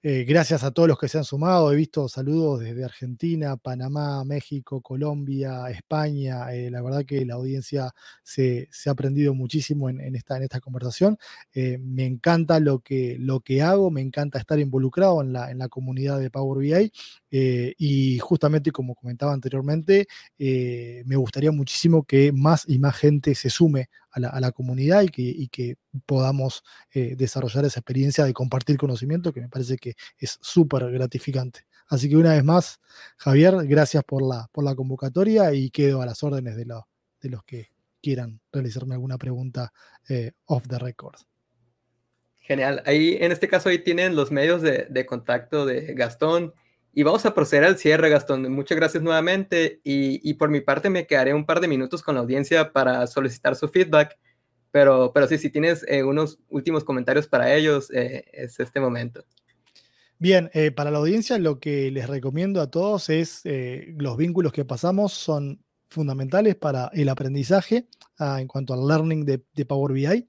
Gracias 0.07 0.63
a 0.63 0.69
todos 0.69 0.87
los 0.87 0.99
que 0.99 1.07
se 1.07 1.17
han 1.17 1.23
sumado. 1.23 1.73
He 1.73 1.75
visto 1.75 2.07
saludos 2.07 2.59
desde 2.59 2.85
Argentina, 2.85 3.57
Panamá, 3.57 4.23
México, 4.23 4.79
Colombia, 4.79 5.67
España. 5.71 6.45
La 6.69 6.83
verdad 6.83 7.05
que 7.05 7.25
la 7.25 7.33
audiencia 7.33 7.91
se, 8.21 8.69
ha 8.85 8.91
aprendido 8.91 9.33
muchísimo 9.33 9.89
en, 9.89 10.15
esta, 10.15 10.37
en 10.37 10.43
esta 10.43 10.59
conversación. 10.59 11.17
Me 11.55 12.05
encanta 12.05 12.59
lo 12.59 12.81
que, 12.81 13.17
lo 13.19 13.39
que 13.39 13.63
hago, 13.63 13.89
me 13.89 14.01
encanta 14.01 14.37
estar 14.37 14.59
involucrado 14.59 15.23
en 15.23 15.33
la, 15.33 15.49
en 15.49 15.57
la 15.57 15.69
comunidad 15.69 16.19
de 16.19 16.29
Power 16.29 16.59
BI. 16.59 16.91
Y 17.77 18.19
justamente 18.19 18.71
como 18.71 18.95
comentaba 18.95 19.33
anteriormente, 19.33 20.07
me 20.37 21.15
gustaría 21.15 21.51
muchísimo 21.51 22.03
que 22.03 22.31
más 22.31 22.63
y 22.67 22.79
más 22.79 22.95
gente 22.95 23.35
se 23.35 23.49
sume 23.49 23.89
a 24.15 24.39
la, 24.39 24.51
comunidad 24.51 25.03
y 25.03 25.47
que, 25.49 25.75
podamos 26.05 26.63
eh, 26.93 27.15
desarrollar 27.17 27.65
esa 27.65 27.79
experiencia 27.79 28.23
de 28.23 28.33
compartir 28.33 28.77
conocimiento 28.77 29.33
que 29.33 29.41
me 29.41 29.49
parece 29.49 29.77
que 29.77 29.95
es 30.17 30.37
súper 30.41 30.89
gratificante. 30.91 31.65
Así 31.87 32.09
que 32.09 32.15
una 32.15 32.33
vez 32.33 32.43
más, 32.43 32.79
Javier, 33.17 33.55
gracias 33.67 34.03
por 34.03 34.21
la, 34.21 34.47
por 34.51 34.63
la 34.63 34.75
convocatoria 34.75 35.53
y 35.53 35.69
quedo 35.69 36.01
a 36.01 36.05
las 36.05 36.23
órdenes 36.23 36.55
de, 36.55 36.65
de 36.65 37.29
los 37.29 37.43
que 37.43 37.69
quieran 38.01 38.39
realizarme 38.51 38.95
alguna 38.95 39.17
pregunta 39.17 39.73
eh, 40.07 40.31
off 40.45 40.67
the 40.67 40.79
record. 40.79 41.15
Genial. 42.39 42.83
Ahí, 42.85 43.17
en 43.19 43.31
este 43.31 43.47
caso, 43.47 43.69
ahí 43.69 43.79
tienen 43.79 44.15
los 44.15 44.31
medios 44.31 44.61
de 44.61 45.05
contacto 45.05 45.65
de 45.65 45.93
Gastón 45.93 46.53
y 46.97 47.03
vamos 47.03 47.25
a 47.25 47.33
proceder 47.33 47.65
al 47.65 47.77
cierre, 47.77 48.09
Gastón. 48.09 48.49
Muchas 48.53 48.77
gracias 48.77 49.03
nuevamente. 49.03 49.81
Y, 49.83 50.33
por 50.35 50.49
mi 50.49 50.61
parte 50.61 50.89
me 50.89 51.05
quedaré 51.05 51.33
un 51.33 51.45
par 51.45 51.59
de 51.59 51.67
minutos 51.67 52.01
con 52.01 52.15
la 52.15 52.21
audiencia 52.21 52.71
para 52.71 53.05
solicitar 53.05 53.57
su 53.57 53.67
feedback. 53.67 54.17
Pero, 54.71 55.11
pero 55.13 55.27
sí, 55.27 55.37
si 55.37 55.49
tienes 55.49 55.85
eh, 55.89 56.03
unos 56.03 56.39
últimos 56.47 56.85
comentarios 56.85 57.27
para 57.27 57.53
ellos, 57.53 57.91
eh, 57.93 58.23
es 58.31 58.61
este 58.61 58.79
momento. 58.79 59.25
Bien, 60.19 60.49
eh, 60.53 60.71
para 60.71 60.89
la 60.89 60.99
audiencia 60.99 61.37
lo 61.37 61.59
que 61.59 61.91
les 61.91 62.07
recomiendo 62.07 62.61
a 62.61 62.71
todos 62.71 63.09
es 63.09 63.41
los 63.43 64.15
vínculos 64.15 64.53
que 64.53 64.63
pasamos 64.63 65.11
son 65.11 65.64
fundamentales 65.87 66.55
para 66.55 66.89
el 66.93 67.09
aprendizaje 67.09 67.87
ah, 68.19 68.41
en 68.41 68.47
cuanto 68.47 68.73
al 68.73 68.87
learning 68.87 69.25
de, 69.25 69.65
Power 69.65 69.93
BI. 69.93 70.27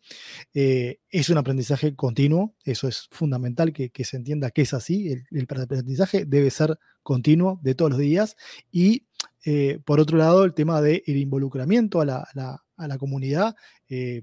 Eh, 0.54 1.00
es 1.08 1.30
un 1.30 1.38
aprendizaje 1.38 1.94
continuo, 1.94 2.54
eso 2.64 2.88
es 2.88 3.08
fundamental 3.10 3.72
que, 3.72 4.04
se 4.04 4.16
entienda 4.16 4.50
que 4.50 4.62
es 4.62 4.74
así. 4.74 5.12
El, 5.30 5.46
aprendizaje 5.48 6.24
debe 6.24 6.50
ser 6.50 6.78
continuo 7.02 7.58
de 7.62 7.74
todos 7.74 7.92
los 7.92 8.00
días. 8.00 8.36
Y 8.70 9.06
eh, 9.44 9.80
por 9.84 10.00
otro 10.00 10.18
lado, 10.18 10.44
el 10.44 10.54
tema 10.54 10.80
del 10.80 11.02
involucramiento 11.06 12.00
a 12.00 12.04
la, 12.04 12.98
comunidad. 12.98 13.54
Eh, 13.88 14.22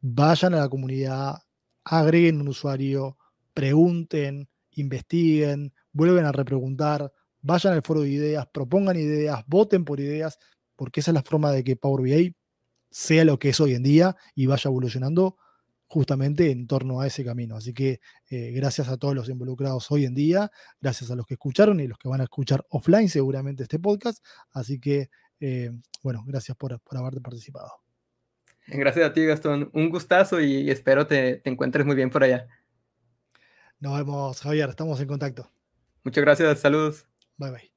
vayan 0.00 0.54
a 0.54 0.60
la 0.60 0.68
comunidad, 0.68 1.36
agreguen 1.84 2.40
un 2.40 2.48
usuario, 2.48 3.16
pregunten, 3.54 4.48
investiguen, 4.72 5.72
vuelven 5.92 6.26
a 6.26 6.32
repreguntar, 6.32 7.12
vayan 7.40 7.74
al 7.74 7.82
foro 7.82 8.02
de 8.02 8.10
ideas, 8.10 8.46
propongan 8.52 8.96
ideas, 8.96 9.44
voten 9.46 9.84
por 9.84 10.00
ideas, 10.00 10.38
porque 10.76 11.00
esa 11.00 11.10
es 11.10 11.14
la 11.14 11.22
forma 11.22 11.50
de 11.52 11.64
que 11.64 11.76
Power 11.76 12.02
BI 12.02 12.36
sea 12.90 13.24
lo 13.24 13.38
que 13.38 13.50
es 13.50 13.60
hoy 13.60 13.74
en 13.74 13.82
día 13.82 14.16
y 14.34 14.46
vaya 14.46 14.68
evolucionando 14.68 15.36
justamente 15.86 16.50
en 16.50 16.66
torno 16.66 17.00
a 17.00 17.06
ese 17.06 17.24
camino. 17.24 17.56
Así 17.56 17.72
que 17.72 18.00
eh, 18.30 18.52
gracias 18.52 18.88
a 18.88 18.96
todos 18.96 19.14
los 19.14 19.28
involucrados 19.28 19.90
hoy 19.90 20.04
en 20.04 20.14
día, 20.14 20.50
gracias 20.80 21.10
a 21.10 21.14
los 21.14 21.26
que 21.26 21.34
escucharon 21.34 21.80
y 21.80 21.86
los 21.86 21.98
que 21.98 22.08
van 22.08 22.20
a 22.20 22.24
escuchar 22.24 22.64
offline 22.70 23.08
seguramente 23.08 23.62
este 23.62 23.78
podcast. 23.78 24.24
Así 24.52 24.80
que, 24.80 25.10
eh, 25.40 25.70
bueno, 26.02 26.24
gracias 26.26 26.56
por, 26.56 26.80
por 26.80 26.98
haberte 26.98 27.20
participado. 27.20 27.70
Gracias 28.66 29.08
a 29.08 29.12
ti, 29.12 29.24
Gastón. 29.24 29.70
Un 29.74 29.90
gustazo 29.90 30.40
y 30.40 30.70
espero 30.70 31.06
te, 31.06 31.36
te 31.36 31.50
encuentres 31.50 31.86
muy 31.86 31.94
bien 31.94 32.10
por 32.10 32.24
allá. 32.24 32.48
Nos 33.78 33.96
vemos, 33.96 34.40
Javier. 34.40 34.70
Estamos 34.70 35.00
en 35.00 35.06
contacto. 35.06 35.50
Muchas 36.02 36.24
gracias. 36.24 36.60
Saludos. 36.60 37.06
Bye 37.36 37.50
bye. 37.50 37.75